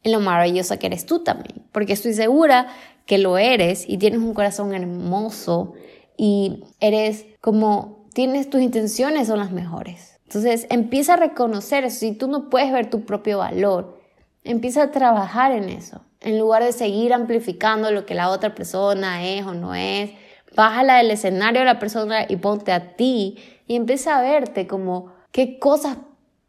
en 0.02 0.12
lo 0.12 0.20
maravillosa 0.20 0.78
que 0.78 0.86
eres 0.86 1.06
tú 1.06 1.22
también. 1.22 1.66
Porque 1.72 1.92
estoy 1.92 2.14
segura 2.14 2.68
que 3.06 3.18
lo 3.18 3.36
eres 3.36 3.88
y 3.88 3.98
tienes 3.98 4.20
un 4.20 4.34
corazón 4.34 4.74
hermoso 4.74 5.74
y 6.16 6.64
eres 6.80 7.26
como 7.40 8.06
tienes 8.14 8.48
tus 8.48 8.60
intenciones 8.60 9.28
son 9.28 9.38
las 9.38 9.50
mejores. 9.50 10.18
Entonces 10.24 10.66
empieza 10.70 11.14
a 11.14 11.16
reconocer 11.16 11.84
eso. 11.84 11.98
Si 11.98 12.12
tú 12.12 12.28
no 12.28 12.48
puedes 12.48 12.72
ver 12.72 12.88
tu 12.88 13.04
propio 13.04 13.38
valor, 13.38 14.01
empieza 14.44 14.84
a 14.84 14.90
trabajar 14.90 15.52
en 15.52 15.68
eso. 15.68 16.02
En 16.20 16.38
lugar 16.38 16.62
de 16.62 16.72
seguir 16.72 17.12
amplificando 17.12 17.90
lo 17.90 18.06
que 18.06 18.14
la 18.14 18.30
otra 18.30 18.54
persona 18.54 19.26
es 19.26 19.44
o 19.44 19.54
no 19.54 19.74
es, 19.74 20.10
bájala 20.54 20.98
del 20.98 21.10
escenario 21.10 21.60
de 21.60 21.66
la 21.66 21.78
persona 21.78 22.26
y 22.28 22.36
ponte 22.36 22.72
a 22.72 22.94
ti 22.96 23.38
y 23.66 23.76
empieza 23.76 24.18
a 24.18 24.22
verte 24.22 24.66
como 24.66 25.12
qué 25.32 25.58
cosas 25.58 25.98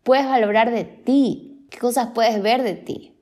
puedes 0.03 0.27
valorar 0.27 0.71
de 0.71 0.83
ti, 0.83 1.67
qué 1.69 1.79
cosas 1.79 2.09
puedes 2.13 2.41
ver 2.41 2.63
de 2.63 2.75
ti. 2.75 3.15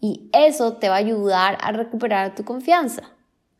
Y 0.00 0.28
eso 0.32 0.74
te 0.74 0.88
va 0.88 0.96
a 0.96 0.98
ayudar 0.98 1.58
a 1.60 1.70
recuperar 1.70 2.34
tu 2.34 2.44
confianza. 2.44 3.12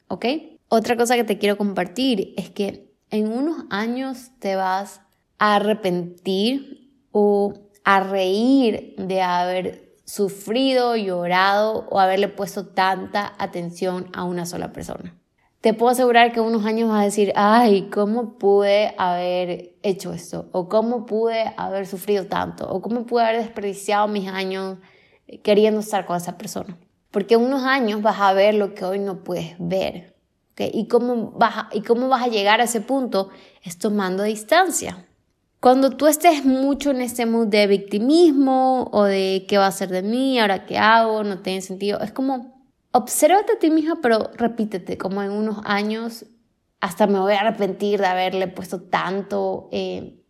¿Ok? 0.08 0.26
Otra 0.68 0.96
cosa 0.96 1.14
que 1.14 1.24
te 1.24 1.38
quiero 1.38 1.56
compartir 1.56 2.34
es 2.36 2.50
que 2.50 2.92
en 3.10 3.30
unos 3.30 3.66
años 3.70 4.30
te 4.40 4.56
vas 4.56 5.00
a 5.38 5.56
arrepentir 5.56 6.90
o 7.12 7.54
a 7.84 8.00
reír 8.00 8.94
de 8.96 9.22
haber 9.22 9.91
sufrido, 10.12 10.94
llorado 10.94 11.86
o 11.88 11.98
haberle 11.98 12.28
puesto 12.28 12.66
tanta 12.66 13.32
atención 13.38 14.10
a 14.12 14.24
una 14.24 14.44
sola 14.44 14.70
persona. 14.70 15.16
Te 15.62 15.72
puedo 15.72 15.90
asegurar 15.90 16.32
que 16.32 16.40
unos 16.42 16.66
años 16.66 16.90
vas 16.90 17.00
a 17.00 17.04
decir, 17.04 17.32
ay, 17.34 17.88
¿cómo 17.90 18.36
pude 18.36 18.94
haber 18.98 19.74
hecho 19.82 20.12
esto? 20.12 20.50
O 20.52 20.68
¿cómo 20.68 21.06
pude 21.06 21.54
haber 21.56 21.86
sufrido 21.86 22.26
tanto? 22.26 22.70
O 22.70 22.82
¿cómo 22.82 23.06
pude 23.06 23.24
haber 23.24 23.38
desperdiciado 23.38 24.06
mis 24.06 24.28
años 24.28 24.76
queriendo 25.42 25.80
estar 25.80 26.04
con 26.04 26.18
esa 26.18 26.36
persona? 26.36 26.76
Porque 27.10 27.38
unos 27.38 27.62
años 27.62 28.02
vas 28.02 28.20
a 28.20 28.34
ver 28.34 28.54
lo 28.54 28.74
que 28.74 28.84
hoy 28.84 28.98
no 28.98 29.24
puedes 29.24 29.54
ver. 29.58 30.14
¿Y, 30.58 30.88
cómo 30.88 31.30
vas 31.30 31.56
a, 31.56 31.68
¿Y 31.72 31.80
cómo 31.80 32.10
vas 32.10 32.22
a 32.22 32.28
llegar 32.28 32.60
a 32.60 32.64
ese 32.64 32.82
punto? 32.82 33.30
Es 33.62 33.78
tomando 33.78 34.24
distancia. 34.24 35.06
Cuando 35.62 35.90
tú 35.90 36.08
estés 36.08 36.44
mucho 36.44 36.90
en 36.90 37.00
este 37.02 37.24
mood 37.24 37.46
de 37.46 37.68
victimismo 37.68 38.90
o 38.90 39.04
de 39.04 39.44
qué 39.46 39.58
va 39.58 39.68
a 39.68 39.70
ser 39.70 39.90
de 39.90 40.02
mí, 40.02 40.40
ahora 40.40 40.66
qué 40.66 40.76
hago, 40.76 41.22
no 41.22 41.38
tiene 41.38 41.60
sentido, 41.60 42.00
es 42.00 42.10
como 42.10 42.66
obsérvate 42.90 43.52
a 43.52 43.58
ti 43.60 43.70
misma, 43.70 44.00
pero 44.02 44.32
repítete, 44.34 44.98
como 44.98 45.22
en 45.22 45.30
unos 45.30 45.58
años, 45.62 46.26
hasta 46.80 47.06
me 47.06 47.20
voy 47.20 47.34
a 47.34 47.42
arrepentir 47.42 48.00
de 48.00 48.06
haberle 48.06 48.48
puesto 48.48 48.82
tanto, 48.82 49.68
eh, 49.70 50.20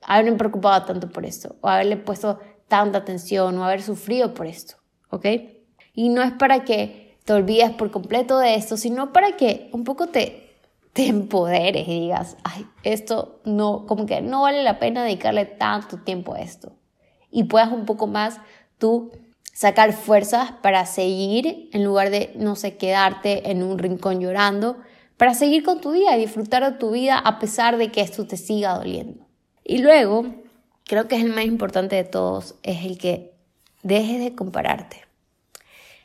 haberme 0.00 0.32
preocupado 0.38 0.86
tanto 0.86 1.10
por 1.10 1.26
esto, 1.26 1.56
o 1.60 1.68
haberle 1.68 1.98
puesto 1.98 2.38
tanta 2.66 3.00
atención, 3.00 3.58
o 3.58 3.64
haber 3.64 3.82
sufrido 3.82 4.32
por 4.32 4.46
esto, 4.46 4.76
¿ok? 5.10 5.26
Y 5.92 6.08
no 6.08 6.22
es 6.22 6.32
para 6.32 6.64
que 6.64 7.18
te 7.26 7.34
olvides 7.34 7.72
por 7.72 7.90
completo 7.90 8.38
de 8.38 8.54
esto, 8.54 8.78
sino 8.78 9.12
para 9.12 9.36
que 9.36 9.68
un 9.74 9.84
poco 9.84 10.06
te 10.06 10.43
te 10.94 11.08
empoderes 11.08 11.88
y 11.88 12.00
digas, 12.00 12.36
ay, 12.44 12.66
esto 12.84 13.40
no, 13.44 13.84
como 13.86 14.06
que 14.06 14.22
no 14.22 14.42
vale 14.42 14.62
la 14.62 14.78
pena 14.78 15.02
dedicarle 15.02 15.44
tanto 15.44 15.98
tiempo 15.98 16.34
a 16.34 16.40
esto. 16.40 16.72
Y 17.32 17.44
puedas 17.44 17.72
un 17.72 17.84
poco 17.84 18.06
más 18.06 18.38
tú 18.78 19.10
sacar 19.52 19.92
fuerzas 19.92 20.52
para 20.62 20.86
seguir 20.86 21.68
en 21.72 21.84
lugar 21.84 22.10
de, 22.10 22.32
no 22.36 22.54
sé, 22.54 22.76
quedarte 22.76 23.50
en 23.50 23.64
un 23.64 23.78
rincón 23.78 24.20
llorando, 24.20 24.76
para 25.16 25.34
seguir 25.34 25.64
con 25.64 25.80
tu 25.80 25.90
día 25.90 26.16
y 26.16 26.20
disfrutar 26.20 26.64
de 26.64 26.78
tu 26.78 26.92
vida 26.92 27.18
a 27.18 27.40
pesar 27.40 27.76
de 27.76 27.90
que 27.90 28.00
esto 28.00 28.24
te 28.28 28.36
siga 28.36 28.74
doliendo. 28.74 29.26
Y 29.64 29.78
luego, 29.78 30.26
creo 30.84 31.08
que 31.08 31.16
es 31.16 31.24
el 31.24 31.34
más 31.34 31.44
importante 31.44 31.96
de 31.96 32.04
todos, 32.04 32.54
es 32.62 32.84
el 32.84 32.98
que 32.98 33.34
dejes 33.82 34.22
de 34.22 34.36
compararte. 34.36 35.02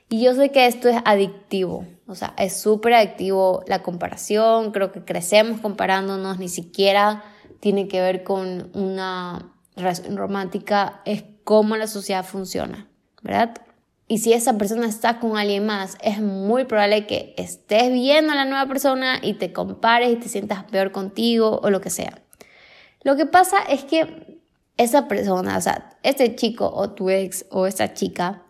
Y 0.10 0.22
yo 0.24 0.34
sé 0.34 0.51
que 0.51 0.66
esto 0.66 0.89
es 0.89 0.97
adictivo, 1.05 1.86
o 2.07 2.16
sea, 2.16 2.34
es 2.38 2.60
súper 2.60 2.93
adictivo 2.95 3.64
la 3.68 3.84
comparación, 3.84 4.72
creo 4.72 4.91
que 4.91 5.05
crecemos 5.05 5.62
comparándonos, 5.62 6.39
ni 6.39 6.49
siquiera 6.49 7.24
tiene 7.60 7.88
que 7.88 8.01
ver 8.01 8.24
con 8.24 8.72
una 8.74 9.53
relación 9.76 10.18
romántica, 10.18 11.01
es 11.05 11.24
cómo 11.43 11.78
la 11.78 11.86
sociedad 11.86 12.26
funciona, 12.26 12.88
¿verdad? 13.22 13.55
Y 14.07 14.18
si 14.18 14.34
esa 14.34 14.57
persona 14.57 14.88
está 14.88 15.20
con 15.20 15.38
alguien 15.38 15.68
más, 15.68 15.95
es 16.01 16.20
muy 16.20 16.66
probable 16.66 17.05
que 17.05 17.36
estés 17.38 17.93
viendo 17.93 18.34
a 18.34 18.36
la 18.36 18.45
nueva 18.45 18.66
persona 18.66 19.20
y 19.22 19.36
te 19.36 19.53
compares 19.53 20.12
y 20.12 20.16
te 20.16 20.28
sientas 20.28 20.64
peor 20.64 20.91
contigo 20.91 21.60
o 21.62 21.70
lo 21.70 21.80
que 21.80 21.91
sea. 21.91 22.24
Lo 23.03 23.16
que 23.16 23.28
pasa 23.28 23.60
es 23.70 23.84
que 23.84 24.39
esa 24.78 25.07
persona, 25.07 25.57
o 25.57 25.62
sea, 25.62 25.97
este 26.01 26.36
chico 26.36 26.72
o 26.74 26.89
tu 26.89 27.12
ex 27.12 27.45
o 27.51 27.68
esa 27.68 27.93
chica, 27.93 28.41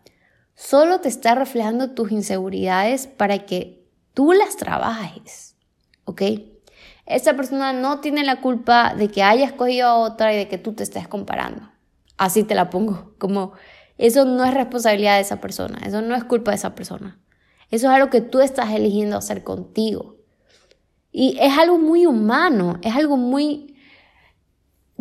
solo 0.60 1.00
te 1.00 1.08
está 1.08 1.36
reflejando 1.36 1.92
tus 1.92 2.12
inseguridades 2.12 3.08
para 3.08 3.46
que 3.46 3.88
tú 4.14 4.34
las 4.34 4.58
trabajes, 4.58 5.56
¿ok? 6.04 6.22
Esa 7.06 7.34
persona 7.36 7.72
no 7.72 8.02
tiene 8.02 8.26
la 8.26 8.42
culpa 8.42 8.94
de 8.94 9.08
que 9.08 9.24
hayas 9.24 9.54
cogido 9.54 9.88
a 9.88 9.96
otra 9.96 10.34
y 10.34 10.38
de 10.38 10.48
que 10.50 10.58
tú 10.58 10.74
te 10.74 10.84
estés 10.84 11.08
comparando. 11.08 11.62
Así 12.18 12.44
te 12.44 12.56
la 12.56 12.70
pongo, 12.70 13.14
como 13.18 13.54
eso 13.98 14.26
no 14.26 14.44
es 14.44 14.54
responsabilidad 14.54 15.16
de 15.16 15.22
esa 15.22 15.40
persona, 15.40 15.80
eso 15.86 16.02
no 16.02 16.14
es 16.14 16.26
culpa 16.26 16.52
de 16.52 16.58
esa 16.58 16.76
persona. 16.76 17.18
Eso 17.72 17.88
es 17.88 17.94
algo 17.94 18.10
que 18.10 18.22
tú 18.22 18.42
estás 18.42 18.72
eligiendo 18.72 19.16
hacer 19.16 19.46
contigo. 19.46 20.18
Y 21.10 21.38
es 21.40 21.58
algo 21.58 21.78
muy 21.78 22.06
humano, 22.06 22.80
es 22.82 22.96
algo 22.96 23.16
muy 23.16 23.78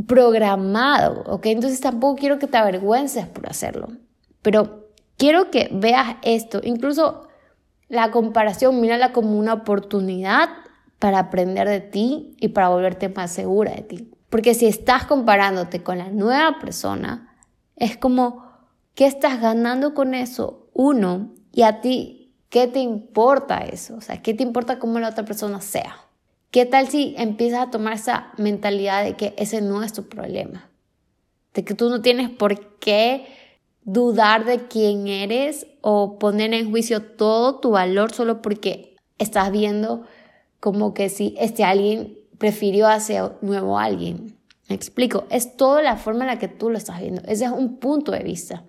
programado, 0.06 1.24
¿ok? 1.26 1.46
Entonces 1.46 1.80
tampoco 1.80 2.20
quiero 2.20 2.38
que 2.38 2.46
te 2.46 2.56
avergüences 2.56 3.26
por 3.26 3.48
hacerlo. 3.48 3.88
Pero 4.40 4.78
Quiero 5.19 5.51
que 5.51 5.69
veas 5.73 6.16
esto, 6.23 6.61
incluso 6.62 7.29
la 7.89 8.12
comparación, 8.12 8.81
mírala 8.81 9.12
como 9.12 9.37
una 9.37 9.53
oportunidad 9.53 10.49
para 11.01 11.19
aprender 11.19 11.69
de 11.69 11.81
ti 11.81 12.37
y 12.39 12.49
para 12.49 12.69
volverte 12.69 13.09
más 13.09 13.33
segura 13.33 13.73
de 13.73 13.83
ti. 13.83 14.11
Porque 14.31 14.55
si 14.55 14.66
estás 14.66 15.07
comparándote 15.07 15.83
con 15.83 15.99
la 15.99 16.11
nueva 16.11 16.61
persona, 16.61 17.37
es 17.75 17.97
como, 17.97 18.45
¿qué 18.95 19.07
estás 19.07 19.41
ganando 19.41 19.93
con 19.93 20.14
eso? 20.14 20.69
Uno, 20.73 21.35
y 21.53 21.62
a 21.62 21.81
ti, 21.81 22.37
¿qué 22.49 22.69
te 22.69 22.79
importa 22.79 23.59
eso? 23.59 23.97
O 23.97 24.01
sea, 24.01 24.23
¿qué 24.23 24.35
te 24.35 24.45
importa 24.45 24.79
cómo 24.79 25.01
la 25.01 25.09
otra 25.09 25.25
persona 25.25 25.61
sea? 25.61 25.97
¿Qué 26.53 26.64
tal 26.64 26.89
si 26.89 27.16
empiezas 27.19 27.66
a 27.66 27.71
tomar 27.71 27.95
esa 27.95 28.33
mentalidad 28.37 29.03
de 29.03 29.16
que 29.16 29.35
ese 29.37 29.62
no 29.62 29.83
es 29.83 29.93
tu 29.93 30.09
problema? 30.09 30.71
De 31.55 31.64
que 31.64 31.75
tú 31.75 31.91
no 31.91 32.03
tienes 32.03 32.31
por 32.31 32.79
qué 32.79 33.27
dudar 33.89 34.45
de 34.45 34.68
quién 34.68 35.09
eres 35.09 35.66
o 35.80 36.18
poner 36.18 36.53
en 36.53 36.70
juicio 36.70 37.03
todo 37.03 37.59
tu 37.59 37.70
valor 37.70 38.12
solo 38.12 38.43
porque 38.43 38.95
estás 39.16 39.51
viendo 39.51 40.03
como 40.61 40.93
que 40.93 41.09
si 41.09 41.34
este 41.39 41.64
alguien 41.64 42.18
prefirió 42.36 42.86
a 42.86 42.97
ese 42.97 43.22
nuevo 43.41 43.78
alguien. 43.78 44.36
Me 44.68 44.74
explico, 44.74 45.24
es 45.30 45.57
toda 45.57 45.80
la 45.80 45.97
forma 45.97 46.24
en 46.24 46.26
la 46.26 46.39
que 46.39 46.49
tú 46.49 46.68
lo 46.68 46.76
estás 46.76 47.01
viendo. 47.01 47.22
Ese 47.22 47.47
es 47.47 47.51
un 47.51 47.78
punto 47.78 48.12
de 48.12 48.22
vista. 48.22 48.62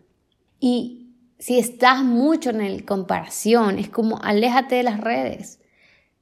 Y 0.58 1.12
si 1.38 1.60
estás 1.60 2.02
mucho 2.02 2.52
en 2.52 2.62
el 2.62 2.86
comparación, 2.86 3.78
es 3.78 3.90
como 3.90 4.20
aléjate 4.24 4.76
de 4.76 4.84
las 4.84 5.02
redes. 5.02 5.60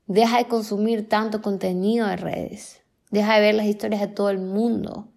Deja 0.07 0.39
de 0.39 0.47
consumir 0.47 1.07
tanto 1.07 1.43
contenido 1.43 2.07
de 2.07 2.15
redes. 2.15 2.81
Deja 3.11 3.35
de 3.35 3.41
ver 3.41 3.53
las 3.53 3.67
historias 3.67 4.01
de 4.01 4.07
todo 4.07 4.31
el 4.31 4.39
mundo. 4.39 5.09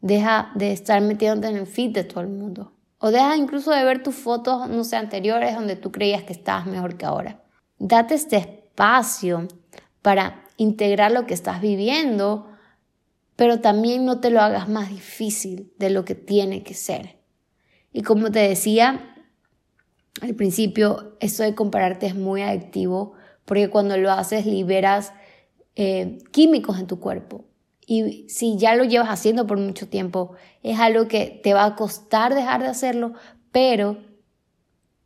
Deja 0.00 0.50
de 0.56 0.72
estar 0.72 1.00
metiéndote 1.00 1.46
en 1.46 1.56
el 1.56 1.68
feed 1.68 1.92
de 1.92 2.02
todo 2.02 2.22
el 2.22 2.30
mundo. 2.30 2.72
O 2.98 3.10
deja 3.10 3.36
incluso 3.36 3.70
de 3.70 3.84
ver 3.84 4.02
tus 4.02 4.14
fotos, 4.14 4.68
no 4.68 4.84
sé, 4.84 4.96
anteriores 4.96 5.54
donde 5.54 5.76
tú 5.76 5.92
creías 5.92 6.24
que 6.24 6.32
estabas 6.32 6.66
mejor 6.66 6.96
que 6.96 7.06
ahora. 7.06 7.42
Date 7.78 8.14
este 8.14 8.36
espacio 8.36 9.46
para 10.02 10.44
integrar 10.56 11.12
lo 11.12 11.26
que 11.26 11.34
estás 11.34 11.60
viviendo, 11.60 12.50
pero 13.36 13.60
también 13.60 14.04
no 14.04 14.20
te 14.20 14.30
lo 14.30 14.40
hagas 14.40 14.68
más 14.68 14.88
difícil 14.90 15.72
de 15.78 15.90
lo 15.90 16.04
que 16.04 16.16
tiene 16.16 16.64
que 16.64 16.74
ser. 16.74 17.18
Y 17.92 18.02
como 18.02 18.30
te 18.32 18.40
decía 18.40 19.14
al 20.20 20.34
principio, 20.34 21.16
eso 21.20 21.44
de 21.44 21.54
compararte 21.54 22.06
es 22.06 22.16
muy 22.16 22.42
adictivo 22.42 23.12
porque 23.44 23.70
cuando 23.70 23.96
lo 23.96 24.10
haces 24.10 24.44
liberas 24.44 25.12
eh, 25.76 26.18
químicos 26.32 26.80
en 26.80 26.88
tu 26.88 26.98
cuerpo 26.98 27.47
y 27.90 28.28
si 28.28 28.58
ya 28.58 28.76
lo 28.76 28.84
llevas 28.84 29.08
haciendo 29.08 29.46
por 29.46 29.58
mucho 29.58 29.88
tiempo, 29.88 30.32
es 30.62 30.78
algo 30.78 31.08
que 31.08 31.40
te 31.42 31.54
va 31.54 31.64
a 31.64 31.74
costar 31.74 32.34
dejar 32.34 32.60
de 32.60 32.68
hacerlo, 32.68 33.14
pero 33.50 33.96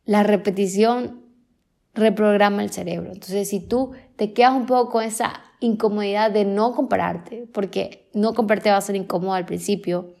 la 0.03 0.23
repetición 0.23 1.23
reprograma 1.93 2.61
el 2.61 2.71
cerebro. 2.71 3.13
Entonces, 3.13 3.47
si 3.47 3.61
tú 3.61 3.93
te 4.17 4.33
quedas 4.33 4.51
un 4.53 4.65
poco 4.65 4.91
con 4.91 5.05
esa 5.05 5.31
incomodidad 5.61 6.29
de 6.29 6.43
no 6.43 6.75
compararte, 6.75 7.47
porque 7.53 8.09
no 8.13 8.33
compararte 8.33 8.71
va 8.71 8.75
a 8.75 8.81
ser 8.81 8.97
incómodo 8.97 9.31
al 9.31 9.45
principio, 9.45 10.15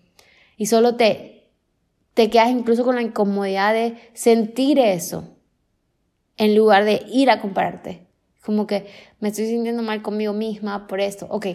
y 0.55 0.67
solo 0.67 0.95
te, 0.95 1.51
te 2.13 2.29
quedas 2.29 2.49
incluso 2.49 2.85
con 2.85 2.95
la 2.95 3.01
incomodidad 3.01 3.73
de 3.73 3.97
sentir 4.13 4.79
eso, 4.79 5.35
en 6.37 6.55
lugar 6.55 6.85
de 6.85 7.03
ir 7.11 7.29
a 7.29 7.41
compararte. 7.41 8.07
Como 8.41 8.67
que 8.67 8.87
me 9.19 9.27
estoy 9.27 9.47
sintiendo 9.47 9.83
mal 9.83 10.01
conmigo 10.01 10.31
misma 10.31 10.87
por 10.87 11.01
esto. 11.01 11.27
Ok, 11.29 11.47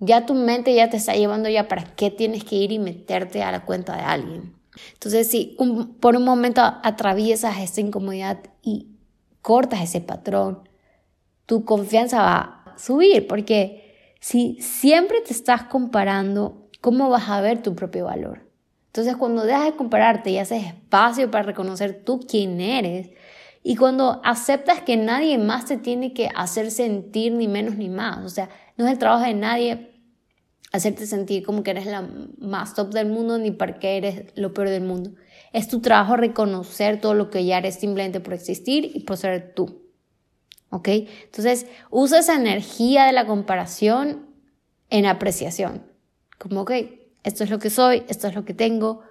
ya 0.00 0.26
tu 0.26 0.34
mente 0.34 0.74
ya 0.74 0.90
te 0.90 0.96
está 0.96 1.14
llevando 1.14 1.48
ya 1.48 1.68
para 1.68 1.84
qué 1.94 2.10
tienes 2.10 2.42
que 2.44 2.56
ir 2.56 2.72
y 2.72 2.78
meterte 2.78 3.42
a 3.42 3.52
la 3.52 3.64
cuenta 3.64 3.96
de 3.96 4.02
alguien. 4.02 4.54
Entonces, 4.94 5.30
si 5.30 5.56
por 6.00 6.16
un 6.16 6.24
momento 6.24 6.62
atraviesas 6.62 7.58
esa 7.58 7.80
incomodidad 7.80 8.38
y 8.62 8.88
cortas 9.42 9.82
ese 9.82 10.00
patrón, 10.00 10.68
tu 11.46 11.64
confianza 11.64 12.22
va 12.22 12.62
a 12.66 12.78
subir, 12.78 13.26
porque 13.26 14.14
si 14.20 14.58
siempre 14.60 15.20
te 15.20 15.32
estás 15.32 15.64
comparando, 15.64 16.68
¿cómo 16.80 17.10
vas 17.10 17.28
a 17.28 17.40
ver 17.40 17.62
tu 17.62 17.74
propio 17.74 18.06
valor? 18.06 18.48
Entonces, 18.86 19.16
cuando 19.16 19.44
dejas 19.44 19.66
de 19.66 19.76
compararte 19.76 20.30
y 20.30 20.38
haces 20.38 20.64
espacio 20.64 21.30
para 21.30 21.44
reconocer 21.44 22.02
tú 22.04 22.20
quién 22.20 22.60
eres, 22.60 23.10
y 23.62 23.76
cuando 23.76 24.20
aceptas 24.24 24.80
que 24.80 24.96
nadie 24.96 25.36
más 25.36 25.66
te 25.66 25.76
tiene 25.76 26.14
que 26.14 26.30
hacer 26.34 26.70
sentir 26.70 27.32
ni 27.32 27.46
menos 27.46 27.76
ni 27.76 27.90
más, 27.90 28.24
o 28.24 28.28
sea, 28.28 28.48
no 28.80 28.86
es 28.86 28.92
el 28.92 28.98
trabajo 28.98 29.24
de 29.24 29.34
nadie 29.34 29.90
hacerte 30.72 31.06
sentir 31.06 31.44
como 31.44 31.62
que 31.62 31.72
eres 31.72 31.86
la 31.86 32.08
más 32.38 32.74
top 32.74 32.92
del 32.92 33.08
mundo 33.08 33.38
ni 33.38 33.50
para 33.50 33.78
que 33.78 33.96
eres 33.96 34.32
lo 34.36 34.54
peor 34.54 34.70
del 34.70 34.82
mundo. 34.82 35.12
Es 35.52 35.68
tu 35.68 35.80
trabajo 35.80 36.16
reconocer 36.16 37.00
todo 37.00 37.14
lo 37.14 37.28
que 37.28 37.44
ya 37.44 37.58
eres 37.58 37.74
simplemente 37.74 38.20
por 38.20 38.34
existir 38.34 38.90
y 38.94 39.00
por 39.00 39.16
ser 39.16 39.52
tú. 39.54 39.82
¿Ok? 40.70 40.88
Entonces, 41.24 41.66
usa 41.90 42.20
esa 42.20 42.36
energía 42.36 43.04
de 43.04 43.12
la 43.12 43.26
comparación 43.26 44.26
en 44.88 45.06
apreciación. 45.06 45.82
Como, 46.38 46.62
ok, 46.62 46.72
esto 47.24 47.44
es 47.44 47.50
lo 47.50 47.58
que 47.58 47.70
soy, 47.70 48.04
esto 48.08 48.28
es 48.28 48.34
lo 48.34 48.44
que 48.44 48.54
tengo. 48.54 49.02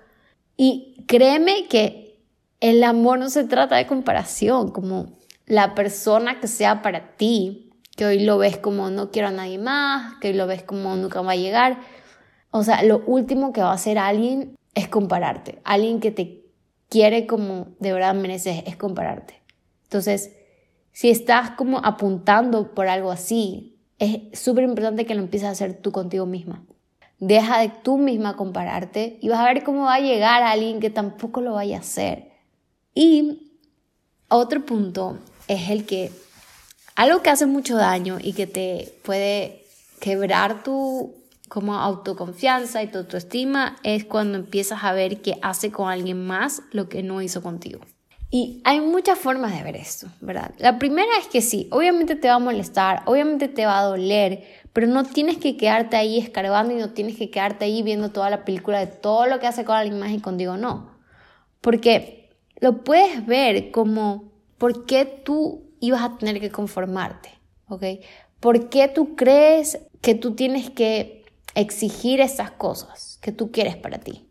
Y 0.56 1.04
créeme 1.08 1.68
que 1.68 2.22
el 2.62 2.84
amor 2.84 3.20
no 3.20 3.30
se 3.30 3.44
trata 3.44 3.76
de 3.76 3.86
comparación, 3.86 4.72
como 4.72 5.18
la 5.46 5.76
persona 5.76 6.40
que 6.40 6.48
sea 6.48 6.82
para 6.82 7.18
ti 7.18 7.69
que 8.00 8.06
hoy 8.06 8.20
lo 8.22 8.38
ves 8.38 8.56
como 8.56 8.90
no 8.90 9.12
quiero 9.12 9.28
a 9.28 9.32
nadie 9.32 9.58
más, 9.58 10.14
que 10.22 10.30
hoy 10.30 10.34
lo 10.34 10.48
ves 10.48 10.64
como 10.64 10.96
nunca 10.96 11.22
va 11.22 11.34
a 11.34 11.36
llegar. 11.36 11.82
O 12.50 12.64
sea, 12.64 12.82
lo 12.82 13.04
último 13.06 13.52
que 13.52 13.60
va 13.60 13.72
a 13.72 13.74
hacer 13.74 13.98
alguien 13.98 14.56
es 14.74 14.88
compararte. 14.88 15.60
Alguien 15.66 16.00
que 16.00 16.10
te 16.12 16.46
quiere 16.88 17.28
como 17.28 17.76
de 17.80 17.92
verdad 17.92 18.16
mereces 18.16 18.64
es 18.66 18.78
compararte. 18.78 19.42
Entonces, 19.84 20.32
si 20.94 21.10
estás 21.10 21.50
como 21.52 21.80
apuntando 21.80 22.74
por 22.74 22.88
algo 22.88 23.12
así, 23.12 23.82
es 23.98 24.40
súper 24.40 24.64
importante 24.64 25.06
que 25.06 25.14
lo 25.14 25.20
empieces 25.20 25.50
a 25.50 25.52
hacer 25.52 25.82
tú 25.82 25.92
contigo 25.92 26.26
misma. 26.26 26.64
Deja 27.20 27.60
de 27.60 27.68
tú 27.68 27.98
misma 27.98 28.38
compararte 28.38 29.18
y 29.20 29.28
vas 29.28 29.42
a 29.42 29.54
ver 29.54 29.66
cómo 29.66 29.84
va 29.84 29.96
a 29.96 30.00
llegar 30.00 30.42
a 30.42 30.52
alguien 30.52 30.80
que 30.80 30.90
tampoco 30.90 31.42
lo 31.42 31.52
vaya 31.52 31.76
a 31.76 31.82
hacer. 31.82 32.32
Y 32.94 33.58
otro 34.30 34.66
punto 34.66 35.18
es 35.50 35.70
el 35.70 35.86
que 35.86 36.12
algo 37.00 37.24
que 37.24 37.30
hace 37.30 37.46
mucho 37.46 37.78
daño 37.78 38.18
y 38.22 38.34
que 38.34 38.46
te 38.46 38.94
puede 39.04 39.64
quebrar 40.02 40.64
tu 40.64 41.16
como 41.48 41.76
autoconfianza 41.76 42.84
y 42.84 42.88
tu 42.88 42.98
autoestima 42.98 43.78
es 43.84 44.04
cuando 44.04 44.38
empiezas 44.38 44.84
a 44.84 44.92
ver 44.92 45.22
que 45.22 45.38
hace 45.42 45.72
con 45.72 45.90
alguien 45.90 46.28
más 46.28 46.62
lo 46.74 46.90
que 46.90 47.02
no 47.02 47.22
hizo 47.22 47.42
contigo. 47.42 47.80
Y 48.30 48.62
hay 48.66 48.82
muchas 48.82 49.18
formas 49.18 49.54
de 49.54 49.64
ver 49.64 49.78
esto, 49.78 50.08
¿verdad? 50.20 50.52
La 50.58 50.78
primera 50.78 51.10
es 51.22 51.28
que 51.28 51.40
sí, 51.42 51.70
obviamente 51.72 52.18
te 52.18 52.28
va 52.28 52.34
a 52.34 52.40
molestar, 52.40 53.04
obviamente 53.06 53.48
te 53.48 53.66
va 53.66 53.80
a 53.80 53.86
doler, 53.86 54.44
pero 54.74 54.88
no 54.88 55.06
tienes 55.06 55.38
que 55.38 55.56
quedarte 55.56 55.96
ahí 55.96 56.20
escarbando 56.20 56.74
y 56.74 56.80
no 56.80 56.90
tienes 56.90 57.16
que 57.16 57.30
quedarte 57.30 57.64
ahí 57.64 57.82
viendo 57.82 58.10
toda 58.10 58.30
la 58.30 58.44
película 58.44 58.78
de 58.80 58.88
todo 58.88 59.26
lo 59.26 59.40
que 59.40 59.48
hace 59.48 59.64
con 59.64 59.78
alguien 59.78 60.00
más 60.00 60.12
y 60.12 60.20
contigo 60.20 60.58
no. 60.58 60.98
Porque 61.62 62.30
lo 62.60 62.84
puedes 62.84 63.26
ver 63.26 63.72
como 63.72 64.34
por 64.58 64.86
qué 64.86 65.06
tú 65.06 65.69
ibas 65.80 66.02
a 66.02 66.18
tener 66.18 66.40
que 66.40 66.52
conformarte, 66.52 67.30
¿ok? 67.68 67.84
¿Por 68.40 68.70
qué 68.70 68.88
tú 68.88 69.16
crees 69.16 69.80
que 70.02 70.16
tú 70.16 70.36
tienes 70.36 70.70
que 70.70 71.26
exigir 71.56 72.22
esas 72.22 72.52
cosas 72.52 73.20
que 73.22 73.32
tú 73.32 73.52
quieres 73.52 73.76
para 73.76 74.00
ti? 74.00 74.28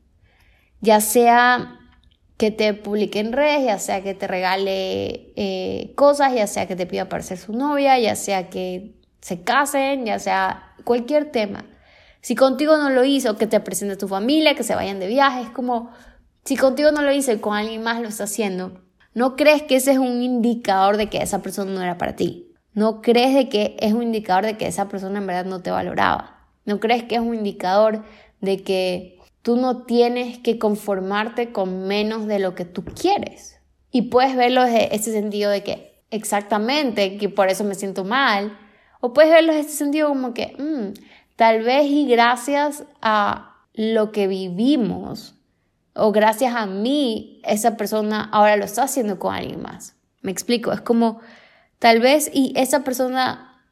Ya 0.80 1.00
sea 1.00 1.78
que 2.36 2.50
te 2.50 2.72
publique 2.72 3.18
en 3.18 3.32
redes, 3.32 3.64
ya 3.64 3.78
sea 3.78 4.02
que 4.02 4.14
te 4.14 4.26
regale 4.28 5.32
eh, 5.36 5.92
cosas, 5.96 6.32
ya 6.34 6.46
sea 6.46 6.66
que 6.68 6.76
te 6.76 6.86
pida 6.86 7.08
para 7.08 7.22
ser 7.22 7.36
su 7.36 7.52
novia, 7.52 7.98
ya 7.98 8.14
sea 8.14 8.48
que 8.48 8.94
se 9.20 9.42
casen, 9.42 10.06
ya 10.06 10.18
sea 10.18 10.74
cualquier 10.84 11.30
tema. 11.32 11.66
Si 12.20 12.34
contigo 12.34 12.76
no 12.76 12.90
lo 12.90 13.04
hizo, 13.04 13.36
que 13.36 13.46
te 13.46 13.58
presente 13.60 13.96
tu 13.96 14.08
familia, 14.08 14.54
que 14.54 14.62
se 14.62 14.74
vayan 14.74 15.00
de 15.00 15.08
viaje, 15.08 15.42
es 15.42 15.50
como 15.50 15.90
si 16.44 16.56
contigo 16.56 16.92
no 16.92 17.02
lo 17.02 17.12
hizo 17.12 17.32
y 17.32 17.38
con 17.38 17.56
alguien 17.56 17.82
más 17.82 18.00
lo 18.00 18.08
está 18.08 18.24
haciendo, 18.24 18.80
¿no 19.18 19.36
crees 19.36 19.62
que 19.62 19.76
ese 19.76 19.92
es 19.92 19.98
un 19.98 20.22
indicador 20.22 20.96
de 20.96 21.08
que 21.08 21.18
esa 21.18 21.42
persona 21.42 21.72
no 21.72 21.82
era 21.82 21.98
para 21.98 22.16
ti? 22.16 22.52
¿No 22.72 23.02
crees 23.02 23.34
de 23.34 23.48
que 23.48 23.76
es 23.80 23.92
un 23.92 24.02
indicador 24.02 24.46
de 24.46 24.56
que 24.56 24.66
esa 24.66 24.88
persona 24.88 25.18
en 25.18 25.26
verdad 25.26 25.44
no 25.44 25.60
te 25.60 25.70
valoraba? 25.70 26.48
¿No 26.64 26.80
crees 26.80 27.04
que 27.04 27.16
es 27.16 27.20
un 27.20 27.34
indicador 27.34 28.04
de 28.40 28.62
que 28.62 29.18
Tú 29.48 29.56
no 29.56 29.84
tienes 29.84 30.38
que 30.38 30.58
conformarte 30.58 31.52
con 31.52 31.86
menos 31.86 32.26
de 32.26 32.38
lo 32.38 32.54
que 32.54 32.66
tú 32.66 32.84
quieres. 32.84 33.58
Y 33.90 34.02
puedes 34.02 34.36
verlo 34.36 34.64
desde 34.64 34.94
ese 34.94 35.12
sentido 35.12 35.50
de 35.50 35.62
que 35.62 36.02
exactamente, 36.10 37.16
que 37.16 37.30
por 37.30 37.48
eso 37.48 37.64
me 37.64 37.74
siento 37.74 38.04
mal. 38.04 38.58
O 39.00 39.14
puedes 39.14 39.30
verlo 39.30 39.54
desde 39.54 39.68
ese 39.68 39.78
sentido 39.78 40.08
como 40.08 40.34
que, 40.34 40.54
mm, 40.58 41.00
tal 41.36 41.62
vez 41.62 41.86
y 41.86 42.06
gracias 42.06 42.84
a 43.00 43.64
lo 43.72 44.12
que 44.12 44.26
vivimos, 44.26 45.34
o 45.98 46.12
gracias 46.12 46.54
a 46.54 46.66
mí, 46.66 47.40
esa 47.44 47.76
persona 47.76 48.28
ahora 48.32 48.56
lo 48.56 48.64
está 48.64 48.84
haciendo 48.84 49.18
con 49.18 49.34
alguien 49.34 49.62
más. 49.62 49.96
Me 50.22 50.30
explico, 50.30 50.72
es 50.72 50.80
como, 50.80 51.20
tal 51.78 52.00
vez 52.00 52.30
y 52.32 52.52
esa 52.56 52.84
persona 52.84 53.62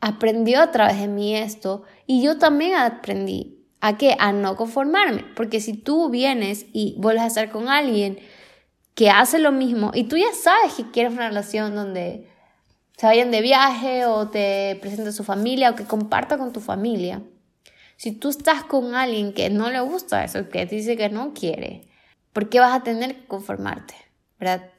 aprendió 0.00 0.62
a 0.62 0.70
través 0.70 0.98
de 0.98 1.08
mí 1.08 1.36
esto 1.36 1.82
y 2.06 2.22
yo 2.22 2.38
también 2.38 2.74
aprendí. 2.74 3.56
¿A 3.80 3.96
qué? 3.96 4.16
A 4.18 4.32
no 4.32 4.56
conformarme. 4.56 5.24
Porque 5.34 5.60
si 5.60 5.74
tú 5.74 6.10
vienes 6.10 6.66
y 6.72 6.94
vuelves 6.98 7.22
a 7.22 7.26
estar 7.28 7.50
con 7.50 7.68
alguien 7.68 8.18
que 8.94 9.08
hace 9.08 9.38
lo 9.38 9.52
mismo 9.52 9.92
y 9.94 10.04
tú 10.04 10.16
ya 10.16 10.32
sabes 10.34 10.74
que 10.74 10.90
quieres 10.90 11.12
una 11.12 11.28
relación 11.28 11.74
donde 11.74 12.28
se 12.96 13.06
vayan 13.06 13.30
de 13.30 13.40
viaje 13.40 14.04
o 14.04 14.28
te 14.28 14.76
presente 14.82 15.08
a 15.08 15.12
su 15.12 15.24
familia 15.24 15.70
o 15.70 15.74
que 15.74 15.84
comparta 15.84 16.36
con 16.36 16.52
tu 16.52 16.60
familia. 16.60 17.22
Si 18.00 18.12
tú 18.12 18.30
estás 18.30 18.64
con 18.64 18.94
alguien 18.94 19.34
que 19.34 19.50
no 19.50 19.68
le 19.68 19.78
gusta 19.80 20.24
eso, 20.24 20.48
que 20.48 20.64
dice 20.64 20.96
que 20.96 21.10
no 21.10 21.34
quiere, 21.34 21.86
¿por 22.32 22.48
qué 22.48 22.58
vas 22.58 22.74
a 22.74 22.82
tener 22.82 23.14
que 23.14 23.26
conformarte? 23.26 23.92
¿Verdad? 24.38 24.70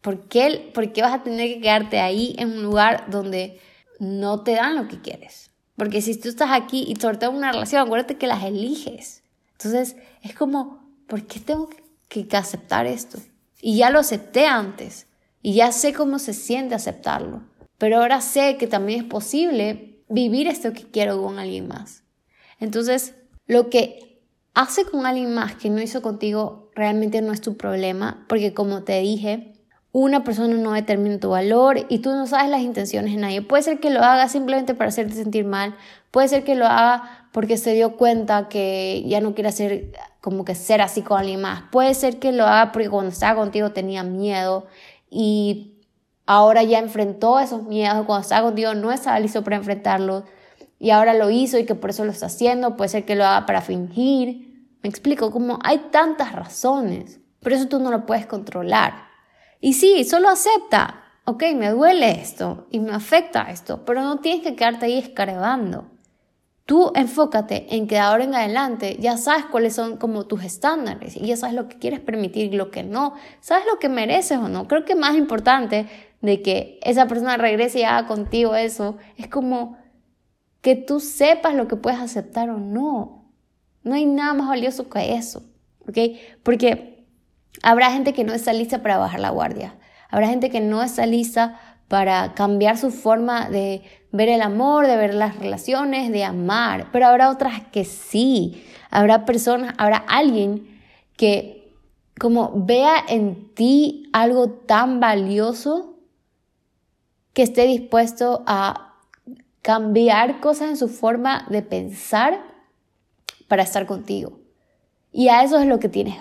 ¿Por 0.00 0.26
qué, 0.26 0.72
¿Por 0.74 0.92
qué 0.92 1.02
vas 1.02 1.12
a 1.12 1.22
tener 1.22 1.54
que 1.54 1.60
quedarte 1.60 2.00
ahí 2.00 2.34
en 2.36 2.50
un 2.50 2.64
lugar 2.64 3.08
donde 3.10 3.60
no 4.00 4.42
te 4.42 4.56
dan 4.56 4.74
lo 4.74 4.88
que 4.88 5.00
quieres? 5.00 5.52
Porque 5.76 6.02
si 6.02 6.18
tú 6.18 6.28
estás 6.28 6.50
aquí 6.50 6.84
y 6.88 6.96
sorteas 6.96 7.32
una 7.32 7.52
relación, 7.52 7.80
acuérdate 7.80 8.16
que 8.16 8.26
las 8.26 8.42
eliges. 8.42 9.22
Entonces, 9.52 9.94
es 10.22 10.34
como, 10.34 10.84
¿por 11.06 11.28
qué 11.28 11.38
tengo 11.38 11.70
que, 12.08 12.26
aceptar 12.32 12.86
esto? 12.86 13.20
Y 13.60 13.76
ya 13.76 13.90
lo 13.90 14.00
acepté 14.00 14.48
antes. 14.48 15.06
Y 15.42 15.54
ya 15.54 15.70
sé 15.70 15.92
cómo 15.92 16.18
se 16.18 16.32
siente 16.32 16.74
aceptarlo. 16.74 17.44
Pero 17.78 17.98
ahora 17.98 18.20
sé 18.20 18.56
que 18.56 18.66
también 18.66 19.02
es 19.02 19.06
posible 19.06 20.00
vivir 20.08 20.48
esto 20.48 20.72
que 20.72 20.90
quiero 20.90 21.22
con 21.22 21.38
alguien 21.38 21.68
más. 21.68 22.03
Entonces, 22.60 23.14
lo 23.46 23.70
que 23.70 24.22
hace 24.54 24.84
con 24.84 25.06
alguien 25.06 25.34
más 25.34 25.54
que 25.54 25.70
no 25.70 25.82
hizo 25.82 26.02
contigo 26.02 26.70
realmente 26.74 27.22
no 27.22 27.32
es 27.32 27.40
tu 27.40 27.56
problema, 27.56 28.24
porque 28.28 28.54
como 28.54 28.82
te 28.82 29.00
dije, 29.00 29.52
una 29.92 30.24
persona 30.24 30.54
no 30.54 30.72
determina 30.72 31.20
tu 31.20 31.30
valor 31.30 31.86
y 31.88 32.00
tú 32.00 32.10
no 32.10 32.26
sabes 32.26 32.50
las 32.50 32.62
intenciones 32.62 33.14
de 33.14 33.20
nadie. 33.20 33.42
Puede 33.42 33.62
ser 33.62 33.80
que 33.80 33.90
lo 33.90 34.02
haga 34.02 34.28
simplemente 34.28 34.74
para 34.74 34.88
hacerte 34.88 35.14
sentir 35.14 35.44
mal, 35.44 35.76
puede 36.10 36.28
ser 36.28 36.42
que 36.42 36.56
lo 36.56 36.66
haga 36.66 37.28
porque 37.32 37.56
se 37.56 37.74
dio 37.74 37.96
cuenta 37.96 38.48
que 38.48 39.04
ya 39.06 39.20
no 39.20 39.34
quiere 39.34 39.50
hacer 39.50 39.92
como 40.20 40.44
que 40.44 40.54
ser 40.54 40.80
así 40.80 41.02
con 41.02 41.20
alguien 41.20 41.40
más. 41.40 41.64
Puede 41.70 41.94
ser 41.94 42.18
que 42.18 42.32
lo 42.32 42.44
haga 42.44 42.72
porque 42.72 42.88
cuando 42.88 43.10
estaba 43.10 43.40
contigo 43.40 43.70
tenía 43.72 44.02
miedo 44.02 44.66
y 45.10 45.74
ahora 46.26 46.62
ya 46.62 46.78
enfrentó 46.78 47.38
esos 47.38 47.64
miedos, 47.64 48.04
cuando 48.06 48.22
estaba 48.22 48.48
contigo 48.48 48.74
no 48.74 48.90
estaba 48.90 49.20
listo 49.20 49.44
para 49.44 49.56
enfrentarlos 49.56 50.24
y 50.84 50.90
ahora 50.90 51.14
lo 51.14 51.30
hizo 51.30 51.56
y 51.58 51.64
que 51.64 51.74
por 51.74 51.88
eso 51.88 52.04
lo 52.04 52.10
está 52.10 52.26
haciendo. 52.26 52.76
Puede 52.76 52.90
ser 52.90 53.06
que 53.06 53.14
lo 53.14 53.24
haga 53.24 53.46
para 53.46 53.62
fingir. 53.62 54.68
Me 54.82 54.90
explico, 54.90 55.30
como 55.30 55.58
hay 55.64 55.78
tantas 55.90 56.32
razones, 56.32 57.20
pero 57.40 57.56
eso 57.56 57.68
tú 57.68 57.78
no 57.78 57.90
lo 57.90 58.04
puedes 58.04 58.26
controlar. 58.26 58.92
Y 59.62 59.72
sí, 59.72 60.04
solo 60.04 60.28
acepta, 60.28 61.02
ok, 61.24 61.42
me 61.54 61.70
duele 61.70 62.10
esto 62.10 62.66
y 62.70 62.80
me 62.80 62.92
afecta 62.92 63.44
esto, 63.50 63.86
pero 63.86 64.02
no 64.02 64.18
tienes 64.18 64.42
que 64.42 64.56
quedarte 64.56 64.84
ahí 64.84 64.98
escarbando. 64.98 65.90
Tú 66.66 66.92
enfócate 66.94 67.74
en 67.74 67.86
que 67.86 67.94
de 67.94 68.02
ahora 68.02 68.24
en 68.24 68.34
adelante 68.34 68.98
ya 69.00 69.16
sabes 69.16 69.46
cuáles 69.46 69.74
son 69.74 69.96
como 69.96 70.26
tus 70.26 70.44
estándares 70.44 71.16
y 71.16 71.20
ya 71.20 71.38
sabes 71.38 71.56
lo 71.56 71.66
que 71.66 71.78
quieres 71.78 72.00
permitir 72.00 72.52
y 72.52 72.56
lo 72.58 72.70
que 72.70 72.82
no, 72.82 73.14
sabes 73.40 73.64
lo 73.72 73.78
que 73.78 73.88
mereces 73.88 74.36
o 74.36 74.50
no. 74.50 74.68
Creo 74.68 74.84
que 74.84 74.96
más 74.96 75.16
importante 75.16 75.86
de 76.20 76.42
que 76.42 76.78
esa 76.82 77.06
persona 77.06 77.38
regrese 77.38 77.80
y 77.80 77.84
haga 77.84 78.06
contigo 78.06 78.54
eso 78.54 78.98
es 79.16 79.28
como 79.28 79.82
que 80.64 80.74
tú 80.74 80.98
sepas 80.98 81.54
lo 81.54 81.68
que 81.68 81.76
puedes 81.76 82.00
aceptar 82.00 82.50
o 82.50 82.58
no. 82.58 83.30
No 83.84 83.94
hay 83.94 84.06
nada 84.06 84.34
más 84.34 84.48
valioso 84.48 84.88
que 84.88 85.14
eso, 85.14 85.44
¿ok? 85.86 85.98
Porque 86.42 86.94
Habrá 87.62 87.90
gente 87.90 88.12
que 88.12 88.24
no 88.24 88.32
está 88.32 88.52
lista 88.52 88.82
para 88.82 88.98
bajar 88.98 89.20
la 89.20 89.30
guardia. 89.30 89.76
Habrá 90.10 90.28
gente 90.28 90.50
que 90.50 90.60
no 90.60 90.82
está 90.82 91.06
lista 91.06 91.60
para 91.88 92.34
cambiar 92.34 92.76
su 92.76 92.90
forma 92.90 93.48
de 93.48 93.82
ver 94.10 94.28
el 94.28 94.42
amor, 94.42 94.86
de 94.86 94.96
ver 94.96 95.14
las 95.14 95.38
relaciones, 95.38 96.10
de 96.10 96.24
amar. 96.24 96.88
Pero 96.92 97.06
habrá 97.06 97.30
otras 97.30 97.62
que 97.72 97.84
sí. 97.84 98.64
Habrá 98.90 99.24
personas, 99.24 99.74
habrá 99.78 99.96
alguien 99.96 100.80
que 101.16 101.72
como 102.18 102.52
vea 102.54 102.96
en 103.08 103.54
ti 103.54 104.08
algo 104.12 104.50
tan 104.50 105.00
valioso 105.00 105.96
que 107.32 107.42
esté 107.42 107.66
dispuesto 107.66 108.44
a 108.46 108.83
cambiar 109.64 110.40
cosas 110.40 110.68
en 110.68 110.76
su 110.76 110.88
forma 110.88 111.46
de 111.48 111.62
pensar 111.62 112.38
para 113.48 113.62
estar 113.62 113.86
contigo. 113.86 114.38
Y 115.10 115.28
a 115.28 115.42
eso 115.42 115.58
es 115.58 115.64
lo 115.64 115.80
que 115.80 115.88
tienes 115.88 116.16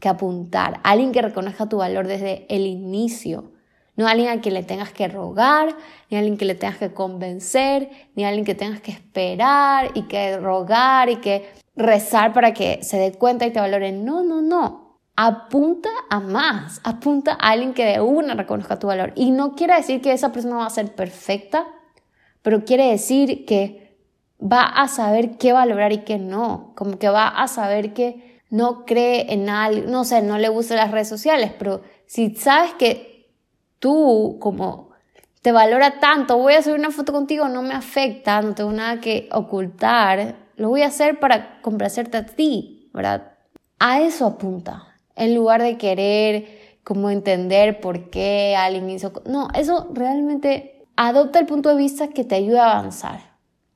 que 0.00 0.08
apuntar. 0.08 0.80
Alguien 0.82 1.12
que 1.12 1.22
reconozca 1.22 1.68
tu 1.68 1.76
valor 1.76 2.08
desde 2.08 2.44
el 2.48 2.66
inicio. 2.66 3.52
No 3.94 4.08
alguien 4.08 4.30
a 4.30 4.40
quien 4.40 4.54
le 4.54 4.64
tengas 4.64 4.90
que 4.90 5.06
rogar, 5.06 5.76
ni 6.10 6.16
alguien 6.16 6.36
que 6.36 6.44
le 6.44 6.56
tengas 6.56 6.78
que 6.78 6.92
convencer, 6.92 7.88
ni 8.16 8.24
alguien 8.24 8.44
que 8.44 8.56
tengas 8.56 8.80
que 8.80 8.90
esperar 8.90 9.92
y 9.94 10.02
que 10.08 10.36
rogar 10.36 11.08
y 11.08 11.16
que 11.16 11.48
rezar 11.76 12.32
para 12.32 12.52
que 12.52 12.80
se 12.82 12.98
dé 12.98 13.12
cuenta 13.12 13.46
y 13.46 13.52
te 13.52 13.60
valore. 13.60 13.92
No, 13.92 14.24
no, 14.24 14.42
no. 14.42 14.98
Apunta 15.14 15.90
a 16.10 16.18
más. 16.18 16.80
Apunta 16.82 17.34
a 17.34 17.50
alguien 17.50 17.74
que 17.74 17.84
de 17.84 18.00
una 18.00 18.34
reconozca 18.34 18.80
tu 18.80 18.88
valor. 18.88 19.12
Y 19.14 19.30
no 19.30 19.54
quiere 19.54 19.76
decir 19.76 20.02
que 20.02 20.10
esa 20.10 20.32
persona 20.32 20.56
va 20.56 20.66
a 20.66 20.70
ser 20.70 20.96
perfecta, 20.96 21.64
pero 22.48 22.64
quiere 22.64 22.86
decir 22.86 23.44
que 23.44 23.94
va 24.40 24.62
a 24.62 24.88
saber 24.88 25.36
qué 25.36 25.52
valorar 25.52 25.92
y 25.92 25.98
qué 25.98 26.16
no. 26.16 26.72
Como 26.76 26.98
que 26.98 27.10
va 27.10 27.28
a 27.28 27.46
saber 27.46 27.92
que 27.92 28.40
no 28.48 28.86
cree 28.86 29.34
en 29.34 29.50
algo, 29.50 29.86
no 29.86 30.04
sé, 30.04 30.22
no 30.22 30.38
le 30.38 30.48
gustan 30.48 30.78
las 30.78 30.90
redes 30.90 31.10
sociales, 31.10 31.52
pero 31.58 31.82
si 32.06 32.34
sabes 32.36 32.72
que 32.72 33.34
tú 33.80 34.38
como 34.40 34.92
te 35.42 35.52
valora 35.52 36.00
tanto, 36.00 36.38
voy 36.38 36.54
a 36.54 36.62
subir 36.62 36.78
una 36.78 36.90
foto 36.90 37.12
contigo, 37.12 37.50
no 37.50 37.60
me 37.60 37.74
afecta, 37.74 38.40
no 38.40 38.54
tengo 38.54 38.72
nada 38.72 38.98
que 38.98 39.28
ocultar, 39.30 40.36
lo 40.56 40.70
voy 40.70 40.80
a 40.80 40.86
hacer 40.86 41.20
para 41.20 41.60
complacerte 41.60 42.16
a 42.16 42.24
ti, 42.24 42.88
¿verdad? 42.94 43.32
A 43.78 44.00
eso 44.00 44.24
apunta, 44.24 44.96
en 45.16 45.34
lugar 45.34 45.60
de 45.60 45.76
querer 45.76 46.78
como 46.82 47.10
entender 47.10 47.78
por 47.80 48.08
qué 48.08 48.56
alguien 48.56 48.88
hizo... 48.88 49.12
No, 49.26 49.48
eso 49.54 49.90
realmente 49.92 50.77
adopta 50.98 51.38
el 51.38 51.46
punto 51.46 51.68
de 51.68 51.76
vista 51.76 52.08
que 52.08 52.24
te 52.24 52.34
ayuda 52.34 52.66
a 52.66 52.78
avanzar. 52.78 53.20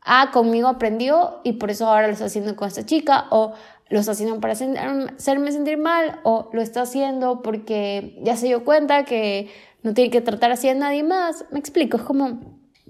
ah, 0.05 0.31
conmigo 0.33 0.67
aprendió 0.67 1.41
y 1.45 1.53
por 1.53 1.71
eso 1.71 1.87
ahora 1.87 2.09
lo 2.09 2.13
está 2.13 2.25
haciendo 2.25 2.57
con 2.57 2.67
esta 2.67 2.85
chica, 2.85 3.27
o 3.31 3.53
lo 3.89 4.01
está 4.01 4.11
haciendo 4.13 4.41
para 4.41 4.55
hacerme 4.55 5.53
sentir 5.53 5.79
mal, 5.79 6.19
o 6.25 6.51
lo 6.53 6.61
está 6.61 6.83
haciendo 6.83 7.41
porque 7.41 8.19
ya 8.25 8.37
se 8.37 8.47
dio 8.47 8.65
cuenta 8.65 9.05
que 9.05 9.49
no 9.85 9.95
tiene 9.95 10.11
que 10.11 10.21
tratar 10.21 10.51
así 10.51 10.69
a 10.69 10.75
nadie 10.75 11.05
más. 11.05 11.45
Me 11.53 11.61
explico, 11.61 11.97
es 11.97 12.03
como, 12.03 12.41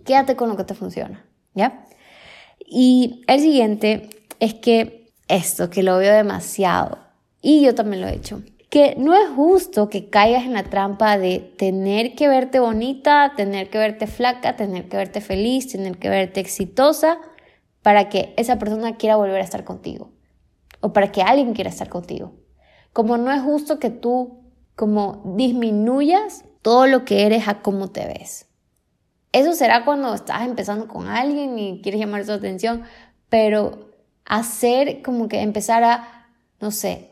quédate 0.06 0.34
con 0.34 0.48
lo 0.48 0.56
que 0.56 0.64
te 0.64 0.72
funciona, 0.72 1.26
¿ya? 1.54 1.84
Y 2.58 3.22
el 3.26 3.40
siguiente 3.40 4.08
es 4.40 4.54
que 4.54 5.12
esto, 5.28 5.68
que 5.68 5.82
lo 5.82 5.98
veo 5.98 6.14
demasiado, 6.14 6.98
y 7.42 7.62
yo 7.62 7.74
también 7.74 8.00
lo 8.00 8.08
he 8.08 8.14
hecho, 8.14 8.42
que 8.72 8.94
no 8.96 9.14
es 9.14 9.28
justo 9.28 9.90
que 9.90 10.08
caigas 10.08 10.44
en 10.44 10.54
la 10.54 10.62
trampa 10.62 11.18
de 11.18 11.40
tener 11.40 12.14
que 12.14 12.26
verte 12.26 12.58
bonita, 12.58 13.34
tener 13.36 13.68
que 13.68 13.76
verte 13.76 14.06
flaca, 14.06 14.56
tener 14.56 14.88
que 14.88 14.96
verte 14.96 15.20
feliz, 15.20 15.70
tener 15.70 15.98
que 15.98 16.08
verte 16.08 16.40
exitosa 16.40 17.18
para 17.82 18.08
que 18.08 18.32
esa 18.38 18.58
persona 18.58 18.96
quiera 18.96 19.16
volver 19.16 19.42
a 19.42 19.44
estar 19.44 19.64
contigo 19.64 20.12
o 20.80 20.94
para 20.94 21.12
que 21.12 21.20
alguien 21.20 21.52
quiera 21.52 21.68
estar 21.68 21.90
contigo. 21.90 22.32
Como 22.94 23.18
no 23.18 23.30
es 23.30 23.42
justo 23.42 23.78
que 23.78 23.90
tú 23.90 24.40
como 24.74 25.20
disminuyas 25.36 26.46
todo 26.62 26.86
lo 26.86 27.04
que 27.04 27.26
eres 27.26 27.48
a 27.48 27.60
cómo 27.60 27.90
te 27.90 28.06
ves. 28.06 28.46
Eso 29.32 29.52
será 29.52 29.84
cuando 29.84 30.14
estás 30.14 30.46
empezando 30.46 30.88
con 30.88 31.08
alguien 31.08 31.58
y 31.58 31.82
quieres 31.82 32.00
llamar 32.00 32.24
su 32.24 32.32
atención, 32.32 32.84
pero 33.28 33.90
hacer 34.24 35.02
como 35.02 35.28
que 35.28 35.42
empezar 35.42 35.84
a, 35.84 36.30
no 36.58 36.70
sé, 36.70 37.11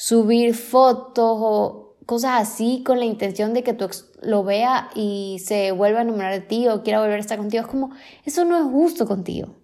subir 0.00 0.54
fotos 0.54 1.36
o 1.42 1.96
cosas 2.06 2.40
así 2.40 2.82
con 2.86 2.98
la 2.98 3.04
intención 3.04 3.52
de 3.52 3.62
que 3.62 3.74
tú 3.74 3.86
lo 4.22 4.42
vea 4.44 4.88
y 4.94 5.42
se 5.44 5.72
vuelva 5.72 5.98
a 5.98 6.02
enamorar 6.02 6.32
de 6.32 6.40
ti 6.40 6.68
o 6.68 6.82
quiera 6.82 7.00
volver 7.00 7.16
a 7.16 7.20
estar 7.20 7.36
contigo. 7.36 7.64
Es 7.64 7.68
como, 7.68 7.90
eso 8.24 8.46
no 8.46 8.56
es 8.56 8.64
justo 8.64 9.06
contigo. 9.06 9.56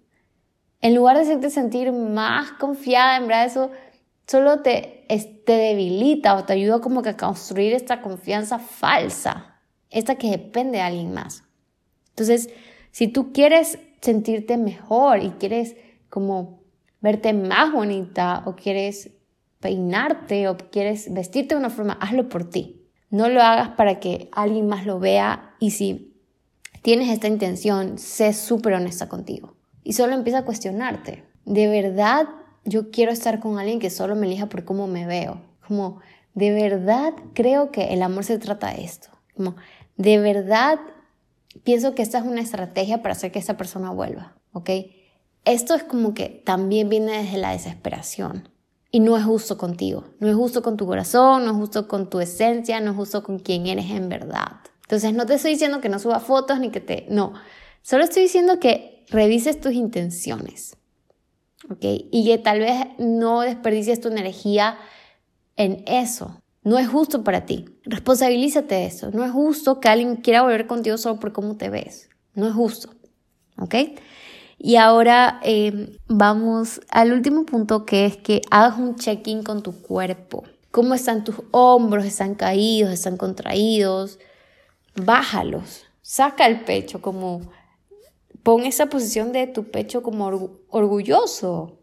En 0.79 0.93
lugar 0.93 1.15
de 1.15 1.23
hacerte 1.23 1.49
sentir 1.49 1.91
más 1.91 2.51
confiada, 2.51 3.17
en 3.17 3.25
verdad 3.25 3.45
eso 3.45 3.71
solo 4.27 4.61
te, 4.61 5.07
te 5.07 5.53
debilita 5.53 6.35
o 6.35 6.43
te 6.45 6.53
ayuda 6.53 6.81
como 6.81 7.01
que 7.01 7.09
a 7.09 7.17
construir 7.17 7.73
esta 7.73 8.03
confianza 8.03 8.59
falsa, 8.59 9.59
esta 9.89 10.19
que 10.19 10.29
depende 10.29 10.77
de 10.77 10.83
alguien 10.83 11.13
más. 11.15 11.45
Entonces, 12.09 12.51
si 12.91 13.07
tú 13.07 13.33
quieres 13.33 13.79
sentirte 14.01 14.57
mejor 14.57 15.23
y 15.23 15.31
quieres 15.31 15.75
como 16.11 16.61
verte 17.01 17.33
más 17.33 17.73
bonita 17.73 18.43
o 18.45 18.55
quieres 18.55 19.16
peinarte 19.59 20.47
o 20.47 20.57
quieres 20.57 21.13
vestirte 21.13 21.55
de 21.55 21.59
una 21.59 21.69
forma, 21.69 21.93
hazlo 21.93 22.29
por 22.29 22.49
ti. 22.49 22.87
No 23.09 23.29
lo 23.29 23.41
hagas 23.41 23.69
para 23.69 23.99
que 23.99 24.29
alguien 24.31 24.67
más 24.67 24.85
lo 24.85 24.99
vea 24.99 25.55
y 25.59 25.71
si 25.71 26.13
tienes 26.81 27.09
esta 27.09 27.27
intención, 27.27 27.97
sé 27.97 28.33
súper 28.33 28.73
honesta 28.73 29.07
contigo. 29.09 29.55
Y 29.83 29.93
solo 29.93 30.13
empieza 30.13 30.39
a 30.39 30.45
cuestionarte. 30.45 31.23
¿De 31.45 31.67
verdad 31.67 32.27
yo 32.65 32.91
quiero 32.91 33.11
estar 33.11 33.39
con 33.39 33.57
alguien 33.57 33.79
que 33.79 33.89
solo 33.89 34.15
me 34.15 34.27
elija 34.27 34.47
por 34.47 34.65
cómo 34.65 34.87
me 34.87 35.05
veo? 35.05 35.41
Como, 35.65 35.99
¿de 36.33 36.51
verdad 36.51 37.13
creo 37.33 37.71
que 37.71 37.93
el 37.93 38.01
amor 38.01 38.25
se 38.25 38.37
trata 38.37 38.73
de 38.73 38.83
esto? 38.83 39.09
Como, 39.35 39.55
¿de 39.95 40.19
verdad 40.19 40.79
pienso 41.63 41.95
que 41.95 42.01
esta 42.01 42.19
es 42.19 42.25
una 42.25 42.41
estrategia 42.41 43.01
para 43.01 43.13
hacer 43.13 43.31
que 43.31 43.39
esta 43.39 43.55
persona 43.55 43.91
vuelva? 43.91 44.35
¿Ok? 44.51 44.69
Esto 45.45 45.75
es 45.75 45.83
como 45.83 46.13
que 46.13 46.27
también 46.45 46.89
viene 46.89 47.23
desde 47.23 47.37
la 47.37 47.51
desesperación. 47.51 48.49
Y 48.91 48.99
no 49.01 49.17
es 49.17 49.25
justo 49.25 49.57
contigo, 49.57 50.05
no 50.19 50.29
es 50.29 50.35
justo 50.35 50.61
con 50.61 50.77
tu 50.77 50.85
corazón, 50.85 51.45
no 51.45 51.51
es 51.51 51.57
justo 51.57 51.87
con 51.87 52.09
tu 52.09 52.19
esencia, 52.19 52.79
no 52.79 52.91
es 52.91 52.97
justo 52.97 53.23
con 53.23 53.39
quien 53.39 53.67
eres 53.67 53.89
en 53.91 54.07
verdad. 54.07 54.61
Entonces 54.83 55.13
no 55.13 55.25
te 55.25 55.33
estoy 55.33 55.51
diciendo 55.51 55.81
que 55.81 55.89
no 55.89 55.99
suba 55.99 56.19
fotos 56.21 56.59
ni 56.59 56.69
que 56.69 56.79
te... 56.79 57.05
No, 57.09 57.33
solo 57.81 58.05
estoy 58.05 58.23
diciendo 58.23 58.59
que 58.59 59.05
revises 59.09 59.59
tus 59.59 59.73
intenciones. 59.73 60.77
¿Ok? 61.69 61.79
Y 61.81 62.25
que 62.25 62.37
tal 62.37 62.59
vez 62.59 62.85
no 62.97 63.41
desperdicies 63.41 63.99
tu 63.99 64.07
energía 64.07 64.77
en 65.57 65.83
eso. 65.87 66.39
No 66.63 66.77
es 66.77 66.87
justo 66.87 67.23
para 67.23 67.45
ti. 67.45 67.65
Responsabilízate 67.83 68.75
de 68.75 68.85
eso. 68.85 69.11
No 69.11 69.25
es 69.25 69.31
justo 69.31 69.79
que 69.79 69.89
alguien 69.89 70.17
quiera 70.17 70.43
volver 70.43 70.67
contigo 70.67 70.97
solo 70.97 71.19
por 71.19 71.33
cómo 71.33 71.57
te 71.57 71.69
ves. 71.69 72.09
No 72.33 72.47
es 72.47 72.53
justo. 72.53 72.89
¿Ok? 73.57 73.75
Y 74.59 74.75
ahora 74.77 75.39
eh, 75.43 75.97
vamos 76.07 76.81
al 76.89 77.13
último 77.13 77.45
punto 77.45 77.85
que 77.85 78.05
es 78.05 78.17
que 78.17 78.41
hagas 78.49 78.79
un 78.79 78.95
check-in 78.95 79.43
con 79.43 79.61
tu 79.61 79.81
cuerpo. 79.81 80.43
¿Cómo 80.71 80.95
están 80.95 81.23
tus 81.23 81.35
hombros? 81.51 82.05
¿Están 82.05 82.33
caídos? 82.35 82.91
¿Están 82.91 83.17
contraídos? 83.17 84.19
Bájalos. 84.95 85.85
Saca 86.01 86.47
el 86.47 86.61
pecho 86.61 87.01
como... 87.01 87.41
Pon 88.41 88.63
esa 88.63 88.87
posición 88.87 89.33
de 89.33 89.45
tu 89.47 89.65
pecho 89.65 90.01
como 90.01 90.25
orgulloso. 90.69 91.79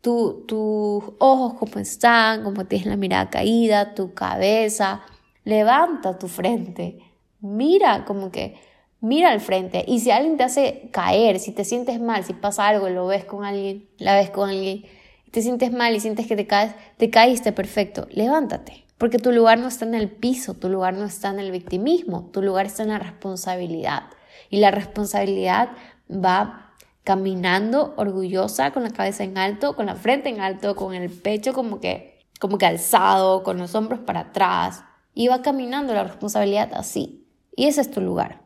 tus 0.00 1.04
ojos 1.18 1.54
cómo 1.58 1.78
están, 1.80 2.44
cómo 2.44 2.64
tienes 2.64 2.86
la 2.86 2.96
mirada 2.96 3.28
caída, 3.28 3.94
tu 3.94 4.14
cabeza. 4.14 5.02
Levanta 5.44 6.18
tu 6.18 6.28
frente. 6.28 6.98
Mira 7.40 8.04
como 8.04 8.30
que 8.30 8.54
mira 9.00 9.30
al 9.30 9.40
frente 9.40 9.84
y 9.86 10.00
si 10.00 10.10
alguien 10.10 10.36
te 10.36 10.44
hace 10.44 10.88
caer, 10.92 11.38
si 11.38 11.52
te 11.52 11.64
sientes 11.64 12.00
mal, 12.00 12.24
si 12.24 12.34
pasa 12.34 12.68
algo, 12.68 12.88
lo 12.88 13.06
ves 13.06 13.24
con 13.24 13.44
alguien, 13.44 13.88
la 13.98 14.14
ves 14.14 14.30
con 14.30 14.48
alguien, 14.48 14.84
te 15.30 15.42
sientes 15.42 15.72
mal 15.72 15.94
y 15.94 16.00
sientes 16.00 16.26
que 16.26 16.36
te 16.36 16.46
caes, 16.46 16.74
te 16.96 17.10
caíste, 17.10 17.52
perfecto, 17.52 18.06
levántate. 18.10 18.84
Porque 18.98 19.18
tu 19.18 19.32
lugar 19.32 19.58
no 19.58 19.68
está 19.68 19.86
en 19.86 19.94
el 19.94 20.10
piso, 20.10 20.54
tu 20.54 20.68
lugar 20.68 20.92
no 20.92 21.06
está 21.06 21.30
en 21.30 21.38
el 21.38 21.50
victimismo, 21.50 22.28
tu 22.32 22.42
lugar 22.42 22.66
está 22.66 22.82
en 22.82 22.90
la 22.90 22.98
responsabilidad. 22.98 24.02
Y 24.50 24.58
la 24.58 24.70
responsabilidad 24.70 25.70
va 26.10 26.74
caminando 27.04 27.94
orgullosa, 27.96 28.72
con 28.72 28.82
la 28.82 28.90
cabeza 28.90 29.24
en 29.24 29.38
alto, 29.38 29.74
con 29.74 29.86
la 29.86 29.94
frente 29.94 30.28
en 30.28 30.40
alto, 30.40 30.76
con 30.76 30.94
el 30.94 31.08
pecho 31.08 31.54
como 31.54 31.80
que, 31.80 32.26
como 32.40 32.58
que 32.58 32.66
alzado, 32.66 33.42
con 33.42 33.56
los 33.56 33.74
hombros 33.74 34.00
para 34.00 34.20
atrás. 34.20 34.84
Y 35.14 35.28
va 35.28 35.40
caminando 35.40 35.94
la 35.94 36.04
responsabilidad 36.04 36.70
así. 36.74 37.26
Y 37.56 37.68
ese 37.68 37.80
es 37.80 37.90
tu 37.90 38.02
lugar. 38.02 38.39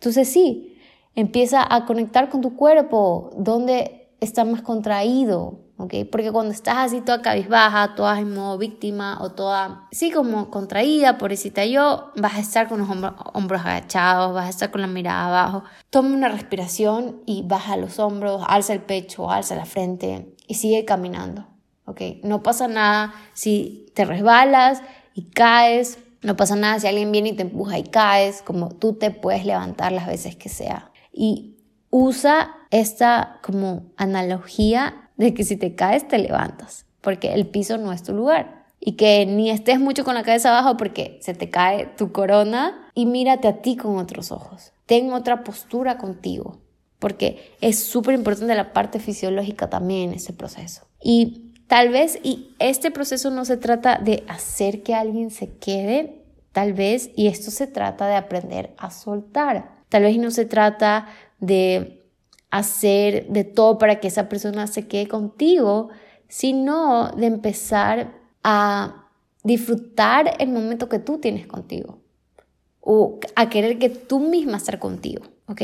Entonces 0.00 0.32
sí, 0.32 0.78
empieza 1.14 1.62
a 1.68 1.84
conectar 1.84 2.30
con 2.30 2.40
tu 2.40 2.56
cuerpo, 2.56 3.28
donde 3.36 4.08
está 4.20 4.46
más 4.46 4.62
contraído, 4.62 5.60
¿ok? 5.76 5.92
Porque 6.10 6.32
cuando 6.32 6.52
estás 6.52 6.78
así 6.78 7.02
toda 7.02 7.20
cabizbaja, 7.20 7.94
toda 7.96 8.18
en 8.18 8.34
modo 8.34 8.56
víctima 8.56 9.18
o 9.20 9.32
toda, 9.32 9.88
sí, 9.92 10.10
como 10.10 10.48
contraída, 10.48 11.18
pobrecita 11.18 11.66
yo, 11.66 12.12
vas 12.16 12.36
a 12.36 12.40
estar 12.40 12.66
con 12.66 12.80
los 12.80 12.88
hombros, 12.88 13.60
agachados, 13.60 14.32
vas 14.32 14.46
a 14.46 14.48
estar 14.48 14.70
con 14.70 14.80
la 14.80 14.86
mirada 14.86 15.26
abajo. 15.26 15.64
Toma 15.90 16.14
una 16.14 16.30
respiración 16.30 17.20
y 17.26 17.42
baja 17.42 17.76
los 17.76 17.98
hombros, 17.98 18.42
alza 18.46 18.72
el 18.72 18.80
pecho, 18.80 19.30
alza 19.30 19.54
la 19.54 19.66
frente 19.66 20.34
y 20.46 20.54
sigue 20.54 20.86
caminando, 20.86 21.46
¿ok? 21.84 22.00
No 22.22 22.42
pasa 22.42 22.68
nada 22.68 23.12
si 23.34 23.84
te 23.94 24.06
resbalas 24.06 24.82
y 25.12 25.24
caes, 25.24 25.98
no 26.22 26.36
pasa 26.36 26.56
nada 26.56 26.78
si 26.78 26.86
alguien 26.86 27.12
viene 27.12 27.30
y 27.30 27.36
te 27.36 27.42
empuja 27.42 27.78
y 27.78 27.84
caes, 27.84 28.42
como 28.42 28.68
tú 28.70 28.94
te 28.94 29.10
puedes 29.10 29.44
levantar 29.44 29.92
las 29.92 30.06
veces 30.06 30.36
que 30.36 30.48
sea. 30.48 30.90
Y 31.12 31.56
usa 31.90 32.54
esta 32.70 33.40
como 33.42 33.92
analogía 33.96 35.10
de 35.16 35.34
que 35.34 35.44
si 35.44 35.56
te 35.56 35.74
caes 35.74 36.06
te 36.08 36.18
levantas, 36.18 36.86
porque 37.00 37.32
el 37.34 37.46
piso 37.46 37.78
no 37.78 37.92
es 37.92 38.02
tu 38.02 38.12
lugar. 38.12 38.66
Y 38.82 38.92
que 38.92 39.26
ni 39.26 39.50
estés 39.50 39.78
mucho 39.78 40.04
con 40.04 40.14
la 40.14 40.22
cabeza 40.22 40.50
abajo 40.50 40.78
porque 40.78 41.18
se 41.20 41.34
te 41.34 41.50
cae 41.50 41.86
tu 41.98 42.12
corona 42.12 42.90
y 42.94 43.04
mírate 43.04 43.46
a 43.46 43.60
ti 43.60 43.76
con 43.76 43.98
otros 43.98 44.32
ojos. 44.32 44.72
Ten 44.86 45.12
otra 45.12 45.44
postura 45.44 45.98
contigo, 45.98 46.60
porque 46.98 47.52
es 47.60 47.78
súper 47.78 48.14
importante 48.14 48.54
la 48.54 48.72
parte 48.72 48.98
fisiológica 48.98 49.68
también 49.68 50.10
en 50.10 50.16
ese 50.16 50.32
proceso. 50.32 50.86
Y 51.02 51.49
Tal 51.70 51.90
vez, 51.90 52.18
y 52.24 52.56
este 52.58 52.90
proceso 52.90 53.30
no 53.30 53.44
se 53.44 53.56
trata 53.56 53.96
de 53.98 54.24
hacer 54.26 54.82
que 54.82 54.92
alguien 54.92 55.30
se 55.30 55.50
quede, 55.50 56.20
tal 56.50 56.72
vez, 56.72 57.10
y 57.14 57.28
esto 57.28 57.52
se 57.52 57.68
trata 57.68 58.08
de 58.08 58.16
aprender 58.16 58.74
a 58.76 58.90
soltar. 58.90 59.70
Tal 59.88 60.02
vez 60.02 60.18
no 60.18 60.32
se 60.32 60.46
trata 60.46 61.06
de 61.38 62.02
hacer 62.50 63.28
de 63.28 63.44
todo 63.44 63.78
para 63.78 64.00
que 64.00 64.08
esa 64.08 64.28
persona 64.28 64.66
se 64.66 64.88
quede 64.88 65.06
contigo, 65.06 65.90
sino 66.26 67.12
de 67.12 67.26
empezar 67.26 68.14
a 68.42 69.06
disfrutar 69.44 70.34
el 70.40 70.48
momento 70.48 70.88
que 70.88 70.98
tú 70.98 71.18
tienes 71.18 71.46
contigo 71.46 72.00
o 72.80 73.20
a 73.36 73.48
querer 73.48 73.78
que 73.78 73.90
tú 73.90 74.18
misma 74.18 74.56
estar 74.56 74.80
contigo, 74.80 75.22
¿ok? 75.46 75.62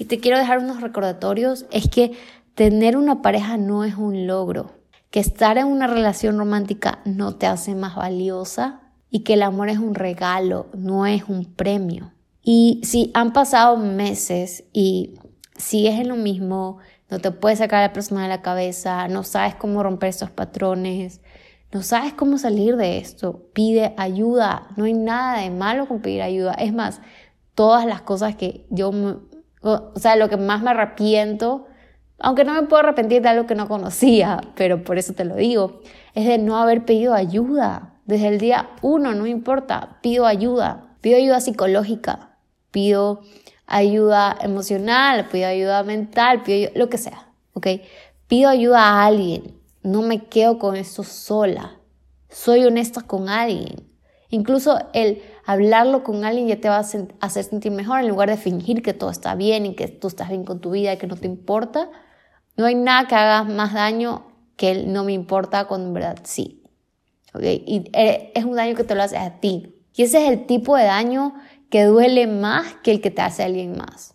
Y 0.00 0.04
te 0.06 0.18
quiero 0.18 0.36
dejar 0.36 0.58
unos 0.58 0.80
recordatorios, 0.80 1.66
es 1.70 1.88
que 1.88 2.10
tener 2.56 2.96
una 2.96 3.22
pareja 3.22 3.56
no 3.56 3.84
es 3.84 3.94
un 3.94 4.26
logro, 4.26 4.77
que 5.10 5.20
estar 5.20 5.58
en 5.58 5.66
una 5.66 5.86
relación 5.86 6.38
romántica 6.38 7.00
no 7.04 7.36
te 7.36 7.46
hace 7.46 7.74
más 7.74 7.96
valiosa 7.96 8.80
y 9.10 9.20
que 9.20 9.34
el 9.34 9.42
amor 9.42 9.68
es 9.70 9.78
un 9.78 9.94
regalo, 9.94 10.66
no 10.74 11.06
es 11.06 11.24
un 11.28 11.44
premio. 11.44 12.12
Y 12.42 12.80
si 12.84 13.10
han 13.14 13.32
pasado 13.32 13.76
meses 13.76 14.64
y 14.72 15.14
sigues 15.56 15.98
en 16.00 16.08
lo 16.08 16.16
mismo, 16.16 16.78
no 17.10 17.18
te 17.18 17.30
puedes 17.30 17.58
sacar 17.58 17.80
a 17.80 17.88
la 17.88 17.92
persona 17.92 18.22
de 18.22 18.28
la 18.28 18.42
cabeza, 18.42 19.08
no 19.08 19.22
sabes 19.22 19.54
cómo 19.54 19.82
romper 19.82 20.10
esos 20.10 20.30
patrones, 20.30 21.20
no 21.72 21.82
sabes 21.82 22.14
cómo 22.14 22.38
salir 22.38 22.76
de 22.76 22.98
esto, 22.98 23.48
pide 23.52 23.94
ayuda. 23.96 24.68
No 24.76 24.84
hay 24.84 24.94
nada 24.94 25.40
de 25.40 25.50
malo 25.50 25.86
con 25.86 26.00
pedir 26.00 26.22
ayuda. 26.22 26.54
Es 26.54 26.72
más, 26.72 27.00
todas 27.54 27.84
las 27.86 28.02
cosas 28.02 28.36
que 28.36 28.66
yo, 28.70 28.90
o 29.62 29.92
sea, 29.96 30.16
lo 30.16 30.28
que 30.28 30.36
más 30.36 30.62
me 30.62 30.70
arrepiento 30.70 31.66
aunque 32.20 32.44
no 32.44 32.52
me 32.54 32.64
puedo 32.64 32.80
arrepentir 32.80 33.22
de 33.22 33.28
algo 33.28 33.46
que 33.46 33.54
no 33.54 33.68
conocía, 33.68 34.40
pero 34.56 34.82
por 34.82 34.98
eso 34.98 35.12
te 35.12 35.24
lo 35.24 35.36
digo, 35.36 35.80
es 36.14 36.26
de 36.26 36.38
no 36.38 36.58
haber 36.58 36.84
pedido 36.84 37.14
ayuda. 37.14 37.94
Desde 38.06 38.28
el 38.28 38.38
día 38.38 38.70
uno, 38.82 39.14
no 39.14 39.26
importa, 39.26 39.98
pido 40.02 40.26
ayuda, 40.26 40.96
pido 41.00 41.18
ayuda 41.18 41.40
psicológica, 41.40 42.38
pido 42.70 43.20
ayuda 43.66 44.36
emocional, 44.40 45.28
pido 45.30 45.46
ayuda 45.46 45.82
mental, 45.82 46.42
pido 46.42 46.70
lo 46.74 46.88
que 46.88 46.98
sea, 46.98 47.28
¿ok? 47.52 47.66
Pido 48.26 48.48
ayuda 48.48 48.82
a 48.82 49.06
alguien, 49.06 49.58
no 49.82 50.02
me 50.02 50.24
quedo 50.24 50.58
con 50.58 50.74
esto 50.74 51.04
sola, 51.04 51.76
soy 52.30 52.64
honesta 52.64 53.02
con 53.02 53.28
alguien. 53.28 53.86
Incluso 54.30 54.78
el 54.92 55.22
hablarlo 55.46 56.04
con 56.04 56.24
alguien 56.24 56.48
ya 56.48 56.60
te 56.60 56.68
va 56.68 56.76
a 56.76 56.80
hacer 56.80 57.44
sentir 57.44 57.72
mejor 57.72 58.00
en 58.00 58.08
lugar 58.08 58.28
de 58.28 58.36
fingir 58.36 58.82
que 58.82 58.92
todo 58.92 59.10
está 59.10 59.34
bien 59.34 59.64
y 59.64 59.74
que 59.74 59.88
tú 59.88 60.08
estás 60.08 60.28
bien 60.28 60.44
con 60.44 60.60
tu 60.60 60.72
vida 60.72 60.92
y 60.92 60.98
que 60.98 61.06
no 61.06 61.16
te 61.16 61.26
importa. 61.26 61.88
No 62.58 62.66
hay 62.66 62.74
nada 62.74 63.06
que 63.06 63.14
haga 63.14 63.44
más 63.44 63.72
daño 63.72 64.24
que 64.56 64.72
el 64.72 64.92
no 64.92 65.04
me 65.04 65.12
importa 65.12 65.66
en 65.70 65.94
verdad 65.94 66.18
sí. 66.24 66.62
¿Okay? 67.32 67.62
Y 67.66 67.88
eh, 67.92 68.32
es 68.34 68.44
un 68.44 68.56
daño 68.56 68.74
que 68.74 68.82
te 68.82 68.96
lo 68.96 69.02
hace 69.04 69.16
a 69.16 69.38
ti. 69.38 69.76
Y 69.94 70.02
ese 70.02 70.24
es 70.24 70.30
el 70.30 70.44
tipo 70.44 70.76
de 70.76 70.84
daño 70.84 71.34
que 71.70 71.84
duele 71.84 72.26
más 72.26 72.74
que 72.82 72.90
el 72.90 73.00
que 73.00 73.12
te 73.12 73.22
hace 73.22 73.44
alguien 73.44 73.78
más. 73.78 74.14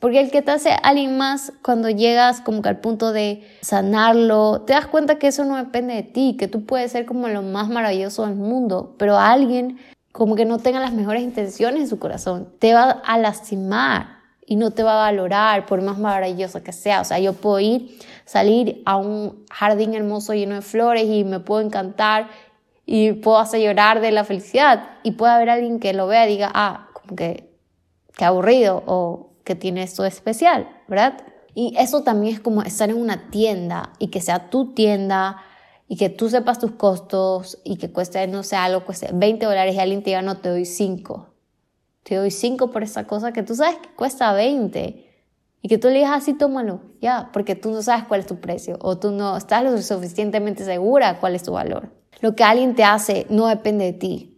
Porque 0.00 0.20
el 0.20 0.30
que 0.30 0.40
te 0.40 0.50
hace 0.50 0.70
alguien 0.82 1.18
más, 1.18 1.52
cuando 1.62 1.90
llegas 1.90 2.40
como 2.40 2.62
que 2.62 2.70
al 2.70 2.80
punto 2.80 3.12
de 3.12 3.46
sanarlo, 3.60 4.62
te 4.62 4.72
das 4.72 4.86
cuenta 4.86 5.18
que 5.18 5.28
eso 5.28 5.44
no 5.44 5.56
depende 5.56 5.94
de 5.94 6.02
ti, 6.02 6.36
que 6.38 6.48
tú 6.48 6.64
puedes 6.64 6.92
ser 6.92 7.04
como 7.04 7.28
lo 7.28 7.42
más 7.42 7.68
maravilloso 7.68 8.26
del 8.26 8.36
mundo, 8.36 8.96
pero 8.98 9.18
alguien 9.18 9.78
como 10.12 10.34
que 10.34 10.46
no 10.46 10.58
tenga 10.58 10.80
las 10.80 10.92
mejores 10.94 11.22
intenciones 11.22 11.82
en 11.82 11.88
su 11.88 11.98
corazón, 11.98 12.48
te 12.58 12.72
va 12.72 12.90
a 12.90 13.18
lastimar 13.18 14.21
y 14.46 14.56
no 14.56 14.72
te 14.72 14.82
va 14.82 14.92
a 14.92 15.10
valorar 15.10 15.66
por 15.66 15.82
más 15.82 15.98
maravilloso 15.98 16.62
que 16.62 16.72
sea. 16.72 17.00
O 17.00 17.04
sea, 17.04 17.18
yo 17.18 17.32
puedo 17.32 17.60
ir, 17.60 17.98
salir 18.24 18.82
a 18.84 18.96
un 18.96 19.44
jardín 19.50 19.94
hermoso 19.94 20.34
lleno 20.34 20.56
de 20.56 20.62
flores 20.62 21.04
y 21.04 21.24
me 21.24 21.40
puedo 21.40 21.60
encantar 21.60 22.28
y 22.84 23.12
puedo 23.12 23.38
hacer 23.38 23.60
llorar 23.60 24.00
de 24.00 24.10
la 24.12 24.24
felicidad 24.24 24.90
y 25.02 25.12
puede 25.12 25.32
haber 25.32 25.50
alguien 25.50 25.78
que 25.78 25.92
lo 25.92 26.06
vea 26.06 26.26
y 26.26 26.32
diga, 26.32 26.50
ah, 26.54 26.88
como 26.92 27.16
que, 27.16 27.48
que 28.16 28.24
aburrido 28.24 28.82
o 28.86 29.30
que 29.44 29.54
tiene 29.54 29.82
esto 29.82 30.04
especial, 30.04 30.68
¿verdad? 30.88 31.22
Y 31.54 31.74
eso 31.78 32.02
también 32.02 32.34
es 32.34 32.40
como 32.40 32.62
estar 32.62 32.90
en 32.90 32.96
una 32.96 33.30
tienda 33.30 33.92
y 33.98 34.08
que 34.08 34.20
sea 34.20 34.50
tu 34.50 34.72
tienda 34.74 35.42
y 35.86 35.96
que 35.96 36.08
tú 36.08 36.30
sepas 36.30 36.58
tus 36.58 36.72
costos 36.72 37.58
y 37.64 37.76
que 37.76 37.92
cueste, 37.92 38.26
no 38.26 38.42
sé, 38.42 38.56
algo 38.56 38.84
cueste 38.84 39.10
20 39.12 39.44
dólares 39.44 39.74
y 39.74 39.78
alguien 39.78 40.02
te 40.02 40.10
diga, 40.10 40.22
no, 40.22 40.38
te 40.38 40.48
doy 40.48 40.64
5. 40.64 41.31
Te 42.02 42.16
doy 42.16 42.30
5 42.30 42.70
por 42.70 42.82
esa 42.82 43.06
cosa 43.06 43.32
que 43.32 43.42
tú 43.42 43.54
sabes 43.54 43.76
que 43.76 43.88
cuesta 43.90 44.32
20. 44.32 45.08
Y 45.64 45.68
que 45.68 45.78
tú 45.78 45.88
le 45.88 45.94
digas 45.94 46.10
así, 46.12 46.34
tómalo, 46.34 46.80
ya, 47.00 47.30
porque 47.32 47.54
tú 47.54 47.70
no 47.70 47.82
sabes 47.82 48.04
cuál 48.04 48.20
es 48.20 48.26
tu 48.26 48.40
precio 48.40 48.78
o 48.80 48.98
tú 48.98 49.12
no 49.12 49.36
estás 49.36 49.62
lo 49.62 49.80
suficientemente 49.80 50.64
segura 50.64 51.20
cuál 51.20 51.36
es 51.36 51.44
tu 51.44 51.52
valor. 51.52 51.90
Lo 52.20 52.34
que 52.34 52.42
alguien 52.42 52.74
te 52.74 52.82
hace 52.82 53.26
no 53.30 53.46
depende 53.46 53.84
de 53.84 53.92
ti, 53.92 54.32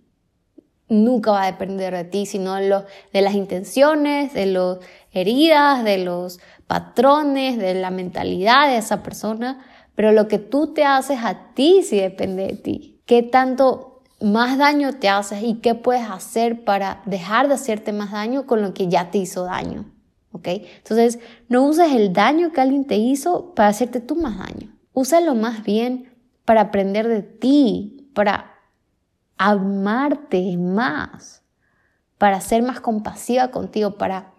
nunca 0.89 1.33
va 1.33 1.45
a 1.45 1.47
depender 1.47 1.95
de 1.95 2.05
ti, 2.05 2.27
sino 2.27 2.55
de, 2.55 2.83
de 3.13 3.23
las 3.23 3.35
intenciones, 3.35 4.35
de 4.35 4.47
las 4.47 4.79
heridas, 5.13 5.83
de 5.83 5.99
los 5.99 6.41
patrones, 6.67 7.59
de 7.59 7.75
la 7.75 7.91
mentalidad 7.91 8.69
de 8.69 8.77
esa 8.77 9.03
persona. 9.03 9.65
Pero 9.95 10.13
lo 10.13 10.29
que 10.29 10.39
tú 10.39 10.75
te 10.75 10.85
haces 10.85 11.21
a 11.23 11.55
ti 11.55 11.83
sí 11.83 11.99
depende 11.99 12.47
de 12.49 12.57
ti. 12.57 13.01
¿Qué 13.07 13.23
tanto 13.23 13.94
más 14.25 14.59
daño 14.59 14.95
te 14.95 15.09
haces 15.09 15.43
y 15.43 15.57
qué 15.57 15.75
puedes 15.75 16.09
hacer 16.09 16.65
para 16.65 17.03
dejar 17.05 17.49
de 17.49 17.55
hacerte 17.55 17.93
más 17.93 18.13
daño 18.13 18.47
con 18.47 18.63
lo 18.63 18.73
que 18.73 18.89
ya 18.89 19.11
te 19.11 19.19
hizo 19.19 19.45
daño? 19.45 19.85
¿Ok? 20.33 20.49
Entonces, 20.49 21.21
no 21.49 21.65
uses 21.65 21.93
el 21.93 22.13
daño 22.13 22.53
que 22.53 22.61
alguien 22.61 22.87
te 22.87 22.97
hizo 22.97 23.55
para 23.55 23.69
hacerte 23.69 24.01
tú 24.01 24.17
más 24.17 24.39
daño. 24.39 24.75
Úsalo 24.93 25.35
más 25.35 25.63
bien 25.63 26.13
para 26.45 26.63
aprender 26.63 27.07
de 27.07 27.23
ti, 27.23 28.11
para 28.15 28.55
amarte 29.37 30.57
más, 30.57 31.43
para 32.19 32.41
ser 32.41 32.63
más 32.63 32.81
compasiva 32.81 33.49
contigo, 33.49 33.99
para 33.99 34.33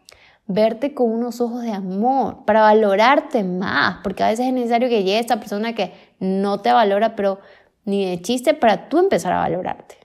verte 0.47 0.93
con 0.93 1.11
unos 1.11 1.41
ojos 1.41 1.63
de 1.63 1.71
amor, 1.71 2.45
para 2.45 2.61
valorarte 2.61 3.43
más, 3.43 3.97
porque 4.03 4.23
a 4.23 4.29
veces 4.29 4.47
es 4.47 4.53
necesario 4.53 4.89
que 4.89 5.03
llegue 5.03 5.19
esta 5.19 5.39
persona 5.39 5.73
que 5.73 5.93
no 6.19 6.59
te 6.61 6.71
valora, 6.71 7.15
pero 7.15 7.39
ni 7.86 8.05
de 8.05 8.21
chiste 8.21 8.53
para 8.53 8.89
tú 8.89 8.99
empezar 8.99 9.33
a 9.33 9.39
valorarte. 9.39 9.95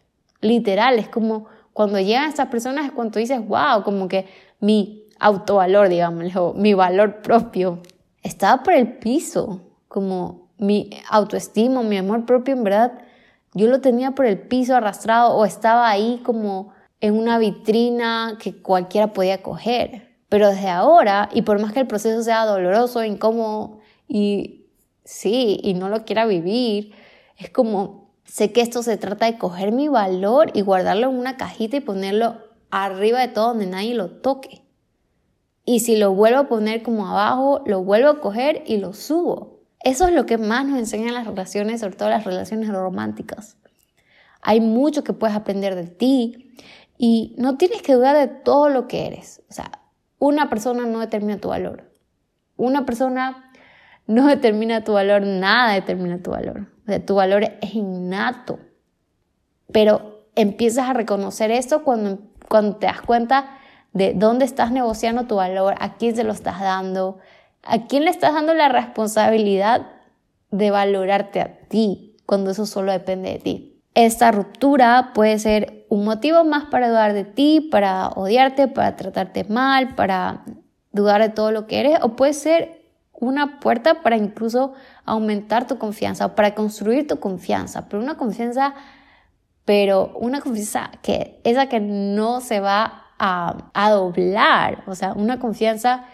Literal, 0.40 0.98
es 0.98 1.08
como 1.08 1.46
cuando 1.72 1.98
llegan 1.98 2.28
estas 2.28 2.48
personas 2.48 2.86
es 2.86 2.92
cuando 2.92 3.18
dices, 3.18 3.40
wow, 3.46 3.82
como 3.84 4.08
que 4.08 4.26
mi 4.60 5.04
autovalor, 5.18 5.88
digamos, 5.88 6.56
mi 6.56 6.74
valor 6.74 7.22
propio 7.22 7.80
estaba 8.22 8.62
por 8.62 8.74
el 8.74 8.98
piso, 8.98 9.62
como 9.88 10.48
mi 10.58 10.90
autoestima, 11.08 11.82
mi 11.82 11.96
amor 11.96 12.26
propio 12.26 12.54
en 12.54 12.64
verdad 12.64 12.92
yo 13.54 13.66
lo 13.66 13.80
tenía 13.80 14.12
por 14.12 14.26
el 14.26 14.38
piso 14.38 14.76
arrastrado 14.76 15.34
o 15.34 15.44
estaba 15.44 15.88
ahí 15.88 16.20
como 16.24 16.72
en 17.00 17.18
una 17.18 17.38
vitrina 17.38 18.36
que 18.40 18.54
cualquiera 18.62 19.12
podía 19.12 19.42
coger. 19.42 20.08
Pero 20.28 20.48
desde 20.48 20.68
ahora, 20.68 21.28
y 21.32 21.42
por 21.42 21.60
más 21.60 21.72
que 21.72 21.80
el 21.80 21.86
proceso 21.86 22.22
sea 22.22 22.44
doloroso, 22.44 23.02
incómodo 23.02 23.80
y 24.06 24.66
sí, 25.04 25.58
y 25.62 25.74
no 25.74 25.88
lo 25.88 26.04
quiera 26.04 26.26
vivir, 26.26 26.92
es 27.40 27.50
como 27.50 28.14
sé 28.24 28.52
que 28.52 28.60
esto 28.60 28.82
se 28.82 28.96
trata 28.96 29.26
de 29.26 29.38
coger 29.38 29.72
mi 29.72 29.88
valor 29.88 30.50
y 30.54 30.60
guardarlo 30.60 31.08
en 31.08 31.18
una 31.18 31.36
cajita 31.36 31.78
y 31.78 31.80
ponerlo 31.80 32.36
arriba 32.70 33.20
de 33.20 33.28
todo 33.28 33.48
donde 33.48 33.66
nadie 33.66 33.94
lo 33.94 34.10
toque. 34.10 34.62
Y 35.64 35.80
si 35.80 35.96
lo 35.96 36.14
vuelvo 36.14 36.38
a 36.38 36.48
poner 36.48 36.82
como 36.82 37.08
abajo, 37.08 37.62
lo 37.66 37.82
vuelvo 37.82 38.08
a 38.08 38.20
coger 38.20 38.62
y 38.66 38.76
lo 38.76 38.92
subo. 38.92 39.60
Eso 39.82 40.06
es 40.06 40.14
lo 40.14 40.26
que 40.26 40.38
más 40.38 40.66
nos 40.66 40.78
enseñan 40.78 41.14
las 41.14 41.26
relaciones, 41.26 41.80
sobre 41.80 41.96
todo 41.96 42.08
las 42.08 42.24
relaciones 42.24 42.68
románticas. 42.68 43.56
Hay 44.42 44.60
mucho 44.60 45.04
que 45.04 45.12
puedes 45.12 45.36
aprender 45.36 45.74
de 45.74 45.86
ti 45.86 46.54
y 46.98 47.34
no 47.38 47.56
tienes 47.56 47.82
que 47.82 47.94
dudar 47.94 48.16
de 48.16 48.28
todo 48.28 48.68
lo 48.68 48.86
que 48.86 49.06
eres. 49.06 49.42
O 49.48 49.52
sea, 49.52 49.80
una 50.18 50.50
persona 50.50 50.86
no 50.86 51.00
determina 51.00 51.38
tu 51.38 51.48
valor. 51.48 51.90
Una 52.56 52.84
persona 52.84 53.50
no 54.06 54.26
determina 54.26 54.84
tu 54.84 54.92
valor, 54.92 55.22
nada 55.22 55.72
determina 55.72 56.22
tu 56.22 56.30
valor. 56.32 56.66
O 56.96 57.00
tu 57.00 57.14
valor 57.14 57.44
es 57.60 57.74
innato. 57.74 58.58
Pero 59.72 60.26
empiezas 60.34 60.88
a 60.88 60.92
reconocer 60.92 61.50
esto 61.50 61.84
cuando, 61.84 62.18
cuando 62.48 62.76
te 62.76 62.86
das 62.86 63.02
cuenta 63.02 63.56
de 63.92 64.14
dónde 64.14 64.44
estás 64.44 64.72
negociando 64.72 65.24
tu 65.24 65.36
valor, 65.36 65.74
a 65.78 65.96
quién 65.96 66.14
se 66.16 66.24
lo 66.24 66.32
estás 66.32 66.60
dando, 66.60 67.18
¿A 67.62 67.86
quién 67.86 68.04
le 68.04 68.10
estás 68.10 68.34
dando 68.34 68.54
la 68.54 68.68
responsabilidad 68.68 69.86
de 70.50 70.70
valorarte 70.70 71.40
a 71.40 71.58
ti 71.68 72.16
cuando 72.26 72.50
eso 72.50 72.66
solo 72.66 72.92
depende 72.92 73.32
de 73.32 73.38
ti? 73.38 73.82
Esta 73.94 74.30
ruptura 74.30 75.10
puede 75.14 75.38
ser 75.38 75.86
un 75.88 76.04
motivo 76.04 76.44
más 76.44 76.64
para 76.66 76.88
dudar 76.88 77.12
de 77.12 77.24
ti, 77.24 77.68
para 77.70 78.08
odiarte, 78.08 78.68
para 78.68 78.96
tratarte 78.96 79.44
mal, 79.44 79.94
para 79.94 80.44
dudar 80.92 81.20
de 81.20 81.28
todo 81.28 81.50
lo 81.50 81.66
que 81.66 81.80
eres, 81.80 81.98
o 82.02 82.16
puede 82.16 82.32
ser 82.32 82.79
una 83.20 83.60
puerta 83.60 84.02
para 84.02 84.16
incluso 84.16 84.72
aumentar 85.04 85.66
tu 85.66 85.78
confianza 85.78 86.26
o 86.26 86.34
para 86.34 86.54
construir 86.54 87.06
tu 87.06 87.20
confianza, 87.20 87.88
pero 87.88 88.02
una 88.02 88.16
confianza, 88.16 88.74
pero 89.64 90.12
una 90.16 90.40
confianza 90.40 90.90
que 91.02 91.40
esa 91.44 91.68
que 91.68 91.80
no 91.80 92.40
se 92.40 92.60
va 92.60 93.04
a, 93.18 93.70
a 93.74 93.90
doblar, 93.90 94.82
o 94.86 94.94
sea, 94.94 95.12
una 95.12 95.38
confianza 95.38 96.06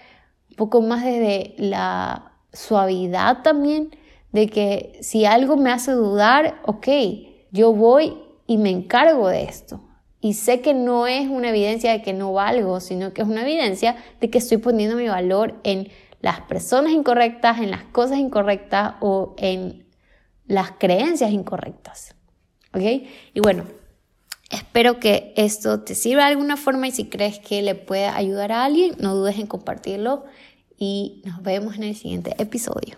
poco 0.57 0.83
más 0.83 1.05
desde 1.05 1.55
la 1.59 2.33
suavidad 2.53 3.43
también, 3.43 3.91
de 4.33 4.49
que 4.49 4.99
si 5.01 5.25
algo 5.25 5.57
me 5.57 5.71
hace 5.71 5.93
dudar, 5.93 6.61
ok, 6.67 6.89
yo 7.53 7.73
voy 7.73 8.19
y 8.47 8.59
me 8.59 8.71
encargo 8.71 9.29
de 9.29 9.45
esto. 9.45 9.81
Y 10.21 10.35
sé 10.35 10.61
que 10.61 10.75
no 10.75 11.07
es 11.07 11.29
una 11.29 11.51
evidencia 11.51 11.93
de 11.93 12.03
que 12.03 12.13
no 12.13 12.33
valgo, 12.33 12.81
sino 12.81 13.13
que 13.13 13.23
es 13.23 13.29
una 13.29 13.43
evidencia 13.43 13.97
de 14.21 14.29
que 14.29 14.39
estoy 14.39 14.59
poniendo 14.59 14.97
mi 14.97 15.07
valor 15.07 15.55
en 15.63 15.89
las 16.21 16.41
personas 16.43 16.93
incorrectas, 16.93 17.59
en 17.59 17.71
las 17.71 17.85
cosas 17.85 18.19
incorrectas 18.19 18.95
o 19.01 19.35
en 19.39 19.87
las 20.47 20.73
creencias 20.73 21.31
incorrectas. 21.31 22.15
¿Ok? 22.73 22.83
Y 23.35 23.41
bueno, 23.41 23.65
espero 24.51 25.01
que 25.01 25.33
esto 25.37 25.81
te 25.81 25.95
sirva 25.95 26.25
de 26.25 26.31
alguna 26.31 26.57
forma 26.57 26.89
y 26.89 26.93
si 26.93 27.07
crees 27.07 27.39
que 27.39 27.63
le 27.63 27.75
puede 27.75 28.07
ayudar 28.07 28.53
a 28.53 28.65
alguien, 28.65 28.97
no 28.99 29.15
dudes 29.15 29.39
en 29.39 29.47
compartirlo 29.47 30.25
y 30.79 31.23
nos 31.25 31.43
vemos 31.43 31.77
en 31.77 31.85
el 31.85 31.97
siguiente 31.97 32.35
episodio. 32.39 32.97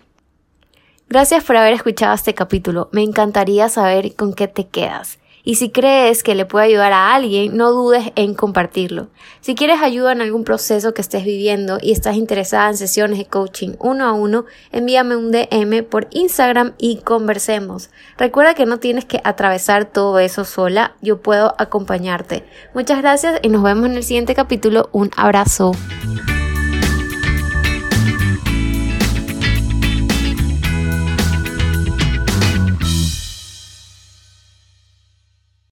Gracias 1.07 1.43
por 1.43 1.55
haber 1.55 1.73
escuchado 1.73 2.13
este 2.13 2.35
capítulo. 2.35 2.89
Me 2.91 3.01
encantaría 3.01 3.67
saber 3.69 4.15
con 4.15 4.33
qué 4.33 4.47
te 4.47 4.67
quedas. 4.67 5.17
Y 5.43 5.55
si 5.55 5.69
crees 5.69 6.23
que 6.23 6.35
le 6.35 6.45
puede 6.45 6.65
ayudar 6.65 6.93
a 6.93 7.13
alguien, 7.13 7.55
no 7.55 7.71
dudes 7.71 8.11
en 8.15 8.33
compartirlo. 8.33 9.07
Si 9.41 9.55
quieres 9.55 9.81
ayuda 9.81 10.11
en 10.11 10.21
algún 10.21 10.43
proceso 10.43 10.93
que 10.93 11.01
estés 11.01 11.23
viviendo 11.23 11.79
y 11.81 11.91
estás 11.91 12.15
interesada 12.15 12.69
en 12.69 12.77
sesiones 12.77 13.17
de 13.17 13.25
coaching 13.25 13.73
uno 13.79 14.05
a 14.05 14.13
uno, 14.13 14.45
envíame 14.71 15.15
un 15.15 15.31
DM 15.31 15.83
por 15.83 16.07
Instagram 16.11 16.73
y 16.77 16.97
conversemos. 16.97 17.89
Recuerda 18.17 18.53
que 18.53 18.65
no 18.65 18.79
tienes 18.79 19.05
que 19.05 19.21
atravesar 19.23 19.85
todo 19.85 20.19
eso 20.19 20.45
sola, 20.45 20.95
yo 21.01 21.21
puedo 21.21 21.55
acompañarte. 21.57 22.43
Muchas 22.73 23.01
gracias 23.01 23.39
y 23.41 23.49
nos 23.49 23.63
vemos 23.63 23.85
en 23.85 23.95
el 23.95 24.03
siguiente 24.03 24.35
capítulo. 24.35 24.89
Un 24.91 25.11
abrazo. 25.15 25.71